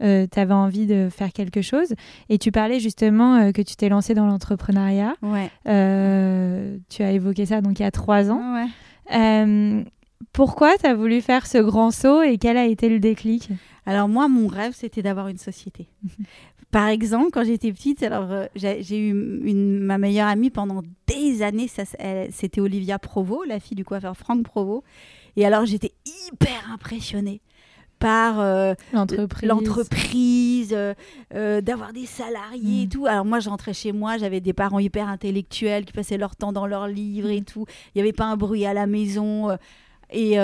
tu 0.00 0.38
avais 0.38 0.54
envie 0.54 0.86
de 0.86 1.08
faire 1.10 1.32
quelque 1.32 1.62
chose. 1.62 1.94
Et 2.28 2.38
tu 2.38 2.52
parlais 2.52 2.80
justement 2.80 3.36
euh, 3.36 3.52
que 3.52 3.62
tu 3.62 3.76
t'es 3.76 3.88
lancé 3.88 4.14
dans 4.14 4.26
l'entrepreneuriat. 4.26 5.14
Ouais. 5.22 5.50
Euh, 5.68 6.76
tu 6.88 7.02
as 7.02 7.12
évoqué 7.12 7.46
ça 7.46 7.60
donc 7.60 7.78
il 7.78 7.82
y 7.82 7.86
a 7.86 7.90
trois 7.90 8.30
ans. 8.30 8.54
ouais. 8.54 8.68
Euh, 9.14 9.82
pourquoi 10.32 10.76
tu 10.78 10.86
as 10.86 10.94
voulu 10.94 11.20
faire 11.20 11.46
ce 11.46 11.58
grand 11.58 11.90
saut 11.90 12.22
et 12.22 12.38
quel 12.38 12.56
a 12.56 12.66
été 12.66 12.88
le 12.88 12.98
déclic? 12.98 13.50
Alors 13.84 14.08
moi, 14.08 14.28
mon 14.28 14.48
rêve, 14.48 14.72
c'était 14.74 15.02
d'avoir 15.02 15.28
une 15.28 15.38
société. 15.38 15.88
Par 16.72 16.88
exemple, 16.88 17.30
quand 17.32 17.44
j'étais 17.44 17.72
petite, 17.72 18.02
alors 18.02 18.30
euh, 18.30 18.46
j'ai 18.54 18.98
eu 18.98 19.10
une, 19.44 19.78
ma 19.78 19.98
meilleure 19.98 20.26
amie 20.26 20.50
pendant 20.50 20.82
des 21.06 21.42
années, 21.42 21.68
c'était 21.68 22.60
Olivia 22.60 22.98
Provo, 22.98 23.44
la 23.44 23.60
fille 23.60 23.76
du 23.76 23.84
coiffeur 23.84 24.16
Franck 24.16 24.42
Provo. 24.42 24.82
Et 25.36 25.46
alors 25.46 25.64
j'étais 25.64 25.92
hyper 26.04 26.70
impressionnée 26.72 27.40
par 27.98 28.40
euh, 28.40 28.74
L'entreprise. 29.42 30.72
euh, 30.72 30.94
euh, 31.34 31.60
d'avoir 31.60 31.92
des 31.92 32.06
salariés 32.06 32.82
et 32.82 32.86
Mm. 32.86 32.88
tout. 32.88 33.06
Alors 33.06 33.24
moi, 33.24 33.40
je 33.40 33.48
rentrais 33.48 33.74
chez 33.74 33.92
moi, 33.92 34.18
j'avais 34.18 34.40
des 34.40 34.52
parents 34.52 34.78
hyper 34.78 35.08
intellectuels 35.08 35.84
qui 35.84 35.92
passaient 35.92 36.18
leur 36.18 36.36
temps 36.36 36.52
dans 36.52 36.66
leurs 36.66 36.88
livres 36.88 37.30
et 37.30 37.40
Mm. 37.40 37.44
tout. 37.44 37.64
Il 37.94 37.98
n'y 37.98 38.02
avait 38.02 38.12
pas 38.12 38.26
un 38.26 38.36
bruit 38.36 38.66
à 38.66 38.74
la 38.74 38.86
maison. 38.86 39.56
et, 40.10 40.34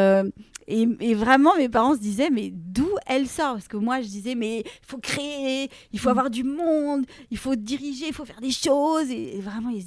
et, 0.69 0.89
et 1.01 1.15
vraiment, 1.15 1.55
mes 1.57 1.69
parents 1.69 1.95
se 1.95 2.01
disaient, 2.01 2.31
mais 2.31 2.51
d'où 2.53 2.89
elle 3.07 3.27
sort? 3.29 3.55
Parce 3.55 3.69
que 3.69 3.77
moi, 3.77 4.01
je 4.01 4.07
disais, 4.07 4.35
mais 4.35 4.61
il 4.61 4.87
faut 4.87 4.99
créer, 4.99 5.69
il 5.93 5.99
faut 5.99 6.09
Mm. 6.09 6.13
avoir 6.13 6.31
du 6.31 6.45
monde, 6.45 7.05
il 7.31 7.37
faut 7.39 7.55
diriger, 7.57 8.07
il 8.09 8.13
faut 8.15 8.25
faire 8.25 8.41
des 8.41 8.51
choses. 8.53 9.11
Et, 9.11 9.37
et 9.37 9.41
vraiment, 9.41 9.71
ils, 9.71 9.85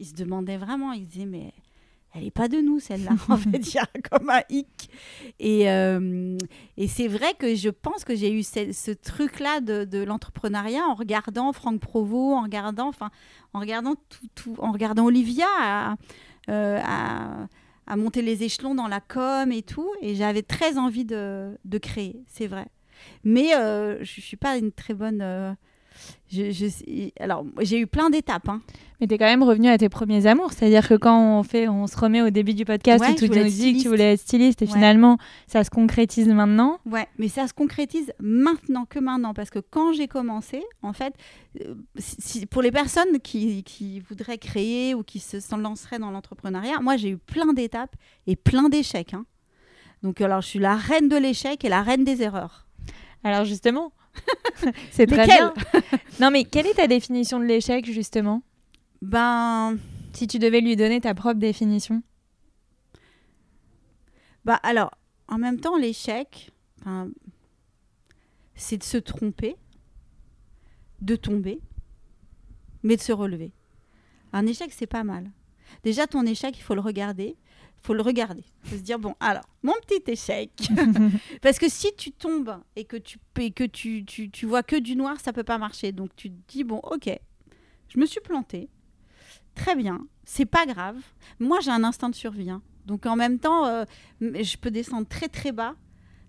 ils 0.00 0.06
se 0.06 0.14
demandaient 0.14 0.56
vraiment, 0.56 0.92
ils 0.92 1.06
disaient, 1.06 1.26
mais 1.26 1.52
elle 2.14 2.24
n'est 2.24 2.30
pas 2.30 2.48
de 2.48 2.58
nous, 2.58 2.78
celle-là. 2.80 3.10
en 3.28 3.36
fait, 3.36 3.58
il 3.58 3.74
y 3.74 3.78
a 3.78 3.86
comme 4.10 4.30
un 4.30 4.42
hic. 4.48 4.88
Et, 5.40 5.68
euh, 5.70 6.38
et 6.76 6.86
c'est 6.88 7.08
vrai 7.08 7.34
que 7.38 7.54
je 7.54 7.68
pense 7.70 8.04
que 8.04 8.14
j'ai 8.14 8.32
eu 8.32 8.42
ce, 8.42 8.72
ce 8.72 8.90
truc-là 8.92 9.60
de, 9.60 9.84
de 9.84 10.02
l'entrepreneuriat 10.02 10.82
en 10.88 10.94
regardant 10.94 11.52
Franck 11.52 11.80
Provo, 11.80 12.32
en 12.34 12.42
regardant, 12.42 12.88
enfin, 12.88 13.10
en 13.52 13.60
regardant 13.60 13.94
tout, 13.94 14.26
tout- 14.34 14.56
en 14.58 14.70
regardant 14.72 15.04
Olivia 15.06 15.46
à, 15.60 15.96
euh, 16.50 16.80
à- 16.84 17.96
monter 17.96 18.22
les 18.22 18.42
échelons 18.44 18.74
dans 18.74 18.88
la 18.88 19.00
com 19.00 19.50
et 19.52 19.62
tout. 19.62 19.90
Et 20.00 20.14
j'avais 20.14 20.42
très 20.42 20.78
envie 20.78 21.04
de, 21.04 21.58
de 21.64 21.78
créer, 21.78 22.22
c'est 22.26 22.46
vrai. 22.46 22.66
Mais 23.24 23.54
euh, 23.56 23.98
je 24.04 24.20
suis 24.20 24.36
pas 24.36 24.56
une 24.56 24.72
très 24.72 24.94
bonne. 24.94 25.20
Je, 26.30 26.50
je- 26.50 27.10
alors, 27.20 27.44
j'ai 27.60 27.78
eu 27.80 27.86
plein 27.86 28.10
d'étapes. 28.10 28.48
hein. 28.48 28.60
Mais 29.00 29.06
t'es 29.08 29.18
quand 29.18 29.24
même 29.26 29.42
revenu 29.42 29.68
à 29.68 29.76
tes 29.76 29.88
premiers 29.88 30.26
amours, 30.26 30.52
c'est-à-dire 30.52 30.86
que 30.88 30.94
quand 30.94 31.38
on 31.38 31.42
fait, 31.42 31.68
on 31.68 31.86
se 31.86 31.96
remet 31.96 32.22
au 32.22 32.30
début 32.30 32.54
du 32.54 32.64
podcast 32.64 33.02
Ouais, 33.04 33.10
où 33.10 33.14
tu 33.14 33.28
nous 33.28 33.44
dis 33.44 33.76
que 33.76 33.82
tu 33.82 33.88
voulais 33.88 34.12
être 34.14 34.20
styliste 34.20 34.62
et 34.62 34.66
Ouais. 34.66 34.70
finalement 34.72 35.18
ça 35.46 35.64
se 35.64 35.70
concrétise 35.70 36.28
maintenant. 36.28 36.78
Ouais, 36.86 37.06
mais 37.18 37.28
ça 37.28 37.46
se 37.48 37.52
concrétise 37.52 38.12
maintenant 38.20 38.84
que 38.84 38.98
maintenant 39.00 39.34
parce 39.34 39.50
que 39.50 39.58
quand 39.58 39.92
j'ai 39.92 40.06
commencé, 40.08 40.62
en 40.82 40.92
fait, 40.92 41.12
euh, 41.60 41.74
si- 41.98 42.46
pour 42.46 42.62
les 42.62 42.70
personnes 42.70 43.18
qui, 43.20 43.62
qui 43.64 44.00
voudraient 44.00 44.38
créer 44.38 44.94
ou 44.94 45.02
qui 45.02 45.18
se 45.18 45.36
lanceraient 45.56 45.98
dans 45.98 46.10
l'entrepreneuriat, 46.12 46.78
moi 46.80 46.96
j'ai 46.96 47.10
eu 47.10 47.18
plein 47.18 47.52
d'étapes 47.52 47.96
et 48.28 48.36
plein 48.36 48.68
d'échecs. 48.68 49.12
hein. 49.14 49.26
Donc 50.02 50.20
alors 50.20 50.40
je 50.40 50.46
suis 50.48 50.58
la 50.60 50.76
reine 50.76 51.08
de 51.08 51.16
l'échec 51.16 51.64
et 51.64 51.68
la 51.68 51.82
reine 51.82 52.04
des 52.04 52.22
erreurs. 52.22 52.66
Alors 53.24 53.44
justement, 53.44 53.90
c'est 54.90 55.06
très 55.06 55.26
bien. 55.26 55.54
non 56.20 56.30
mais 56.30 56.44
quelle 56.44 56.66
est 56.66 56.74
ta 56.74 56.86
définition 56.86 57.38
de 57.38 57.44
l'échec 57.44 57.84
justement? 57.90 58.42
Ben, 59.02 59.76
Si 60.12 60.26
tu 60.26 60.38
devais 60.38 60.60
lui 60.60 60.76
donner 60.76 61.00
ta 61.00 61.14
propre 61.14 61.40
définition 61.40 62.02
Bah 64.44 64.60
alors, 64.62 64.92
en 65.28 65.38
même 65.38 65.60
temps, 65.60 65.76
l'échec, 65.76 66.50
c'est 68.54 68.78
de 68.78 68.82
se 68.84 68.98
tromper, 68.98 69.56
de 71.00 71.16
tomber, 71.16 71.60
mais 72.82 72.96
de 72.96 73.00
se 73.02 73.12
relever. 73.12 73.52
Un 74.32 74.46
échec, 74.46 74.72
c'est 74.72 74.86
pas 74.86 75.04
mal. 75.04 75.30
Déjà, 75.82 76.06
ton 76.06 76.24
échec, 76.26 76.56
il 76.56 76.62
faut 76.62 76.74
le 76.74 76.80
regarder. 76.80 77.36
Il 77.84 77.86
faut 77.88 77.94
le 77.94 78.00
regarder. 78.02 78.42
Il 78.64 78.70
faut 78.70 78.76
se 78.76 78.80
dire, 78.80 78.98
bon, 78.98 79.14
alors, 79.20 79.44
mon 79.62 79.74
petit 79.86 80.10
échec. 80.10 80.50
Parce 81.42 81.58
que 81.58 81.68
si 81.68 81.94
tu 81.94 82.12
tombes 82.12 82.56
et 82.76 82.86
que, 82.86 82.96
tu, 82.96 83.18
et 83.38 83.50
que 83.50 83.64
tu, 83.64 84.06
tu, 84.06 84.30
tu 84.30 84.46
vois 84.46 84.62
que 84.62 84.76
du 84.76 84.96
noir, 84.96 85.20
ça 85.20 85.34
peut 85.34 85.44
pas 85.44 85.58
marcher. 85.58 85.92
Donc, 85.92 86.08
tu 86.16 86.30
te 86.30 86.36
dis, 86.48 86.64
bon, 86.64 86.78
ok, 86.78 87.10
je 87.88 88.00
me 88.00 88.06
suis 88.06 88.20
plantée. 88.20 88.70
Très 89.54 89.76
bien, 89.76 90.06
c'est 90.24 90.46
pas 90.46 90.64
grave. 90.64 90.96
Moi, 91.38 91.60
j'ai 91.60 91.70
un 91.72 91.84
instinct 91.84 92.08
de 92.08 92.14
survie. 92.14 92.48
hein. 92.48 92.62
Donc, 92.86 93.04
en 93.04 93.16
même 93.16 93.38
temps, 93.38 93.66
euh, 93.66 93.84
je 94.20 94.56
peux 94.56 94.70
descendre 94.70 95.06
très 95.06 95.28
très 95.28 95.52
bas. 95.52 95.74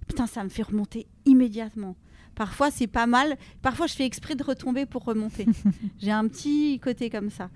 Putain, 0.09 0.27
ça 0.27 0.43
me 0.43 0.49
fait 0.49 0.63
remonter 0.63 1.07
immédiatement. 1.25 1.95
Parfois, 2.35 2.69
c'est 2.71 2.87
pas 2.87 3.05
mal. 3.05 3.37
Parfois, 3.61 3.87
je 3.87 3.93
fais 3.93 4.05
exprès 4.05 4.35
de 4.35 4.43
retomber 4.43 4.85
pour 4.85 5.03
remonter. 5.03 5.45
j'ai 5.99 6.11
un 6.11 6.27
petit 6.27 6.79
côté 6.79 7.09
comme 7.09 7.29
ça. 7.29 7.49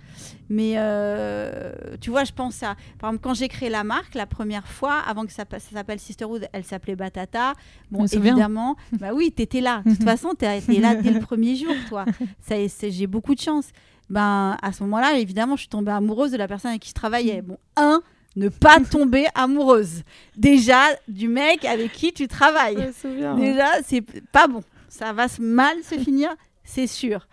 Mais 0.50 0.74
euh, 0.78 1.74
tu 2.00 2.10
vois, 2.10 2.24
je 2.24 2.32
pense 2.32 2.64
à. 2.64 2.76
Par 2.98 3.10
exemple, 3.10 3.20
quand 3.24 3.34
j'ai 3.34 3.48
créé 3.48 3.70
la 3.70 3.84
marque, 3.84 4.16
la 4.16 4.26
première 4.26 4.68
fois, 4.68 5.00
avant 5.00 5.26
que 5.26 5.32
ça, 5.32 5.46
s'appelle 5.60 6.00
Sisterhood, 6.00 6.48
elle 6.54 6.64
s'appelait 6.64 6.96
Batata. 6.96 7.54
Bon, 7.92 8.06
évidemment. 8.06 8.78
bah 9.00 9.10
oui, 9.14 9.32
t'étais 9.32 9.62
là. 9.62 9.84
De 9.86 9.92
toute 9.92 10.04
façon, 10.04 10.34
t'es 10.34 10.62
là 10.80 10.96
dès 10.96 11.12
le 11.12 11.20
premier 11.20 11.56
jour, 11.56 11.76
toi. 11.88 12.06
J'ai 12.90 13.08
beaucoup 13.08 13.36
de 13.36 13.42
chance. 13.42 13.70
Ben, 14.10 14.58
à 14.62 14.72
ce 14.72 14.82
moment-là, 14.84 15.20
évidemment, 15.20 15.56
je 15.56 15.62
suis 15.62 15.70
tombée 15.70 15.92
amoureuse 15.92 16.32
de 16.32 16.38
la 16.38 16.48
personne 16.48 16.70
avec 16.70 16.82
qui 16.82 16.90
je 16.90 16.96
travaillais. 16.96 17.42
Bon, 17.42 17.58
un, 17.76 18.02
ne 18.36 18.50
pas 18.50 18.80
tomber 18.92 19.26
amoureuse. 19.36 20.04
Déjà, 20.38 20.82
du 21.08 21.28
mec 21.28 21.66
avec 21.66 21.92
qui 21.94 22.14
tu 22.14 22.28
travailles. 22.28 22.92
souviens. 23.00 23.36
Déjà, 23.36 23.68
c'est 23.86 24.02
pas 24.32 24.48
bon. 24.48 24.62
Ça 24.88 25.14
va 25.14 25.28
se- 25.28 25.42
mal 25.42 25.84
se 25.84 25.96
finir, 26.00 26.30
c'est 26.64 26.88
sûr. 26.88 27.28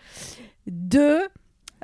Deux, 0.67 1.21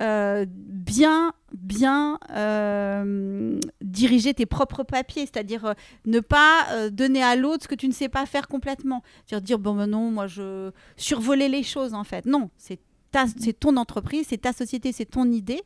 euh, 0.01 0.45
bien, 0.49 1.33
bien 1.53 2.19
euh, 2.31 3.59
diriger 3.81 4.35
tes 4.35 4.47
propres 4.47 4.83
papiers, 4.83 5.23
c'est-à-dire 5.27 5.65
euh, 5.67 5.75
ne 6.07 6.21
pas 6.21 6.67
donner 6.91 7.23
à 7.23 7.37
l'autre 7.37 7.65
ce 7.65 7.69
que 7.69 7.75
tu 7.75 7.87
ne 7.89 7.93
sais 7.93 8.09
pas 8.09 8.27
faire 8.27 8.49
complètement. 8.49 9.03
C'est-à-dire 9.27 9.45
dire, 9.47 9.59
bon, 9.59 9.75
ben 9.75 9.87
non, 9.87 10.11
moi, 10.11 10.27
je 10.27 10.71
survoler 10.97 11.49
les 11.49 11.63
choses, 11.63 11.95
en 11.95 12.05
fait. 12.05 12.27
Non, 12.27 12.51
c'est 12.57 12.81
ta- 13.11 13.27
c'est 13.39 13.53
ton 13.59 13.77
entreprise, 13.77 14.27
c'est 14.31 14.41
ta 14.41 14.53
société, 14.53 14.93
c'est 14.93 15.05
ton 15.05 15.31
idée. 15.31 15.63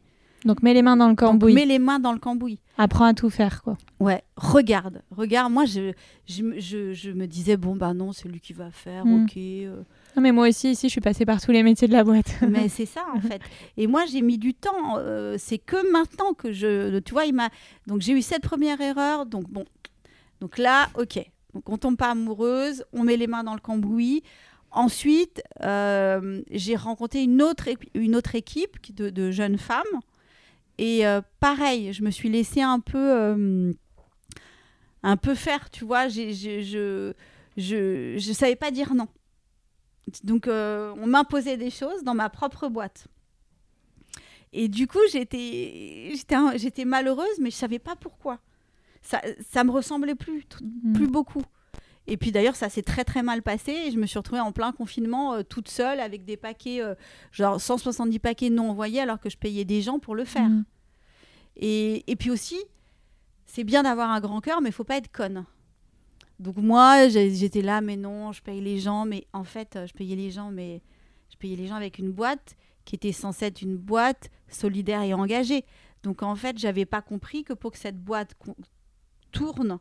Donc 0.47 0.63
mets 0.63 0.73
les 0.75 0.81
mains 0.83 0.97
dans 0.97 1.07
le 1.09 1.13
Donc, 1.17 1.19
cambouis. 1.19 1.53
mets 1.53 1.67
les 1.67 1.79
mains 1.79 1.99
dans 1.99 2.13
le 2.13 2.19
cambouis. 2.19 2.59
Apprends 2.79 3.05
à 3.07 3.15
tout 3.15 3.29
faire, 3.31 3.63
quoi. 3.63 3.77
Ouais, 4.01 4.23
regarde, 4.37 5.03
regarde. 5.11 5.53
Moi, 5.53 5.65
je, 5.65 5.93
je, 6.27 6.43
me- 6.43 6.61
je, 6.61 6.93
je 6.95 7.11
me 7.11 7.27
disais, 7.27 7.57
bon, 7.57 7.75
bah 7.77 7.93
non, 7.95 8.13
c'est 8.13 8.29
lui 8.29 8.41
qui 8.41 8.53
va 8.53 8.71
faire, 8.71 9.05
Mm. 9.05 9.25
ok. 9.25 9.33
euh. 9.37 9.83
Non, 10.17 10.23
mais 10.23 10.33
moi 10.33 10.49
aussi, 10.49 10.71
ici, 10.71 10.87
je 10.89 10.93
suis 10.93 11.01
passée 11.01 11.27
par 11.27 11.41
tous 11.43 11.51
les 11.53 11.63
métiers 11.63 11.89
de 11.89 11.93
la 11.93 12.05
boîte. 12.05 12.37
Mais 12.49 12.69
c'est 12.71 12.87
ça, 12.87 13.05
en 13.15 13.21
fait. 13.21 13.41
Et 13.77 13.87
moi, 13.87 14.05
j'ai 14.11 14.23
mis 14.23 14.39
du 14.39 14.55
temps. 14.55 14.97
euh, 14.99 15.37
c'est 15.39 15.59
que 15.59 15.91
maintenant 15.93 16.33
que 16.33 16.53
je. 16.53 16.99
Tu 17.01 17.13
vois, 17.13 17.27
il 17.27 17.35
m'a. 17.35 17.51
Donc, 17.87 18.01
j'ai 18.01 18.13
eu 18.13 18.23
cette 18.23 18.43
première 18.43 18.81
erreur. 18.81 19.27
Donc, 19.27 19.51
bon. 19.51 19.65
Donc 20.41 20.57
là, 20.59 20.89
ok. 20.99 21.19
Donc, 21.55 21.69
on 21.69 21.77
tombe 21.77 21.97
pas 21.97 22.11
amoureuse, 22.13 22.85
on 22.93 23.03
met 23.05 23.17
les 23.17 23.27
mains 23.27 23.45
dans 23.45 23.55
le 23.55 23.61
cambouis. 23.61 24.23
Ensuite, 24.71 25.43
euh, 25.63 26.43
j'ai 26.51 26.77
rencontré 26.77 27.23
une 27.23 27.41
autre, 27.43 27.69
une 27.95 28.15
autre 28.17 28.35
équipe 28.35 28.81
qui- 28.83 28.93
de, 28.93 29.11
de 29.11 29.31
jeunes 29.31 29.59
femmes. 29.59 29.85
Et 30.79 31.07
euh, 31.07 31.21
pareil, 31.41 31.93
je 31.93 32.03
me 32.03 32.11
suis 32.11 32.29
laissée 32.29 32.63
un 32.63 32.81
peu, 32.81 32.99
euh, 32.99 33.73
un 35.03 35.17
peu 35.17 35.35
faire, 35.35 35.71
tu 35.71 35.85
vois. 35.85 36.09
J'ai- 36.09 36.33
j'ai- 36.33 36.63
je 36.63 37.13
je 37.57 38.17
je 38.19 38.33
savais 38.33 38.57
pas 38.57 38.71
dire 38.71 38.95
non. 38.95 39.09
Donc, 40.23 40.47
euh, 40.47 40.95
on 40.99 41.07
m'imposait 41.07 41.57
des 41.57 41.71
choses 41.71 42.03
dans 42.05 42.15
ma 42.15 42.29
propre 42.29 42.69
boîte. 42.69 43.09
Et 44.53 44.69
du 44.69 44.87
coup, 44.87 45.01
j'étais 45.11 46.11
j'étais 46.15 46.37
j'étais 46.59 46.85
malheureuse, 46.85 47.39
mais 47.41 47.51
je 47.51 47.57
savais 47.57 47.79
pas 47.79 47.97
pourquoi. 47.97 48.39
Ça 49.03 49.21
ça 49.51 49.65
me 49.65 49.71
ressemblait 49.71 50.15
plus, 50.15 50.45
Mm. 50.63 50.93
plus 50.93 51.09
beaucoup. 51.09 51.43
Et 52.07 52.17
puis 52.17 52.33
d'ailleurs, 52.33 52.57
ça 52.57 52.69
s'est 52.69 52.83
très 52.83 53.05
très 53.05 53.23
mal 53.23 53.43
passé. 53.43 53.73
Et 53.73 53.91
je 53.91 53.99
me 53.99 54.07
suis 54.07 54.19
retrouvée 54.19 54.41
en 54.41 54.53
plein 54.53 54.73
confinement, 54.73 55.35
euh, 55.35 55.43
toute 55.43 55.69
seule, 55.69 56.01
avec 56.01 56.25
des 56.25 56.37
paquets, 56.37 56.83
euh, 56.83 56.95
genre 57.33 57.61
170 57.61 58.19
paquets 58.19 58.51
non 58.51 58.71
envoyés, 58.71 59.01
alors 59.01 59.21
que 59.21 59.31
je 59.31 59.37
payais 59.37 59.65
des 59.65 59.83
gens 59.83 59.99
pour 59.99 60.15
le 60.15 60.25
faire. 60.25 60.49
Mm. 60.49 60.65
Et, 61.57 62.11
et 62.11 62.17
puis 62.17 62.31
aussi, 62.31 62.59
c'est 63.47 63.65
bien 63.65 63.83
d'avoir 63.83 64.11
un 64.11 64.21
grand 64.21 64.41
cœur, 64.41 64.61
mais 64.61 64.69
il 64.69 64.73
faut 64.73 64.85
pas 64.85 64.99
être 64.99 65.11
conne. 65.11 65.45
Donc 66.39 66.57
moi, 66.59 67.09
j'étais 67.09 67.63
là, 67.63 67.81
mais 67.81 67.97
non, 67.97 68.33
je 68.33 68.43
paye 68.43 68.61
les 68.61 68.79
gens, 68.79 69.07
mais 69.07 69.27
en 69.33 69.45
fait, 69.45 69.79
je 69.87 69.93
payais 69.95 70.17
les 70.17 70.31
gens, 70.31 70.51
mais 70.51 70.83
je 71.31 71.37
payais 71.37 71.57
les 71.57 71.67
gens 71.67 71.77
avec 71.77 71.99
une 71.99 72.13
boîte 72.13 72.57
qui 72.85 72.95
était 72.95 73.13
censée 73.13 73.47
être 73.47 73.63
une 73.63 73.77
boîte 73.77 74.31
solidaire 74.49 75.03
et 75.03 75.15
engagée. 75.15 75.65
Donc 76.03 76.23
en 76.23 76.37
fait, 76.37 76.59
j'avais 76.59 76.85
pas 76.85 77.03
compris 77.03 77.43
que 77.43 77.53
pour 77.53 77.73
que 77.73 77.79
cette 77.79 77.99
boîte 77.99 78.37
tourne, 79.33 79.79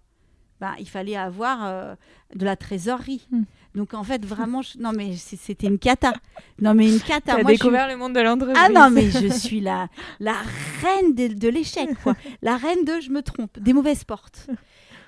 ben, 0.62 0.74
il 0.80 0.88
fallait 0.88 1.16
avoir 1.18 1.66
euh, 1.66 1.96
de 2.36 2.46
la 2.46 2.56
trésorerie. 2.56 3.28
Hmm. 3.32 3.44
Donc 3.76 3.94
en 3.94 4.04
fait, 4.06 4.26
vraiment, 4.26 4.62
je- 4.62 4.78
non 4.78 4.94
mais 4.94 5.16
c'était 5.18 5.68
une 5.68 5.78
cata. 5.80 6.14
Non 6.62 6.74
mais 6.74 6.90
une 6.90 7.00
cata. 7.02 7.34
T'as 7.36 7.42
Moi, 7.42 7.42
je 7.42 7.48
suis- 7.48 7.58
découvert 7.58 7.88
le 7.90 7.98
monde 7.98 8.14
de 8.14 8.22
l'entreprise. 8.22 8.58
ah 8.60 8.70
non, 8.70 8.90
mais 8.90 9.10
je 9.12 9.28
suis 9.28 9.60
la, 9.60 9.90
la 10.22 10.36
reine 10.82 11.14
de, 11.14 11.28
de 11.34 11.50
l'échec, 11.50 11.90
quoi. 12.02 12.16
La 12.42 12.56
reine 12.56 12.86
de 12.86 13.00
je 13.02 13.10
me 13.10 13.22
trompe, 13.22 13.60
des 13.60 13.74
mauvaises 13.74 14.04
portes. 14.06 14.48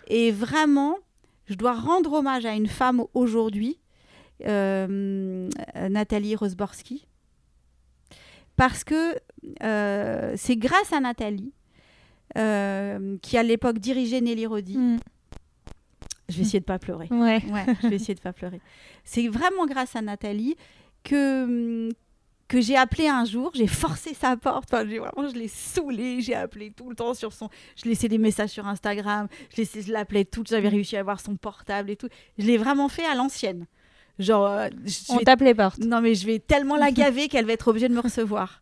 Et 0.09 0.31
vraiment, 0.31 0.97
je 1.45 1.53
dois 1.55 1.73
rendre 1.73 2.11
hommage 2.13 2.45
à 2.45 2.53
une 2.55 2.67
femme 2.67 3.03
aujourd'hui, 3.13 3.79
euh, 4.45 5.49
Nathalie 5.89 6.35
Rosborski, 6.35 7.07
parce 8.57 8.83
que 8.83 9.15
euh, 9.63 10.33
c'est 10.35 10.57
grâce 10.57 10.91
à 10.91 10.99
Nathalie, 10.99 11.53
euh, 12.37 13.17
qui 13.21 13.37
à 13.37 13.43
l'époque 13.43 13.79
dirigeait 13.79 14.19
Nelly 14.21 14.45
Rodi. 14.45 14.77
Mm. 14.77 14.97
Je 16.30 16.36
vais 16.36 16.41
essayer 16.41 16.59
de 16.59 16.65
pas 16.65 16.80
pleurer. 16.80 17.07
Ouais. 17.09 17.41
Ouais, 17.51 17.65
je 17.82 17.88
vais 17.88 17.95
essayer 17.95 18.15
de 18.15 18.19
pas 18.19 18.34
pleurer. 18.34 18.59
C'est 19.03 19.28
vraiment 19.28 19.65
grâce 19.65 19.95
à 19.95 20.01
Nathalie 20.01 20.55
que, 21.03 21.89
que 22.47 22.61
j'ai 22.61 22.75
appelé 22.75 23.07
un 23.07 23.25
jour, 23.25 23.51
j'ai 23.53 23.67
forcé 23.67 24.13
sa 24.13 24.36
porte, 24.38 24.65
enfin, 24.73 24.86
j'ai 24.88 24.99
vraiment, 24.99 25.28
je 25.30 25.36
l'ai 25.36 25.47
saoulée, 25.47 26.21
j'ai 26.21 26.34
appelé 26.36 26.71
tout 26.71 26.89
le 26.89 26.95
temps 26.95 27.13
sur 27.13 27.34
son... 27.34 27.49
Je 27.82 27.88
laissais 27.89 28.07
des 28.09 28.17
messages 28.17 28.49
sur 28.49 28.67
Instagram, 28.67 29.28
je, 29.51 29.57
laissais- 29.57 29.82
je 29.82 29.91
l'appelais 29.91 30.25
tout, 30.25 30.43
j'avais 30.47 30.69
réussi 30.69 30.97
à 30.97 31.01
avoir 31.01 31.19
son 31.19 31.36
portable 31.36 31.89
et 31.91 31.95
tout. 31.95 32.09
Je 32.38 32.45
l'ai 32.45 32.57
vraiment 32.57 32.89
fait 32.89 33.05
à 33.05 33.15
l'ancienne. 33.15 33.65
Genre, 34.19 34.47
euh, 34.47 34.67
je 34.86 34.95
On 35.09 35.17
vais- 35.17 35.23
tape 35.25 35.41
les 35.41 35.53
portes. 35.53 35.80
non 35.80 36.01
mais 36.01 36.15
je 36.15 36.25
vais 36.25 36.39
tellement 36.39 36.75
la 36.75 36.91
gaver 36.91 37.28
qu'elle 37.28 37.45
va 37.45 37.53
être 37.53 37.67
obligée 37.67 37.88
de 37.88 37.93
me 37.93 37.99
recevoir. 38.01 38.61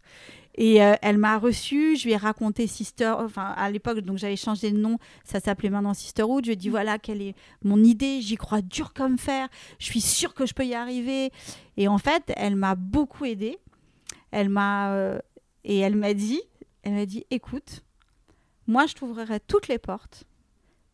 Et 0.58 0.82
euh, 0.82 0.96
elle 1.02 1.18
m'a 1.18 1.38
reçue, 1.38 1.98
je 1.98 2.06
lui 2.06 2.14
ai 2.14 2.18
raconté 2.18 2.66
Sister, 2.66 3.14
enfin 3.18 3.54
à 3.58 3.70
l'époque 3.70 4.00
donc 4.00 4.18
j'avais 4.18 4.38
changé 4.38 4.72
de 4.72 4.78
nom, 4.78 4.98
ça 5.26 5.42
s'appelait 5.42 5.70
maintenant 5.70 5.94
Sisterhood. 5.94 6.46
Je 6.46 6.50
lui 6.50 6.54
ai 6.54 6.56
dit 6.56 6.70
voilà 6.70 6.98
quelle 6.98 7.22
est 7.22 7.36
mon 7.64 7.84
idée, 7.84 8.22
j'y 8.22 8.38
crois 8.38 8.62
dur 8.62 8.94
comme 8.94 9.18
fer, 9.18 9.50
je 9.80 9.86
suis 9.86 10.00
sûre 10.00 10.34
que 10.34 10.46
je 10.46 10.54
peux 10.54 10.66
y 10.66 10.74
arriver. 10.74 11.32
Et 11.76 11.90
en 11.90 11.98
fait 11.98 12.24
elle 12.38 12.56
m'a 12.56 12.76
beaucoup 12.76 13.26
aidée. 13.26 13.58
Elle 14.32 14.48
m'a 14.48 14.94
euh, 14.94 15.20
et 15.66 15.80
elle 15.80 15.96
m'a 15.96 16.14
dit, 16.14 16.42
elle 16.84 16.94
m'a 16.94 17.06
dit 17.06 17.26
écoute, 17.32 17.84
moi 18.66 18.86
je 18.86 18.94
t'ouvrirai 18.94 19.42
toutes 19.42 19.68
les 19.68 19.78
portes, 19.78 20.24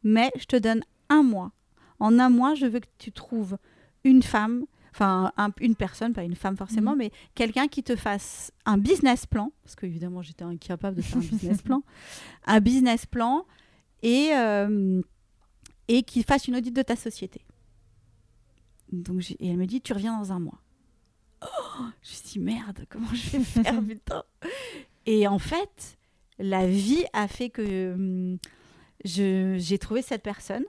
mais 0.04 0.32
je 0.38 0.46
te 0.46 0.56
donne 0.56 0.84
un 1.10 1.22
mois. 1.22 1.52
En 2.00 2.18
un 2.18 2.30
mois 2.30 2.56
je 2.56 2.66
veux 2.66 2.80
que 2.80 2.88
tu 2.98 3.12
trouves 3.12 3.58
une 4.04 4.24
femme 4.24 4.66
enfin 4.94 5.32
un- 5.38 5.52
une 5.62 5.76
personne, 5.76 6.14
pas 6.14 6.24
une 6.24 6.36
femme 6.36 6.58
forcément, 6.58 6.92
Mhm. 6.92 6.98
mais 6.98 7.12
quelqu'un 7.36 7.68
qui 7.68 7.82
te 7.84 7.96
fasse 7.96 8.52
un 8.66 8.78
business 8.78 9.26
plan, 9.26 9.52
parce 9.64 9.76
que 9.76 9.86
évidemment 9.86 10.22
j'étais 10.22 10.44
incapable 10.44 10.98
de 10.98 11.02
faire 11.02 11.18
un 11.18 11.22
business 11.22 11.62
plan, 11.64 11.84
un 12.46 12.60
business 12.60 13.06
plan 13.06 13.46
et, 14.04 14.30
euh, 14.36 15.02
et 15.88 16.04
qui 16.04 16.24
fasse 16.24 16.48
une 16.48 16.56
audit 16.58 16.72
de 16.74 16.82
ta 16.82 16.96
société. 16.96 17.42
Donc 18.92 19.32
et 19.32 19.48
elle 19.48 19.58
me 19.58 19.66
dit 19.66 19.82
tu 19.82 19.94
reviens 19.94 20.18
dans 20.20 20.32
un 20.34 20.40
mois. 20.40 20.60
Oh, 21.44 21.48
je 22.04 22.10
me 22.10 22.16
suis 22.16 22.30
dit 22.34 22.40
merde, 22.40 22.86
comment 22.90 23.08
je 23.14 23.38
vais 23.38 23.44
faire 23.44 23.82
putain 23.88 24.24
Et 25.06 25.28
en 25.28 25.40
fait, 25.40 25.98
la 26.38 26.68
vie 26.68 27.06
a 27.14 27.28
fait 27.28 27.50
que 27.50 27.94
hum, 27.94 28.38
j'ai 29.06 29.78
trouvé 29.80 30.02
cette 30.02 30.22
personne 30.24 30.66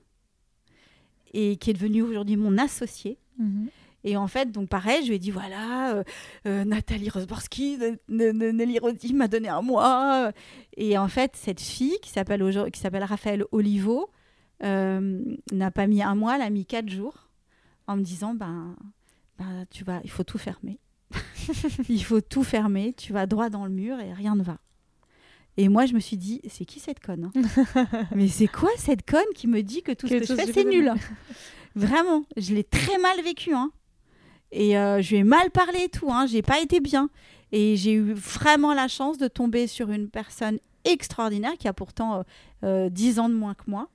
et 1.34 1.56
qui 1.56 1.70
est 1.70 1.74
devenue 1.74 2.02
aujourd'hui 2.02 2.36
mon 2.36 2.56
associée. 2.58 3.18
Mhm. 3.38 3.68
Et 4.04 4.16
en 4.16 4.26
fait, 4.26 4.50
donc 4.50 4.68
pareil, 4.68 5.02
je 5.02 5.08
lui 5.08 5.16
ai 5.16 5.18
dit 5.18 5.30
voilà, 5.30 5.94
euh, 5.94 6.04
euh, 6.46 6.64
Nathalie 6.64 7.08
Rosborski, 7.08 7.78
Nelly 8.08 8.78
Rodi 8.78 9.14
m'a 9.14 9.28
donné 9.28 9.48
un 9.48 9.62
mois. 9.62 10.32
Et 10.76 10.98
en 10.98 11.08
fait, 11.08 11.36
cette 11.36 11.60
fille 11.60 11.98
qui 12.02 12.10
s'appelle 12.10 12.42
qui 12.72 12.80
s'appelle 12.80 13.04
Raphaël 13.04 13.44
Olivo 13.52 14.10
euh, 14.64 15.20
n'a 15.52 15.70
pas 15.70 15.86
mis 15.86 16.02
un 16.02 16.14
mois, 16.14 16.36
elle 16.36 16.42
a 16.42 16.50
mis 16.50 16.66
quatre 16.66 16.88
jours 16.88 17.28
en 17.86 17.96
me 17.96 18.02
disant 18.02 18.34
ben, 18.34 18.76
ben 19.38 19.66
tu 19.70 19.84
vas, 19.84 20.00
il 20.04 20.10
faut 20.10 20.24
tout 20.24 20.38
fermer. 20.38 20.78
il 21.88 22.02
faut 22.02 22.20
tout 22.20 22.42
fermer, 22.42 22.94
tu 22.94 23.12
vas 23.12 23.26
droit 23.26 23.50
dans 23.50 23.64
le 23.64 23.70
mur 23.70 24.00
et 24.00 24.12
rien 24.12 24.34
ne 24.34 24.42
va. 24.42 24.58
Et 25.58 25.68
moi, 25.68 25.84
je 25.84 25.92
me 25.92 26.00
suis 26.00 26.16
dit, 26.16 26.40
c'est 26.48 26.64
qui 26.64 26.80
cette 26.80 27.00
conne 27.00 27.30
hein? 27.34 28.06
Mais 28.14 28.28
c'est 28.28 28.46
quoi 28.46 28.70
cette 28.78 29.08
conne 29.08 29.20
qui 29.34 29.46
me 29.46 29.62
dit 29.62 29.82
que 29.82 29.92
tout 29.92 30.08
ce 30.08 30.14
que 30.14 30.24
je 30.24 30.34
fais, 30.34 30.50
c'est 30.50 30.64
nul? 30.64 30.90
Vraiment, 31.74 32.24
je 32.36 32.54
l'ai 32.54 32.64
très 32.64 32.98
mal 32.98 33.22
vécu. 33.22 33.52
Hein. 33.54 33.70
Et 34.52 34.78
euh, 34.78 35.00
je 35.02 35.10
lui 35.10 35.16
ai 35.18 35.24
mal 35.24 35.50
parlé 35.50 35.84
et 35.84 35.88
tout. 35.88 36.12
Hein. 36.12 36.26
J'ai 36.26 36.42
pas 36.42 36.60
été 36.60 36.80
bien. 36.80 37.10
Et 37.50 37.76
j'ai 37.76 37.92
eu 37.92 38.12
vraiment 38.12 38.72
la 38.74 38.88
chance 38.88 39.18
de 39.18 39.28
tomber 39.28 39.66
sur 39.66 39.90
une 39.90 40.08
personne 40.08 40.58
extraordinaire 40.84 41.52
qui 41.58 41.68
a 41.68 41.72
pourtant 41.72 42.24
euh, 42.64 42.88
10 42.88 43.18
ans 43.18 43.28
de 43.28 43.34
moins 43.34 43.54
que 43.54 43.64
moi. 43.66 43.88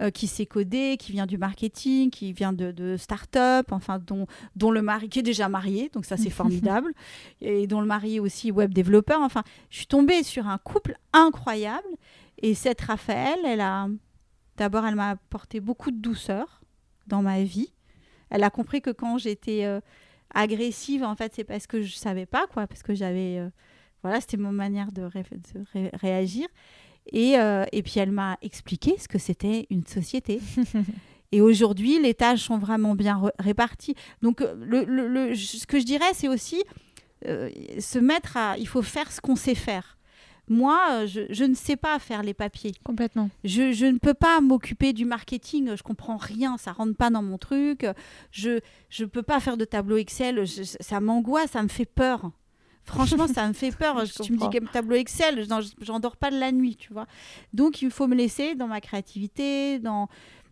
Euh, 0.00 0.10
qui 0.10 0.26
s'est 0.26 0.46
codé, 0.46 0.96
qui 0.98 1.12
vient 1.12 1.26
du 1.26 1.36
marketing, 1.36 2.10
qui 2.10 2.32
vient 2.32 2.54
de, 2.54 2.72
de 2.72 2.96
start-up, 2.96 3.70
enfin, 3.72 3.98
dont, 3.98 4.26
dont 4.56 4.70
le 4.70 4.80
mari, 4.80 5.10
qui 5.10 5.18
est 5.18 5.22
déjà 5.22 5.50
marié, 5.50 5.90
donc 5.92 6.06
ça 6.06 6.16
c'est 6.16 6.30
formidable, 6.42 6.92
et 7.42 7.66
dont 7.66 7.80
le 7.80 7.86
mari 7.86 8.16
est 8.16 8.18
aussi 8.18 8.50
web 8.50 8.72
développeur. 8.72 9.20
Enfin, 9.20 9.42
je 9.68 9.76
suis 9.76 9.86
tombée 9.86 10.22
sur 10.22 10.48
un 10.48 10.56
couple 10.56 10.96
incroyable. 11.12 11.86
Et 12.40 12.54
cette 12.54 12.80
Raphaël, 12.80 13.38
elle 13.44 13.60
a. 13.60 13.86
D'abord, 14.56 14.86
elle 14.86 14.96
m'a 14.96 15.10
apporté 15.10 15.60
beaucoup 15.60 15.90
de 15.90 15.98
douceur 15.98 16.62
dans 17.06 17.22
ma 17.22 17.42
vie. 17.42 17.71
Elle 18.32 18.42
a 18.44 18.50
compris 18.50 18.80
que 18.80 18.90
quand 18.90 19.18
j'étais 19.18 19.64
euh, 19.64 19.80
agressive, 20.34 21.04
en 21.04 21.14
fait, 21.14 21.32
c'est 21.36 21.44
parce 21.44 21.66
que 21.66 21.82
je 21.82 21.94
savais 21.94 22.26
pas, 22.26 22.46
quoi, 22.46 22.66
parce 22.66 22.82
que 22.82 22.94
j'avais. 22.94 23.38
euh, 23.38 23.48
voilà, 24.02 24.20
c'était 24.20 24.36
mon 24.38 24.50
manière 24.52 24.90
de, 24.90 25.02
ré- 25.02 25.22
de 25.54 25.64
ré- 25.72 25.90
réagir. 25.94 26.48
Et, 27.12 27.38
euh, 27.38 27.64
et 27.72 27.82
puis 27.82 27.94
elle 27.98 28.10
m'a 28.12 28.38
expliqué 28.42 28.96
ce 28.98 29.06
que 29.08 29.18
c'était 29.18 29.66
une 29.70 29.86
société. 29.86 30.40
et 31.32 31.40
aujourd'hui, 31.40 32.00
les 32.00 32.14
tâches 32.14 32.40
sont 32.42 32.58
vraiment 32.58 32.94
bien 32.94 33.20
réparties. 33.38 33.94
Donc, 34.22 34.40
le, 34.40 34.84
le- 34.84 35.06
le- 35.08 35.34
ce 35.36 35.66
que 35.66 35.78
je 35.78 35.84
dirais, 35.84 36.12
c'est 36.14 36.28
aussi 36.28 36.62
se 37.24 37.98
mettre 37.98 38.36
à. 38.36 38.56
Il 38.58 38.66
faut 38.66 38.82
faire 38.82 39.12
ce 39.12 39.20
qu'on 39.20 39.36
sait 39.36 39.54
faire. 39.54 39.96
Moi, 40.48 40.78
euh, 40.90 41.06
je, 41.06 41.20
je 41.30 41.44
ne 41.44 41.54
sais 41.54 41.76
pas 41.76 41.98
faire 41.98 42.22
les 42.22 42.34
papiers. 42.34 42.72
Complètement. 42.84 43.30
Je, 43.44 43.72
je 43.72 43.86
ne 43.86 43.98
peux 43.98 44.14
pas 44.14 44.40
m'occuper 44.40 44.92
du 44.92 45.04
marketing, 45.04 45.76
je 45.76 45.82
comprends 45.82 46.16
rien, 46.16 46.56
ça 46.58 46.72
rentre 46.72 46.96
pas 46.96 47.10
dans 47.10 47.22
mon 47.22 47.38
truc. 47.38 47.86
Je 48.32 48.60
je 48.88 49.04
peux 49.04 49.22
pas 49.22 49.40
faire 49.40 49.56
de 49.56 49.64
tableau 49.64 49.96
Excel, 49.96 50.44
je- 50.44 50.62
ça 50.80 51.00
m'angoisse, 51.00 51.52
ça 51.52 51.62
me 51.62 51.68
fait 51.68 51.86
peur. 51.86 52.30
Franchement, 52.84 53.28
ça 53.28 53.46
me 53.46 53.52
fait 53.52 53.70
peur. 53.78 54.04
Je 54.04 54.22
tu 54.24 54.32
me 54.32 54.38
dis 54.38 54.50
que 54.50 54.58
tableau 54.72 54.96
Excel, 54.96 55.46
j'en 55.80 56.00
dors 56.00 56.16
pas 56.16 56.32
de 56.32 56.38
la 56.38 56.50
nuit, 56.50 56.74
tu 56.74 56.92
vois. 56.92 57.06
Donc, 57.52 57.80
il 57.80 57.90
faut 57.92 58.08
me 58.08 58.16
laisser 58.16 58.56
dans 58.56 58.66
ma 58.66 58.80
créativité, 58.80 59.78
dans 59.78 60.08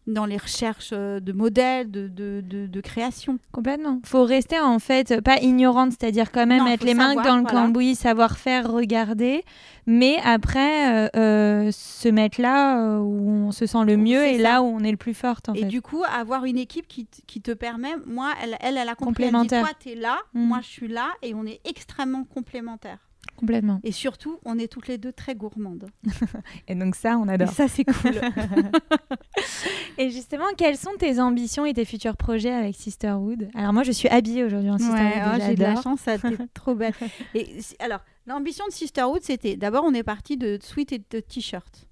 dans 0.06 0.24
les 0.26 0.36
recherches 0.38 0.90
euh, 0.92 1.20
de 1.20 1.32
modèles, 1.32 1.90
de, 1.90 2.08
de, 2.08 2.42
de, 2.44 2.66
de 2.66 2.80
création. 2.80 3.38
Complètement. 3.52 4.00
Faut 4.04 4.24
rester 4.24 4.58
en 4.58 4.78
fait 4.78 5.20
pas 5.20 5.38
ignorante, 5.40 5.92
c'est-à-dire 5.92 6.32
quand 6.32 6.46
même 6.46 6.58
Non, 6.58 6.64
mettre 6.64 6.80
faut 6.82 6.86
les 6.86 6.94
mains 6.94 7.14
dans 7.14 7.36
le 7.36 7.42
voilà. 7.42 7.60
cambouis, 7.62 7.94
savoir 7.94 8.36
faire, 8.38 8.70
regarder, 8.72 9.44
mais 9.86 10.16
après 10.24 11.06
euh, 11.06 11.08
euh, 11.16 11.70
se 11.70 12.08
mettre 12.08 12.40
là 12.40 12.98
où 12.98 13.28
on 13.30 13.52
se 13.52 13.66
sent 13.66 13.84
le 13.84 13.96
mieux 13.96 14.24
et 14.24 14.36
ça. 14.38 14.42
là 14.42 14.62
où 14.62 14.66
on 14.66 14.80
est 14.80 14.90
le 14.90 14.96
plus 14.96 15.14
forte 15.14 15.48
en 15.48 15.54
Et 15.54 15.60
fait. 15.60 15.66
du 15.66 15.82
coup, 15.82 16.02
avoir 16.12 16.44
une 16.44 16.58
équipe 16.58 16.88
qui, 16.88 17.06
qui 17.26 17.40
te 17.40 17.52
permet, 17.52 17.92
moi, 18.06 18.32
elle, 18.42 18.56
elle, 18.60 18.76
elle 18.78 18.88
a 18.88 18.94
compris, 18.94 19.24
elle 19.24 19.28
dit, 19.30 19.32
Complémentaire. 19.36 19.62
toi, 19.64 19.74
tu 19.78 19.90
es 19.90 19.94
là, 19.94 20.18
Mm. 20.34 20.40
moi, 20.46 20.58
je 20.62 20.68
suis 20.68 20.88
là, 20.88 21.08
et 21.22 21.34
on 21.34 21.44
est 21.44 21.60
extrêmement 21.64 22.24
complémentaires. 22.24 22.98
Complètement. 23.40 23.80
Et 23.82 23.92
surtout, 23.92 24.38
on 24.44 24.58
est 24.58 24.68
toutes 24.68 24.86
les 24.86 24.98
deux 24.98 25.12
très 25.12 25.34
gourmandes. 25.34 25.86
Et 26.68 26.74
donc 26.74 26.94
ça, 26.94 27.16
on 27.18 27.26
Et 27.28 27.32
adore. 27.32 27.48
ça, 27.48 27.68
c'est 27.68 27.84
cool. 27.84 28.12
Et 29.98 30.10
justement, 30.10 30.44
quelles 30.56 30.76
sont 30.76 30.94
tes 30.98 31.18
ambitions 31.18 31.64
et 31.64 31.72
tes 31.72 31.84
futurs 31.84 32.16
projets 32.16 32.52
avec 32.52 32.76
Sisterhood? 32.76 33.48
Alors 33.54 33.72
moi, 33.72 33.82
je 33.82 33.92
suis 33.92 34.08
habillée 34.08 34.44
aujourd'hui 34.44 34.70
en 34.70 34.78
Sisterhood. 34.78 35.00
Ouais, 35.00 35.22
oh, 35.32 35.36
et 35.36 35.46
j'ai 35.46 35.54
de 35.54 35.62
la 35.62 35.80
chance, 35.80 36.00
ça 36.00 36.18
t'es 36.18 36.36
trop 36.54 36.74
belle. 36.74 36.94
Et 37.34 37.46
alors, 37.78 38.00
l'ambition 38.26 38.66
de 38.66 38.72
Sisterhood, 38.72 39.22
c'était 39.22 39.56
d'abord, 39.56 39.84
on 39.84 39.94
est 39.94 40.02
parti 40.02 40.36
de 40.36 40.58
sweat 40.62 40.92
et 40.92 41.02
de 41.10 41.20
t-shirt. 41.20 41.86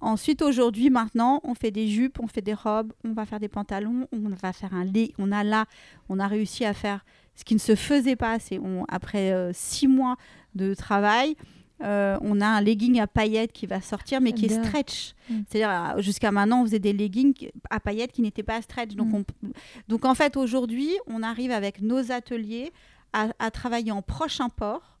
Ensuite, 0.00 0.42
aujourd'hui, 0.42 0.90
maintenant, 0.90 1.40
on 1.44 1.54
fait 1.54 1.70
des 1.70 1.86
jupes, 1.86 2.18
on 2.20 2.26
fait 2.26 2.40
des 2.40 2.54
robes, 2.54 2.92
on 3.04 3.12
va 3.12 3.24
faire 3.24 3.38
des 3.38 3.48
pantalons, 3.48 4.08
on 4.12 4.28
va 4.30 4.52
faire 4.52 4.74
un 4.74 4.84
lit. 4.84 5.14
On 5.18 5.30
a 5.30 5.44
là, 5.44 5.66
on 6.08 6.18
a 6.18 6.26
réussi 6.26 6.64
à 6.64 6.74
faire 6.74 7.04
ce 7.36 7.44
qui 7.44 7.54
ne 7.54 7.60
se 7.60 7.74
faisait 7.76 8.16
pas. 8.16 8.38
On, 8.62 8.84
après 8.88 9.32
euh, 9.32 9.52
six 9.52 9.86
mois 9.86 10.16
de 10.54 10.74
travail, 10.74 11.36
euh, 11.82 12.16
on 12.20 12.40
a 12.40 12.46
un 12.46 12.60
legging 12.60 13.00
à 13.00 13.06
paillettes 13.06 13.52
qui 13.52 13.66
va 13.66 13.80
sortir, 13.80 14.20
mais 14.20 14.32
qui 14.32 14.46
est 14.46 14.64
stretch. 14.64 15.14
Mm. 15.28 15.40
C'est-à-dire, 15.48 15.70
euh, 15.96 16.00
jusqu'à 16.00 16.30
maintenant, 16.30 16.62
on 16.62 16.64
faisait 16.64 16.78
des 16.78 16.92
leggings 16.92 17.50
à 17.70 17.80
paillettes 17.80 18.12
qui 18.12 18.22
n'étaient 18.22 18.44
pas 18.44 18.62
stretch. 18.62 18.94
Donc, 18.94 19.08
Mm. 19.08 19.16
on, 19.16 19.48
donc 19.88 20.04
en 20.04 20.14
fait, 20.14 20.36
aujourd'hui, 20.36 20.90
on 21.06 21.22
arrive 21.22 21.50
avec 21.50 21.80
nos 21.80 22.12
ateliers 22.12 22.72
à, 23.12 23.28
à 23.38 23.50
travailler 23.50 23.90
en 23.90 24.02
proche 24.02 24.40
import 24.40 24.98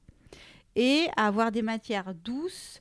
et 0.74 1.06
à 1.16 1.26
avoir 1.28 1.52
des 1.52 1.62
matières 1.62 2.14
douces, 2.14 2.80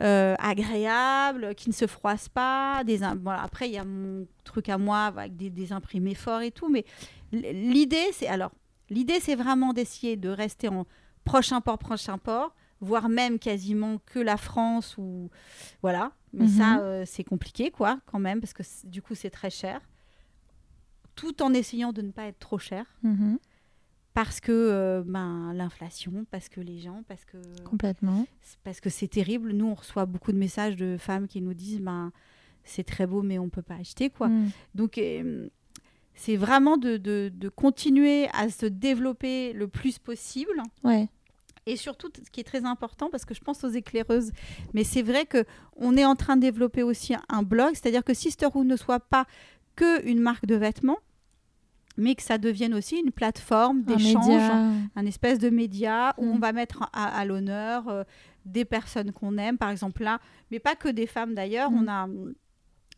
euh, 0.00 0.34
agréables, 0.38 1.54
qui 1.54 1.68
ne 1.68 1.74
se 1.74 1.86
froissent 1.86 2.28
pas. 2.28 2.82
Des, 2.84 3.02
après, 3.02 3.68
il 3.68 3.74
y 3.74 3.78
a 3.78 3.84
mon 3.84 4.26
truc 4.42 4.68
à 4.68 4.78
moi 4.78 5.04
avec 5.04 5.36
des, 5.36 5.50
des 5.50 5.72
imprimés 5.72 6.14
forts 6.14 6.40
et 6.40 6.50
tout. 6.50 6.68
Mais 6.68 6.84
l'idée, 7.30 8.06
c'est 8.12 8.26
alors 8.26 8.50
l'idée, 8.90 9.20
c'est 9.20 9.36
vraiment 9.36 9.72
d'essayer 9.72 10.16
de 10.16 10.28
rester 10.28 10.68
en 10.68 10.86
proche 11.24 11.52
import, 11.52 11.78
proche 11.78 12.08
import, 12.08 12.54
voire 12.80 13.08
même 13.08 13.38
quasiment 13.38 13.98
que 14.06 14.18
la 14.18 14.36
France 14.36 14.96
ou 14.98 15.30
voilà. 15.82 16.12
Mais 16.32 16.44
Mhm. 16.44 16.50
ça, 16.50 16.78
euh, 16.80 17.04
c'est 17.06 17.24
compliqué, 17.24 17.70
quoi, 17.70 18.00
quand 18.06 18.18
même, 18.18 18.40
parce 18.40 18.52
que 18.52 18.62
du 18.86 19.00
coup, 19.02 19.14
c'est 19.14 19.30
très 19.30 19.50
cher. 19.50 19.80
Tout 21.14 21.42
en 21.42 21.54
essayant 21.54 21.92
de 21.92 22.02
ne 22.02 22.10
pas 22.10 22.24
être 22.26 22.40
trop 22.40 22.58
cher 22.58 22.86
Mhm. 23.04 23.38
parce 24.14 24.40
que 24.40 24.50
euh, 24.52 25.02
ben, 25.06 25.52
l'inflation, 25.54 26.26
parce 26.30 26.48
que 26.48 26.60
les 26.60 26.78
gens, 26.80 27.04
parce 27.06 27.24
que 27.24 27.36
Complètement. 27.62 28.26
parce 28.64 28.80
que 28.80 28.90
c'est 28.90 29.06
terrible. 29.08 29.52
Nous, 29.52 29.66
on 29.66 29.74
reçoit 29.74 30.06
beaucoup 30.06 30.32
de 30.32 30.38
messages 30.38 30.74
de 30.76 30.96
femmes 30.98 31.28
qui 31.28 31.40
nous 31.40 31.54
disent 31.54 31.80
ben 31.80 32.10
c'est 32.64 32.84
très 32.84 33.06
beau, 33.06 33.22
mais 33.22 33.38
on 33.38 33.48
peut 33.48 33.62
pas 33.62 33.74
acheter 33.76 34.10
quoi. 34.10 34.28
Mm. 34.28 34.50
Donc 34.74 34.98
euh, 34.98 35.48
c'est 36.14 36.36
vraiment 36.36 36.76
de, 36.76 36.96
de- 36.96 37.30
de 37.34 37.48
continuer 37.48 38.28
à 38.32 38.48
se 38.48 38.66
développer 38.66 39.52
le 39.52 39.68
plus 39.68 39.98
possible. 39.98 40.62
Ouais. 40.84 41.08
Et 41.66 41.76
surtout, 41.76 42.08
ce 42.22 42.30
qui 42.30 42.40
est 42.40 42.44
très 42.44 42.64
important, 42.66 43.08
parce 43.10 43.24
que 43.24 43.34
je 43.34 43.40
pense 43.40 43.64
aux 43.64 43.70
éclaireuses, 43.70 44.30
mais 44.74 44.84
c'est 44.84 45.02
vrai 45.02 45.24
que 45.24 45.44
on 45.76 45.96
est 45.96 46.04
en 46.04 46.14
train 46.14 46.36
de 46.36 46.42
développer 46.42 46.82
aussi 46.82 47.14
un 47.28 47.42
blog, 47.42 47.70
c'est-à-dire 47.72 48.04
que 48.04 48.12
Sisterhood 48.14 48.66
ne 48.66 48.76
soit 48.76 49.00
pas 49.00 49.26
que 49.74 50.06
une 50.06 50.20
marque 50.20 50.44
de 50.46 50.54
vêtements, 50.56 50.98
mais 51.96 52.14
que 52.16 52.22
ça 52.22 52.38
devienne 52.38 52.74
aussi 52.74 52.96
une 52.98 53.12
plateforme 53.12 53.82
d'échange, 53.82 54.42
un 54.94 55.06
espèce 55.06 55.38
de 55.38 55.48
média 55.48 56.12
où 56.18 56.26
Mm. 56.26 56.30
on 56.32 56.38
va 56.38 56.52
mettre 56.52 56.82
à, 56.92 57.16
à 57.18 57.24
l'honneur 57.24 57.88
euh, 57.88 58.04
des 58.44 58.64
personnes 58.66 59.12
qu'on 59.12 59.38
aime, 59.38 59.56
par 59.58 59.70
exemple 59.70 60.02
là, 60.02 60.20
mais 60.50 60.58
pas 60.58 60.74
que 60.74 60.88
des 60.88 61.06
femmes 61.06 61.34
d'ailleurs. 61.34 61.70
Mm. 61.70 61.78
On 61.78 61.88
a, 61.88 62.08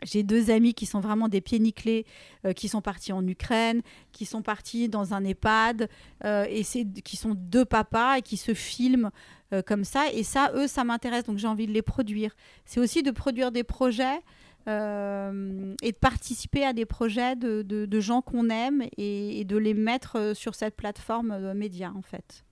j'ai 0.03 0.23
deux 0.23 0.51
amis 0.51 0.75
qui 0.75 0.87
sont 0.87 1.01
vraiment 1.01 1.29
des 1.29 1.41
pieds 1.41 1.59
nickelés, 1.59 2.05
euh, 2.45 2.53
qui 2.53 2.69
sont 2.69 2.81
partis 2.81 3.13
en 3.13 3.27
Ukraine, 3.27 3.83
qui 4.13 4.27
sont 4.27 4.43
partis 4.43 4.89
dans 4.89 5.15
un 5.15 5.25
EHPAD, 5.25 5.89
euh, 6.25 6.47
et 6.49 6.63
qui 7.03 7.17
sont 7.17 7.35
deux 7.35 7.65
papas 7.65 8.19
et 8.19 8.23
qui 8.23 8.37
se 8.37 8.55
filment 8.55 9.11
euh, 9.53 9.63
comme 9.63 9.85
ça. 9.85 10.07
Et 10.13 10.23
ça, 10.23 10.53
eux, 10.55 10.67
ça 10.67 10.85
m'intéresse, 10.85 11.25
donc 11.25 11.39
j'ai 11.39 11.49
envie 11.49 11.67
de 11.67 11.73
les 11.73 11.83
produire. 11.83 12.37
C'est 12.65 12.81
aussi 12.81 13.03
de 13.03 13.11
produire 13.11 13.53
des 13.53 13.65
projets. 13.65 14.21
euh, 14.69 15.77
et 15.81 15.93
de 15.93 15.97
participer 15.97 16.65
à 16.65 16.73
des 16.73 16.87
projets 16.87 17.37
de, 17.37 18.01
gens 18.01 18.21
qu'on 18.21 18.51
aime 18.51 18.83
et, 18.97 19.45
de 19.45 19.57
les 19.57 19.75
mettre 19.75 20.33
sur 20.35 20.57
cette 20.57 20.75
plateforme 20.75 21.53
média 21.53 21.93
en 21.95 22.03
fait. 22.03 22.45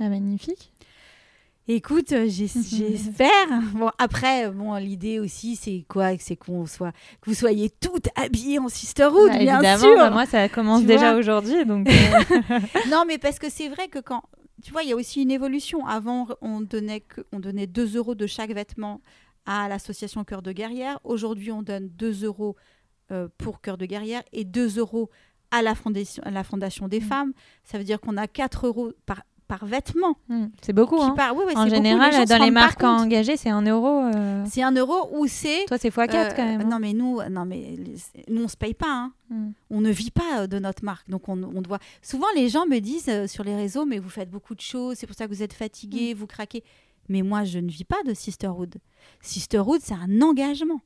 Ah, 0.00 0.08
magnifique. 0.08 0.72
Écoute, 1.70 2.12
euh, 2.12 2.26
j'espère. 2.28 3.28
Bon 3.74 3.90
après, 3.98 4.46
euh, 4.46 4.50
bon 4.52 4.74
l'idée 4.76 5.18
aussi 5.20 5.54
c'est 5.54 5.84
quoi? 5.88 6.16
C'est 6.18 6.36
qu'on 6.36 6.64
soit, 6.66 6.92
que 7.20 7.28
vous 7.30 7.34
soyez 7.34 7.68
toutes 7.68 8.08
habillées 8.16 8.58
en 8.58 8.68
sisterhood, 8.68 9.28
Bah, 9.28 9.38
bien 9.38 9.54
évidemment, 9.60 9.78
sûr. 9.84 9.96
bah, 9.96 10.10
moi, 10.10 10.24
ça 10.26 10.48
commence 10.48 10.80
Tu 10.80 10.86
déjà 10.86 11.14
aujourd'hui. 11.16 11.64
Donc, 11.66 11.86
euh, 11.90 12.58
Non, 12.90 13.04
mais 13.06 13.18
parce 13.18 13.38
que 13.38 13.50
c'est 13.50 13.68
vrai 13.68 13.88
que 13.88 13.98
quand. 13.98 14.22
Tu 14.62 14.72
vois, 14.72 14.82
il 14.82 14.88
y 14.88 14.92
a 14.92 14.96
aussi 14.96 15.22
une 15.22 15.30
évolution. 15.30 15.86
Avant, 15.86 16.26
on 16.40 16.60
donnait, 16.62 17.00
que, 17.00 17.20
on 17.32 17.38
donnait 17.38 17.66
2 17.68 17.96
euros 17.96 18.14
de 18.16 18.26
chaque 18.26 18.50
vêtement 18.52 19.00
à 19.46 19.68
l'association 19.68 20.24
Cœur 20.24 20.42
de 20.42 20.50
Guerrière. 20.52 20.98
Aujourd'hui, 21.04 21.52
on 21.52 21.62
donne 21.62 21.88
2 21.90 22.24
euros 22.24 22.56
euh, 23.12 23.28
pour 23.38 23.60
Cœur 23.60 23.76
de 23.78 23.86
Guerrière 23.86 24.22
et 24.32 24.44
2 24.44 24.78
euros 24.78 25.10
à 25.52 25.62
la 25.62 25.74
Fondation, 25.76 26.22
à 26.26 26.30
la 26.30 26.42
fondation 26.44 26.88
des 26.88 26.98
Mm. 27.00 27.02
femmes. 27.04 27.32
Ça 27.62 27.78
veut 27.78 27.84
dire 27.84 28.00
qu'on 28.00 28.16
a 28.16 28.26
4 28.26 28.66
euros 28.66 28.90
par, 29.06 29.22
par 29.48 29.64
vêtement. 29.66 30.16
hmm, 30.28 30.46
c'est 30.62 30.72
beaucoup. 30.72 31.02
hein. 31.02 31.14
oui, 31.34 31.44
En 31.56 31.64
beaucoup. 31.64 31.68
général, 31.74 32.12
Les 32.20 32.26
dans 32.26 32.38
les 32.44 32.50
marques 32.50 32.84
engagées, 32.84 33.36
c'est 33.36 33.48
un 33.50 33.62
euro. 33.62 34.04
euh, 34.14 34.44
C'est 34.46 34.62
un 34.62 34.72
euro 34.72 35.08
ou 35.16 35.26
c'est. 35.26 35.64
Toi, 35.66 35.78
c'est 35.78 35.88
x4 35.88 36.14
euh, 36.14 36.30
quand 36.36 36.44
même. 36.44 36.60
hein. 36.60 36.64
Non, 36.70 36.78
mais 36.78 36.92
nous, 36.92 37.20
non, 37.30 37.44
mais 37.44 37.74
nous, 38.28 38.44
on 38.44 38.48
se 38.48 38.56
paye 38.56 38.74
pas. 38.74 38.86
hein. 38.92 39.12
Hmm. 39.30 39.50
on 39.70 39.80
ne 39.80 39.90
vit 39.90 40.10
pas 40.10 40.40
euh, 40.42 40.46
de 40.46 40.58
notre 40.58 40.84
marque. 40.84 41.08
Donc, 41.10 41.28
on, 41.28 41.42
on 41.42 41.60
doit. 41.62 41.78
Souvent, 42.02 42.26
les 42.36 42.48
gens 42.48 42.66
me 42.66 42.78
disent 42.78 43.08
euh, 43.08 43.26
sur 43.26 43.42
les 43.42 43.56
réseaux, 43.56 43.84
mais 43.84 43.98
vous 43.98 44.08
faites 44.10 44.30
beaucoup 44.30 44.54
de 44.54 44.60
choses, 44.60 44.96
c'est 44.98 45.06
pour 45.06 45.16
ça 45.16 45.26
que 45.26 45.32
vous 45.34 45.42
êtes 45.42 45.52
fatigué, 45.54 46.14
vous 46.14 46.26
craquez. 46.26 46.62
Mais 47.08 47.22
moi, 47.22 47.44
je 47.44 47.58
ne 47.58 47.68
vis 47.70 47.84
pas 47.84 48.02
de 48.06 48.12
Sisterhood. 48.14 48.76
Sisterhood, 49.22 49.80
c'est 49.82 49.94
un 49.94 50.20
engagement. 50.22 50.80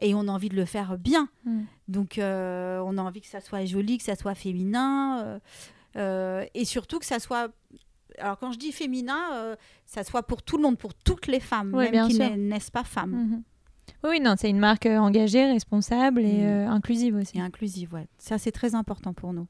Et 0.00 0.14
on 0.14 0.20
a 0.28 0.30
envie 0.30 0.48
de 0.48 0.54
le 0.54 0.64
faire 0.64 0.96
bien. 0.96 1.28
Mm. 1.44 1.60
Donc, 1.88 2.18
euh, 2.18 2.80
on 2.86 2.96
a 2.98 3.02
envie 3.02 3.20
que 3.20 3.26
ça 3.26 3.40
soit 3.40 3.64
joli, 3.64 3.98
que 3.98 4.04
ça 4.04 4.14
soit 4.14 4.36
féminin. 4.36 5.40
euh, 5.96 6.44
et 6.54 6.64
surtout 6.64 6.98
que 7.00 7.06
ça 7.06 7.18
soit 7.18 7.48
alors 8.20 8.38
quand 8.38 8.52
je 8.52 8.58
dis 8.58 8.72
féminin, 8.72 9.18
euh, 9.34 9.56
ça 9.86 10.04
soit 10.04 10.22
pour 10.22 10.42
tout 10.42 10.56
le 10.56 10.62
monde, 10.62 10.78
pour 10.78 10.94
toutes 10.94 11.26
les 11.26 11.40
femmes, 11.40 11.74
Ouais, 11.74 11.90
même 11.90 12.08
qui 12.08 12.18
naissent 12.38 12.70
pas 12.70 12.84
femmes. 12.84 13.10
Mhm. 13.12 13.42
Oui, 14.04 14.20
non, 14.20 14.34
c'est 14.38 14.50
une 14.50 14.58
marque 14.58 14.86
euh, 14.86 14.98
engagée, 14.98 15.44
responsable 15.46 16.20
et 16.20 16.42
Mm. 16.42 16.46
euh, 16.46 16.68
inclusive 16.68 17.16
aussi. 17.16 17.38
Et 17.38 17.40
inclusive, 17.40 17.94
ouais. 17.94 18.06
Ça, 18.18 18.36
c'est 18.38 18.52
très 18.52 18.74
important 18.74 19.12
pour 19.14 19.32
nous. 19.32 19.46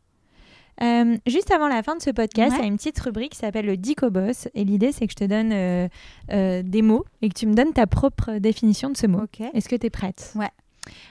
Euh, 0.81 1.17
juste 1.27 1.51
avant 1.51 1.67
la 1.67 1.83
fin 1.83 1.97
de 1.97 2.03
ce 2.03 2.11
podcast, 2.11 2.53
il 2.53 2.59
Ouais. 2.59 2.61
y 2.61 2.65
a 2.65 2.69
une 2.71 2.77
petite 2.77 2.99
rubrique 3.01 3.33
qui 3.33 3.39
s'appelle 3.39 3.67
le 3.67 3.77
Dico 3.77 4.11
Boss. 4.11 4.47
Et 4.55 4.65
l'idée, 4.65 4.93
c'est 4.93 5.07
que 5.09 5.13
je 5.13 5.17
te 5.17 5.25
donne 5.25 5.51
euh, 5.53 6.63
des 6.63 6.83
mots 6.83 7.05
et 7.21 7.29
que 7.29 7.35
tu 7.35 7.47
me 7.49 7.55
donnes 7.55 7.73
ta 7.73 7.89
propre 7.89 8.39
définition 8.39 8.89
de 8.91 8.97
ce 8.97 9.09
mot. 9.09 9.23
Ok. 9.23 9.41
Est-ce 9.55 9.69
que 9.69 9.75
tu 9.75 9.87
es 9.87 9.91
prête? 9.91 10.33
Ouais. 10.37 10.51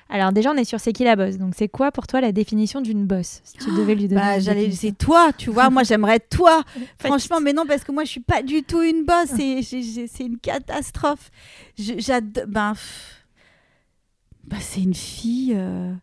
Alors, 0.09 0.31
déjà, 0.31 0.51
on 0.51 0.55
est 0.55 0.63
sur 0.63 0.79
C'est 0.79 0.93
qui 0.93 1.03
la 1.03 1.15
boss 1.15 1.37
Donc, 1.37 1.53
c'est 1.55 1.67
quoi 1.67 1.91
pour 1.91 2.07
toi 2.07 2.21
la 2.21 2.31
définition 2.31 2.81
d'une 2.81 3.05
boss 3.05 3.41
Si 3.43 3.53
tu 3.57 3.71
devais 3.71 3.95
lui 3.95 4.07
donner. 4.07 4.21
Bah, 4.21 4.39
j'allais, 4.39 4.71
c'est 4.71 4.97
toi, 4.97 5.31
tu 5.37 5.49
vois. 5.49 5.69
moi, 5.69 5.83
j'aimerais 5.83 6.19
toi. 6.19 6.63
Franchement, 6.99 7.39
mais 7.41 7.53
non, 7.53 7.65
parce 7.65 7.83
que 7.83 7.91
moi, 7.91 8.03
je 8.03 8.09
suis 8.11 8.19
pas 8.21 8.41
du 8.41 8.63
tout 8.63 8.81
une 8.81 9.03
bosse. 9.05 9.29
C'est, 9.61 10.23
une 10.25 10.37
catastrophe. 10.39 11.29
J'adore. 11.77 12.45
Ben, 12.47 12.73
pff, 12.73 13.25
ben, 14.45 14.57
c'est 14.61 14.81
une 14.81 14.93
fille 14.93 15.53
euh, 15.55 15.93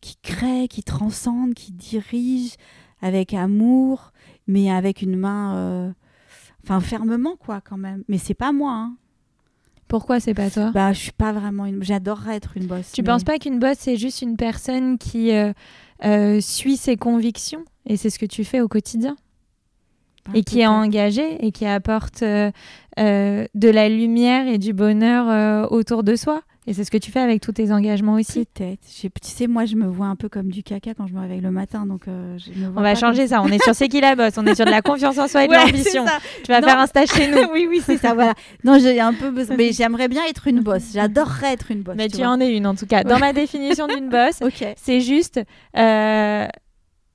qui 0.00 0.16
crée, 0.22 0.68
qui 0.68 0.82
transcende, 0.82 1.54
qui 1.54 1.72
dirige 1.72 2.56
avec 3.00 3.32
amour, 3.34 4.12
mais 4.46 4.70
avec 4.70 5.00
une 5.02 5.16
main. 5.16 5.56
euh, 5.56 5.92
Enfin, 6.64 6.80
fermement, 6.80 7.36
quoi, 7.36 7.60
quand 7.60 7.76
même. 7.76 8.04
Mais 8.08 8.18
c'est 8.18 8.34
pas 8.34 8.52
moi. 8.52 8.72
Hein. 8.72 8.96
Pourquoi 9.92 10.20
c'est 10.20 10.32
pas 10.32 10.48
toi 10.48 10.70
Bah, 10.72 10.94
je 10.94 10.98
suis 11.00 11.12
pas 11.12 11.32
vraiment 11.32 11.66
une. 11.66 11.82
J'adorerais 11.84 12.36
être 12.36 12.56
une 12.56 12.64
bosse. 12.64 12.92
Tu 12.92 13.02
mais- 13.02 13.08
penses 13.08 13.24
pas 13.24 13.38
qu'une 13.38 13.58
boss, 13.58 13.76
c'est 13.78 13.98
juste 13.98 14.22
une 14.22 14.38
personne 14.38 14.96
qui 14.96 15.32
euh, 15.32 15.52
euh, 16.06 16.40
suit 16.40 16.78
ses 16.78 16.96
convictions 16.96 17.62
et 17.84 17.98
c'est 17.98 18.08
ce 18.08 18.18
que 18.18 18.24
tu 18.24 18.42
fais 18.42 18.62
au 18.62 18.68
quotidien 18.68 19.16
Ah, 20.26 20.30
et 20.32 20.44
qui 20.44 20.60
est 20.60 20.66
engagée 20.66 21.44
et 21.44 21.52
qui 21.52 21.66
apporte 21.66 22.22
euh, 22.22 22.50
de 22.96 23.68
la 23.68 23.90
lumière 23.90 24.48
et 24.48 24.56
du 24.56 24.72
bonheur 24.72 25.70
autour 25.70 26.04
de 26.04 26.16
soi 26.16 26.40
et 26.66 26.74
c'est 26.74 26.84
ce 26.84 26.90
que 26.92 26.98
tu 26.98 27.10
fais 27.10 27.18
avec 27.20 27.40
tous 27.42 27.52
tes 27.52 27.72
engagements 27.72 28.14
aussi. 28.14 28.44
Peut-être. 28.44 28.80
Tu 28.88 29.08
sais, 29.22 29.46
moi, 29.48 29.64
je 29.64 29.74
me 29.76 29.86
vois 29.86 30.06
un 30.06 30.14
peu 30.16 30.28
comme 30.28 30.48
du 30.50 30.62
caca 30.62 30.94
quand 30.94 31.06
je 31.08 31.12
me 31.12 31.20
réveille 31.20 31.40
le 31.40 31.50
matin, 31.50 31.86
donc 31.86 32.06
euh, 32.06 32.38
je 32.38 32.50
me 32.58 32.68
vois 32.68 32.80
On 32.80 32.82
va 32.82 32.94
changer 32.94 33.22
comme 33.22 33.28
ça. 33.28 33.42
On 33.42 33.48
est 33.48 33.62
sur 33.62 33.74
c'est 33.74 33.88
qui 33.88 34.00
la 34.00 34.14
boss. 34.14 34.34
On 34.38 34.46
est 34.46 34.54
sur 34.54 34.64
de 34.64 34.70
la 34.70 34.80
confiance 34.82 35.18
en 35.18 35.26
soi 35.26 35.44
et 35.44 35.48
de 35.48 35.52
Ouais, 35.52 35.64
l'ambition. 35.66 36.04
Tu 36.44 36.52
vas 36.52 36.60
Non. 36.60 36.68
faire 36.68 36.78
un 36.78 36.86
stage 36.86 37.08
chez 37.08 37.28
nous. 37.30 37.38
oui, 37.52 37.66
oui, 37.68 37.82
c'est 37.84 37.96
ça, 37.98 38.14
voilà. 38.14 38.34
Non, 38.64 38.78
j'ai 38.78 39.00
un 39.00 39.12
peu 39.12 39.30
besoin. 39.30 39.56
Mais 39.56 39.72
j'aimerais 39.72 40.06
bien 40.08 40.22
être 40.28 40.46
une 40.46 40.60
bosse. 40.60 40.92
J'adorerais 40.94 41.52
être 41.54 41.70
une 41.72 41.82
bosse. 41.82 41.96
Mais 41.96 42.08
tu 42.08 42.24
en 42.24 42.40
es 42.40 42.56
une 42.56 42.66
en 42.66 42.74
tout 42.76 42.86
cas. 42.86 43.02
Dans 43.02 43.18
ma 43.18 43.32
définition 43.32 43.86
d'une 43.88 44.08
boss, 44.08 44.40
Ok. 44.42 44.64
c'est 44.76 45.00
juste 45.00 45.40
euh, 45.76 46.46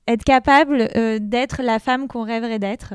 être 0.06 0.24
capable 0.24 0.88
euh, 0.96 1.18
d'être 1.20 1.62
la 1.62 1.78
femme 1.78 2.06
qu'on 2.06 2.22
rêverait 2.24 2.58
d'être. 2.58 2.94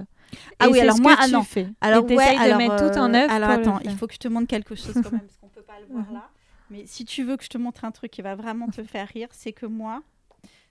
Ah 0.60 0.66
Et 0.68 0.70
oui, 0.72 0.80
alors 0.80 0.97
ce 0.97 1.01
moi, 1.01 1.16
que 1.16 1.20
ah 1.22 1.26
tu 1.28 1.34
non. 1.34 1.43
fais. 1.43 1.68
Alors, 1.82 2.06
et 2.10 2.16
ouais, 2.16 2.36
de 2.51 2.58
mettre 2.58 2.76
tout 2.91 2.97
en 2.99 3.14
œuvre. 3.14 3.32
Alors, 3.32 3.49
attends, 3.49 3.80
il 3.84 3.91
faut 3.95 4.08
que 4.08 4.14
je 4.14 4.20
te 4.20 4.28
montre 4.28 4.47
quelque 4.47 4.74
chose 4.76 4.93
quand 4.95 5.12
même, 5.12 5.22
parce 5.22 5.38
qu'on 5.39 5.47
peut 5.47 5.62
pas 5.62 5.74
le 5.88 5.93
voir 5.93 6.06
là. 6.14 6.30
Mais 6.74 6.86
si 6.88 7.05
tu 7.05 7.24
veux 7.24 7.38
que 7.38 7.43
je 7.43 7.49
te 7.49 7.57
montre 7.59 7.86
un 7.86 7.91
truc 7.91 8.09
qui 8.09 8.24
va 8.24 8.34
vraiment 8.34 8.67
te 8.67 8.84
faire 8.84 9.07
rire, 9.07 9.28
c'est 9.32 9.53
que 9.53 9.67
moi, 9.67 10.01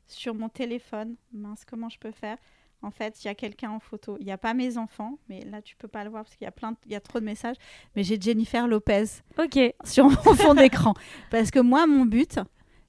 sur 0.08 0.34
mon 0.34 0.48
téléphone, 0.48 1.14
mince, 1.32 1.62
comment 1.64 1.88
je 1.88 1.98
peux 2.00 2.10
faire? 2.10 2.36
En 2.82 2.90
fait, 2.90 3.22
il 3.22 3.28
y 3.28 3.30
a 3.30 3.36
quelqu'un 3.36 3.70
en 3.70 3.78
photo. 3.78 4.16
Il 4.18 4.26
n'y 4.26 4.32
a 4.32 4.36
pas 4.38 4.52
mes 4.52 4.76
enfants, 4.78 5.16
mais 5.28 5.44
là, 5.44 5.62
tu 5.62 5.76
peux 5.76 5.86
pas 5.86 6.02
le 6.02 6.10
voir 6.10 6.24
parce 6.24 6.34
qu'il 6.34 6.44
y 6.44 6.48
a 6.48 6.50
plein, 6.50 6.72
de- 6.72 6.76
il 6.86 6.90
y 6.92 6.96
a 6.96 7.00
trop 7.00 7.20
de 7.20 7.24
messages. 7.24 7.54
Mais 7.94 8.02
j'ai 8.02 8.20
Jennifer 8.20 8.66
Lopez 8.66 9.04
Ok, 9.38 9.56
sur 9.84 10.06
mon 10.06 10.10
fond 10.34 10.54
d'écran. 10.54 10.92
Parce 11.30 11.52
que 11.52 11.60
moi, 11.60 11.86
mon 11.86 12.04
but, 12.04 12.40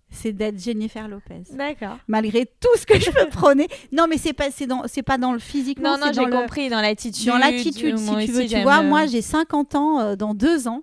c'est 0.09 0.33
d'être 0.33 0.59
Jennifer 0.59 1.07
Lopez. 1.07 1.43
d'accord. 1.51 1.99
Malgré 2.07 2.47
tout 2.47 2.75
ce 2.77 2.87
que 2.87 2.99
je 2.99 3.11
peux 3.11 3.29
prôner. 3.29 3.67
Non, 3.91 4.07
mais 4.09 4.17
c'est 4.17 4.33
pas, 4.33 4.49
c'est 4.49 4.65
dans, 4.65 4.87
c'est 4.87 5.03
pas 5.03 5.19
dans 5.19 5.33
le 5.33 5.37
physique. 5.39 5.77
Non, 5.77 5.99
non, 5.99 6.11
j'ai 6.11 6.25
le- 6.25 6.31
compris. 6.31 6.69
Dans 6.69 6.81
l'attitude. 6.81 7.27
dans 7.27 7.37
l'attitude, 7.37 7.99
si 7.99 8.25
tu 8.25 8.31
veux. 8.31 8.47
Tu 8.47 8.59
vois, 8.63 8.79
euh, 8.79 8.89
moi, 8.89 9.05
j'ai 9.05 9.21
50 9.21 9.75
ans 9.75 9.99
euh, 9.99 10.15
dans 10.15 10.33
deux 10.33 10.67
ans. 10.67 10.81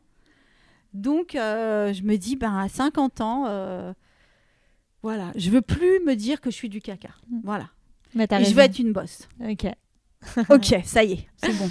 Donc, 0.92 1.34
euh, 1.34 1.92
je 1.92 2.02
me 2.02 2.16
dis, 2.16 2.36
ben, 2.36 2.56
à 2.56 2.68
50 2.68 3.20
ans, 3.20 3.44
euh, 3.46 3.92
voilà, 5.02 5.32
je 5.36 5.50
veux 5.50 5.62
plus 5.62 6.00
me 6.04 6.14
dire 6.14 6.40
que 6.40 6.50
je 6.50 6.56
suis 6.56 6.68
du 6.68 6.80
caca. 6.80 7.10
Mm. 7.28 7.40
Voilà. 7.44 7.68
bah, 8.14 8.26
t'as 8.26 8.40
Et 8.40 8.44
je 8.44 8.54
veux 8.54 8.62
être 8.62 8.78
une 8.78 8.92
bosse. 8.92 9.28
Ok. 9.48 9.66
ok, 10.50 10.80
ça 10.84 11.02
y 11.02 11.12
est, 11.12 11.26
c'est 11.36 11.56
bon. 11.56 11.70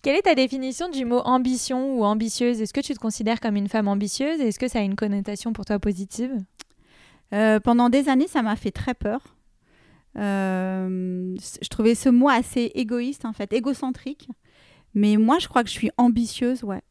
Quelle 0.00 0.16
est 0.16 0.22
ta 0.22 0.34
définition 0.34 0.88
du 0.88 1.04
mot 1.04 1.18
ambition 1.18 1.98
ou 1.98 2.04
ambitieuse? 2.04 2.60
Est-ce 2.60 2.72
que 2.72 2.80
tu 2.80 2.94
te 2.94 2.98
considères 2.98 3.38
comme 3.38 3.54
une 3.54 3.68
femme 3.68 3.86
ambitieuse 3.86 4.40
et 4.40 4.48
Est-ce 4.48 4.58
que 4.58 4.68
ça 4.68 4.78
a 4.78 4.82
une 4.82 4.96
connotation 4.96 5.52
pour 5.52 5.66
toi 5.66 5.78
positive? 5.78 6.32
Euh, 7.34 7.60
pendant 7.60 7.90
des 7.90 8.08
années, 8.08 8.28
ça 8.28 8.42
m'a 8.42 8.56
fait 8.56 8.70
très 8.70 8.94
peur. 8.94 9.36
Euh, 10.18 11.34
je 11.62 11.68
trouvais 11.68 11.94
ce 11.94 12.08
mot 12.08 12.28
assez 12.28 12.72
égoïste, 12.74 13.24
en 13.24 13.32
fait, 13.32 13.52
égocentrique. 13.52 14.28
Mais 14.94 15.16
moi, 15.16 15.38
je 15.38 15.48
crois 15.48 15.62
que 15.62 15.68
je 15.68 15.74
suis 15.74 15.90
ambitieuse, 15.96 16.64
ouais. 16.64 16.82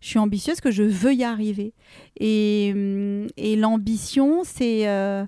Je 0.00 0.08
suis 0.08 0.18
ambitieuse, 0.18 0.60
que 0.60 0.70
je 0.70 0.82
veux 0.82 1.14
y 1.14 1.24
arriver. 1.24 1.72
Et, 2.20 2.72
hum, 2.74 3.26
et 3.36 3.56
l'ambition, 3.56 4.42
c'est 4.44 4.86
euh, 4.88 5.24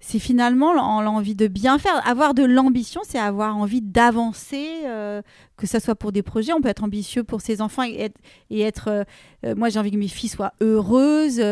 finalement 0.00 0.72
l'en- 0.72 1.00
l'envie 1.02 1.34
de 1.34 1.48
bien 1.48 1.78
faire. 1.78 2.06
Avoir 2.06 2.34
de 2.34 2.44
l'ambition, 2.44 3.00
c'est 3.04 3.18
avoir 3.18 3.56
envie 3.56 3.82
d'avancer, 3.82 4.68
euh, 4.86 5.22
que 5.56 5.66
ce 5.66 5.78
soit 5.80 5.94
pour 5.96 6.12
des 6.12 6.22
projets. 6.22 6.52
On 6.52 6.60
peut 6.60 6.68
être 6.68 6.84
ambitieux 6.84 7.24
pour 7.24 7.40
ses 7.40 7.60
enfants 7.60 7.82
et 7.84 7.96
être. 8.00 8.18
Et 8.50 8.60
être 8.60 9.04
euh, 9.44 9.54
moi, 9.56 9.68
j'ai 9.68 9.78
envie 9.78 9.90
que 9.90 9.96
mes 9.96 10.08
filles 10.08 10.30
soient 10.30 10.54
heureuses, 10.60 11.42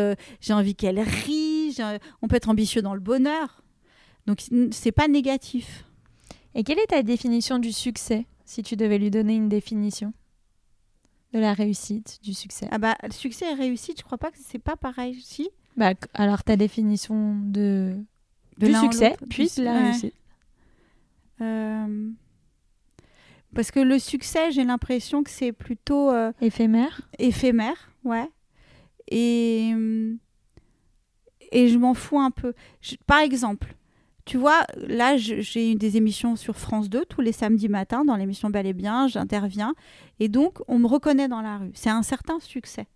j'ai 0.41 0.53
envie 0.53 0.75
qu'elles 0.75 0.99
rient. 1.01 1.75
On 2.21 2.27
peut 2.27 2.37
être 2.37 2.49
ambitieux 2.49 2.81
dans 2.81 2.93
le 2.93 2.99
bonheur. 3.01 3.63
Donc, 4.25 4.41
c'est 4.71 4.91
pas 4.91 5.07
négatif. 5.07 5.85
Et 6.55 6.63
quelle 6.63 6.79
est 6.79 6.87
ta 6.87 7.03
définition 7.03 7.59
du 7.59 7.71
succès 7.71 8.25
Si 8.45 8.63
tu 8.63 8.75
devais 8.75 8.97
lui 8.97 9.11
donner 9.11 9.35
une 9.35 9.47
définition? 9.49 10.11
De 11.37 11.41
la 11.41 11.53
réussite, 11.53 12.19
du 12.23 12.33
succès. 12.33 12.67
Ah 12.71 12.77
bah, 12.79 12.97
succès 13.11 13.51
et 13.51 13.53
réussite, 13.53 13.99
je 13.99 14.03
crois 14.03 14.17
pas 14.17 14.31
que 14.31 14.37
c'est 14.39 14.59
pas 14.59 14.75
pareil. 14.75 15.15
Si 15.21 15.49
Bah, 15.77 15.93
alors 16.13 16.43
ta 16.43 16.55
définition 16.55 17.35
de, 17.39 17.95
De 18.57 18.67
du 18.67 18.73
succès, 18.73 19.15
puis 19.29 19.49
de 19.57 19.63
la 19.63 19.73
ouais. 19.73 19.83
réussite. 19.83 20.13
Euh, 21.41 22.09
Parce 23.55 23.71
que 23.71 23.79
le 23.79 23.99
succès, 23.99 24.51
j'ai 24.51 24.63
l'impression 24.63 25.23
que 25.23 25.29
c'est 25.29 25.51
plutôt 25.51 26.11
euh, 26.11 26.31
Éphémère 26.41 27.01
éphémère, 27.19 27.91
ouais. 28.03 28.29
Et, 29.09 29.71
et 31.51 31.67
je 31.69 31.77
m'en 31.77 31.93
fous 31.93 32.19
un 32.19 32.31
peu. 32.31 32.53
Je- 32.81 32.95
par 33.05 33.19
exemple, 33.19 33.75
tu 34.27 34.37
vois, 34.37 34.65
là, 34.75 35.15
j'ai 35.15 35.71
eu 35.71 35.75
des 35.75 35.95
émissions 35.95 36.35
sur 36.35 36.57
France 36.57 36.89
2 36.89 37.05
tous 37.05 37.21
les 37.21 37.31
samedis 37.31 37.69
matins, 37.69 38.03
dans 38.03 38.17
l'émission 38.17 38.49
Bel 38.49 38.67
et 38.67 38.73
Bien, 38.73 39.07
j'interviens. 39.07 39.73
Et 40.19 40.27
donc, 40.27 40.59
on 40.67 40.79
me 40.79 40.85
reconnaît 40.85 41.29
dans 41.29 41.39
la 41.41 41.59
rue. 41.59 41.71
C'est 41.73 41.89
un 41.89 42.03
certain 42.03 42.37
succès. 42.41 42.87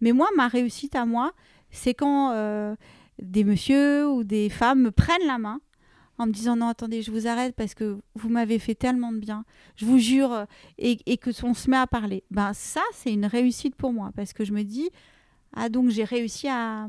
Mais 0.00 0.10
moi, 0.10 0.26
ma 0.36 0.48
réussite 0.48 0.96
à 0.96 1.06
moi, 1.06 1.30
c'est 1.70 1.94
quand 1.94 2.32
euh, 2.32 2.74
des 3.22 3.44
messieurs 3.44 4.08
ou 4.10 4.24
des 4.24 4.48
femmes 4.48 4.82
me 4.82 4.90
prennent 4.90 5.26
la 5.28 5.38
main 5.38 5.60
en 6.18 6.26
me 6.26 6.32
disant 6.32 6.56
non 6.56 6.68
attendez 6.68 7.02
je 7.02 7.10
vous 7.10 7.26
arrête 7.26 7.56
parce 7.56 7.74
que 7.74 7.98
vous 8.14 8.28
m'avez 8.28 8.60
fait 8.60 8.76
tellement 8.76 9.10
de 9.10 9.18
bien 9.18 9.44
je 9.74 9.84
vous 9.84 9.98
jure 9.98 10.46
et, 10.78 11.00
et 11.06 11.16
que 11.16 11.30
on 11.44 11.54
se 11.54 11.68
met 11.68 11.76
à 11.76 11.88
parler 11.88 12.22
ben 12.30 12.52
ça 12.54 12.82
c'est 12.92 13.12
une 13.12 13.26
réussite 13.26 13.74
pour 13.74 13.92
moi 13.92 14.12
parce 14.14 14.32
que 14.32 14.44
je 14.44 14.52
me 14.52 14.62
dis 14.62 14.90
ah 15.56 15.68
donc 15.68 15.88
j'ai 15.90 16.04
réussi 16.04 16.46
à 16.46 16.86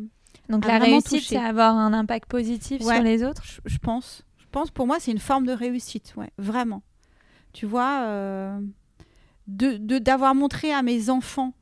Donc 0.49 0.65
la 0.65 0.77
réussite, 0.79 1.23
c'est 1.23 1.37
avoir 1.37 1.75
un 1.75 1.93
impact 1.93 2.29
positif 2.29 2.81
Ouais. 2.83 2.95
sur 2.95 3.03
les 3.03 3.23
autres. 3.23 3.43
Je, 3.45 3.59
je 3.65 3.77
pense. 3.77 4.23
Je 4.37 4.45
pense 4.51 4.71
pour 4.71 4.87
moi 4.87 4.97
c'est 4.99 5.11
une 5.11 5.19
forme 5.19 5.45
de 5.45 5.51
réussite 5.51 6.13
ouais 6.17 6.29
vraiment. 6.37 6.81
Tu 7.53 7.65
vois 7.65 8.01
euh, 8.03 8.59
de 9.47 9.77
de- 9.77 9.97
d'avoir 9.99 10.33
montré 10.35 10.71
à 10.71 10.81
mes 10.81 11.09
enfants 11.09 11.53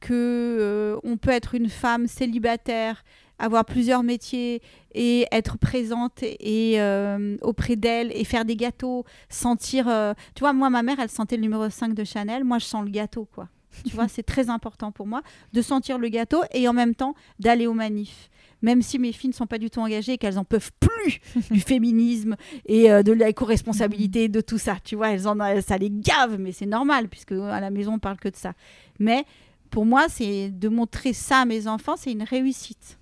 que 0.00 0.12
euh, 0.14 0.98
on 1.04 1.16
peut 1.16 1.30
être 1.30 1.54
une 1.54 1.68
femme 1.68 2.06
célibataire 2.06 3.04
avoir 3.40 3.64
plusieurs 3.64 4.02
métiers 4.02 4.62
et 4.94 5.26
être 5.30 5.58
présente 5.58 6.22
et 6.24 6.80
euh, 6.80 7.36
auprès 7.42 7.76
d'elle 7.76 8.10
et 8.12 8.24
faire 8.24 8.44
des 8.44 8.56
gâteaux 8.56 9.04
sentir 9.28 9.86
euh, 9.88 10.12
tu 10.34 10.40
vois 10.40 10.52
moi 10.52 10.70
ma 10.70 10.82
mère 10.82 10.98
elle 10.98 11.08
sentait 11.08 11.36
le 11.36 11.42
numéro 11.42 11.68
5 11.70 11.94
de 11.94 12.04
Chanel. 12.04 12.42
Moi 12.44 12.58
je 12.58 12.64
sens 12.64 12.84
le 12.84 12.90
gâteau 12.90 13.28
quoi 13.32 13.48
tu 13.84 13.94
vois 13.94 14.08
c'est 14.08 14.22
très 14.22 14.48
important 14.50 14.92
pour 14.92 15.06
moi 15.06 15.22
de 15.52 15.62
sentir 15.62 15.98
le 15.98 16.08
gâteau 16.08 16.42
et 16.52 16.68
en 16.68 16.72
même 16.72 16.94
temps 16.94 17.14
d'aller 17.38 17.66
aux 17.66 17.74
manifs 17.74 18.30
même 18.60 18.82
si 18.82 18.98
mes 18.98 19.12
filles 19.12 19.30
ne 19.30 19.34
sont 19.34 19.46
pas 19.46 19.58
du 19.58 19.70
tout 19.70 19.78
engagées 19.78 20.14
et 20.14 20.18
qu'elles 20.18 20.36
en 20.38 20.44
peuvent 20.44 20.72
plus 20.80 21.20
du 21.52 21.60
féminisme 21.60 22.34
et 22.66 22.90
euh, 22.90 23.04
de 23.04 23.12
l'éco-responsabilité, 23.12 24.28
de 24.28 24.40
tout 24.40 24.58
ça. 24.58 24.78
Tu 24.82 24.96
vois, 24.96 25.10
elles 25.12 25.28
en, 25.28 25.38
a- 25.38 25.60
ça 25.62 25.78
les 25.78 25.90
gave, 25.90 26.38
mais 26.40 26.50
c'est 26.50 26.66
normal 26.66 27.08
puisque 27.08 27.30
à 27.30 27.60
la 27.60 27.70
maison 27.70 27.92
on 27.94 27.98
parle 28.00 28.16
que 28.18 28.28
de 28.28 28.34
ça. 28.34 28.54
Mais 28.98 29.24
pour 29.70 29.86
moi, 29.86 30.06
c'est 30.08 30.50
de 30.50 30.68
montrer 30.68 31.12
ça 31.12 31.42
à 31.42 31.44
mes 31.44 31.68
enfants, 31.68 31.94
c'est 31.96 32.10
une 32.10 32.24
réussite. 32.24 32.98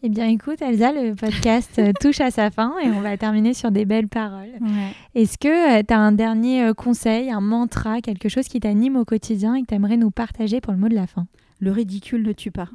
Eh 0.00 0.08
bien 0.10 0.28
écoute 0.28 0.62
Elsa, 0.62 0.92
le 0.92 1.16
podcast 1.16 1.76
euh, 1.80 1.92
touche 2.00 2.20
à 2.20 2.30
sa 2.30 2.52
fin 2.52 2.78
et 2.78 2.88
on 2.88 3.00
va 3.00 3.16
terminer 3.16 3.52
sur 3.52 3.72
des 3.72 3.84
belles 3.84 4.06
paroles. 4.06 4.52
Est-ce 5.16 5.38
que 5.38 5.82
tu 5.82 5.92
as 5.92 5.98
un 5.98 6.12
dernier 6.12 6.62
euh, 6.62 6.72
conseil, 6.72 7.32
un 7.32 7.40
mantra, 7.40 8.00
quelque 8.00 8.28
chose 8.28 8.46
qui 8.46 8.60
t'anime 8.60 8.94
au 8.94 9.04
quotidien 9.04 9.56
et 9.56 9.62
que 9.62 9.66
tu 9.66 9.74
aimerais 9.74 9.96
nous 9.96 10.12
partager 10.12 10.60
pour 10.60 10.72
le 10.72 10.78
mot 10.78 10.88
de 10.88 10.94
la 10.94 11.08
fin? 11.08 11.26
Le 11.58 11.72
ridicule 11.72 12.22
ne 12.22 12.32
tue 12.32 12.52
pas. 12.52 12.68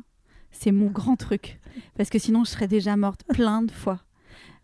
C'est 0.51 0.73
mon 0.73 0.87
grand 0.87 1.15
truc. 1.15 1.61
Parce 1.95 2.09
que 2.09 2.19
sinon, 2.19 2.43
je 2.43 2.49
serais 2.49 2.67
déjà 2.67 2.97
morte 2.97 3.23
plein 3.29 3.61
de 3.61 3.71
fois. 3.71 4.01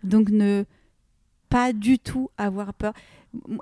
Donc, 0.03 0.29
ne 0.29 0.65
pas 1.47 1.71
du 1.71 1.97
tout 1.97 2.29
avoir 2.37 2.73
peur. 2.73 2.91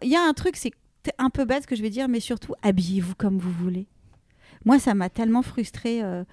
Il 0.02 0.10
y 0.10 0.16
a 0.16 0.24
un 0.28 0.34
truc, 0.34 0.56
c'est 0.56 0.74
un 1.20 1.30
peu 1.30 1.46
bête 1.46 1.64
ce 1.64 1.68
que 1.68 1.76
je 1.76 1.84
vais 1.84 1.92
dire, 1.92 2.08
mais 2.08 2.20
surtout, 2.20 2.56
habillez-vous 2.64 3.14
comme 3.16 3.38
vous 3.38 3.52
voulez. 3.52 3.88
Moi, 4.66 4.80
ça 4.80 4.96
m'a 4.96 5.10
tellement 5.10 5.44
frustrée. 5.44 6.04
Euh, 6.04 6.24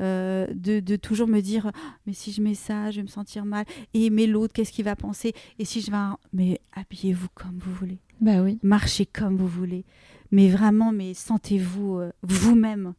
euh, 0.00 0.46
de, 0.54 0.96
toujours 0.96 1.28
me 1.28 1.40
dire 1.40 1.70
ah, 1.74 1.78
mais 2.06 2.12
si 2.12 2.32
je 2.32 2.40
mets 2.42 2.54
ça 2.54 2.90
je 2.90 2.96
vais 2.96 3.02
me 3.02 3.08
sentir 3.08 3.44
mal. 3.44 3.64
Et 3.94 4.10
mais 4.10 4.26
l'autre 4.26 4.52
qu'est-ce 4.52 4.72
qu'il 4.72 4.84
va 4.84 4.96
penser? 4.96 5.32
Et 5.58 5.64
si 5.64 5.80
je 5.80 5.90
vais 5.90 5.96
mais 6.32 6.60
habillez-vous 6.72 7.28
comme 7.34 7.58
vous 7.58 7.72
voulez. 7.72 7.98
Bah 8.20 8.42
oui. 8.42 8.58
Marchez 8.62 9.06
comme 9.06 9.36
vous 9.36 9.48
voulez. 9.48 9.84
Mais 10.30 10.48
vraiment 10.48 10.92
mais 10.92 11.14
sentez-vous 11.14 11.98
euh, 11.98 12.12
vous-même 12.22 12.94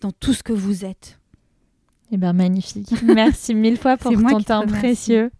dans 0.00 0.12
tout 0.12 0.32
ce 0.32 0.42
que 0.42 0.52
vous 0.52 0.84
êtes. 0.84 1.18
Eh 2.12 2.16
ben 2.16 2.32
magnifique. 2.32 2.92
Merci 3.02 3.54
mille 3.54 3.76
fois 3.76 3.96
pour 3.96 4.12
ton 4.12 4.40
temps 4.40 4.66
précieux 4.66 5.30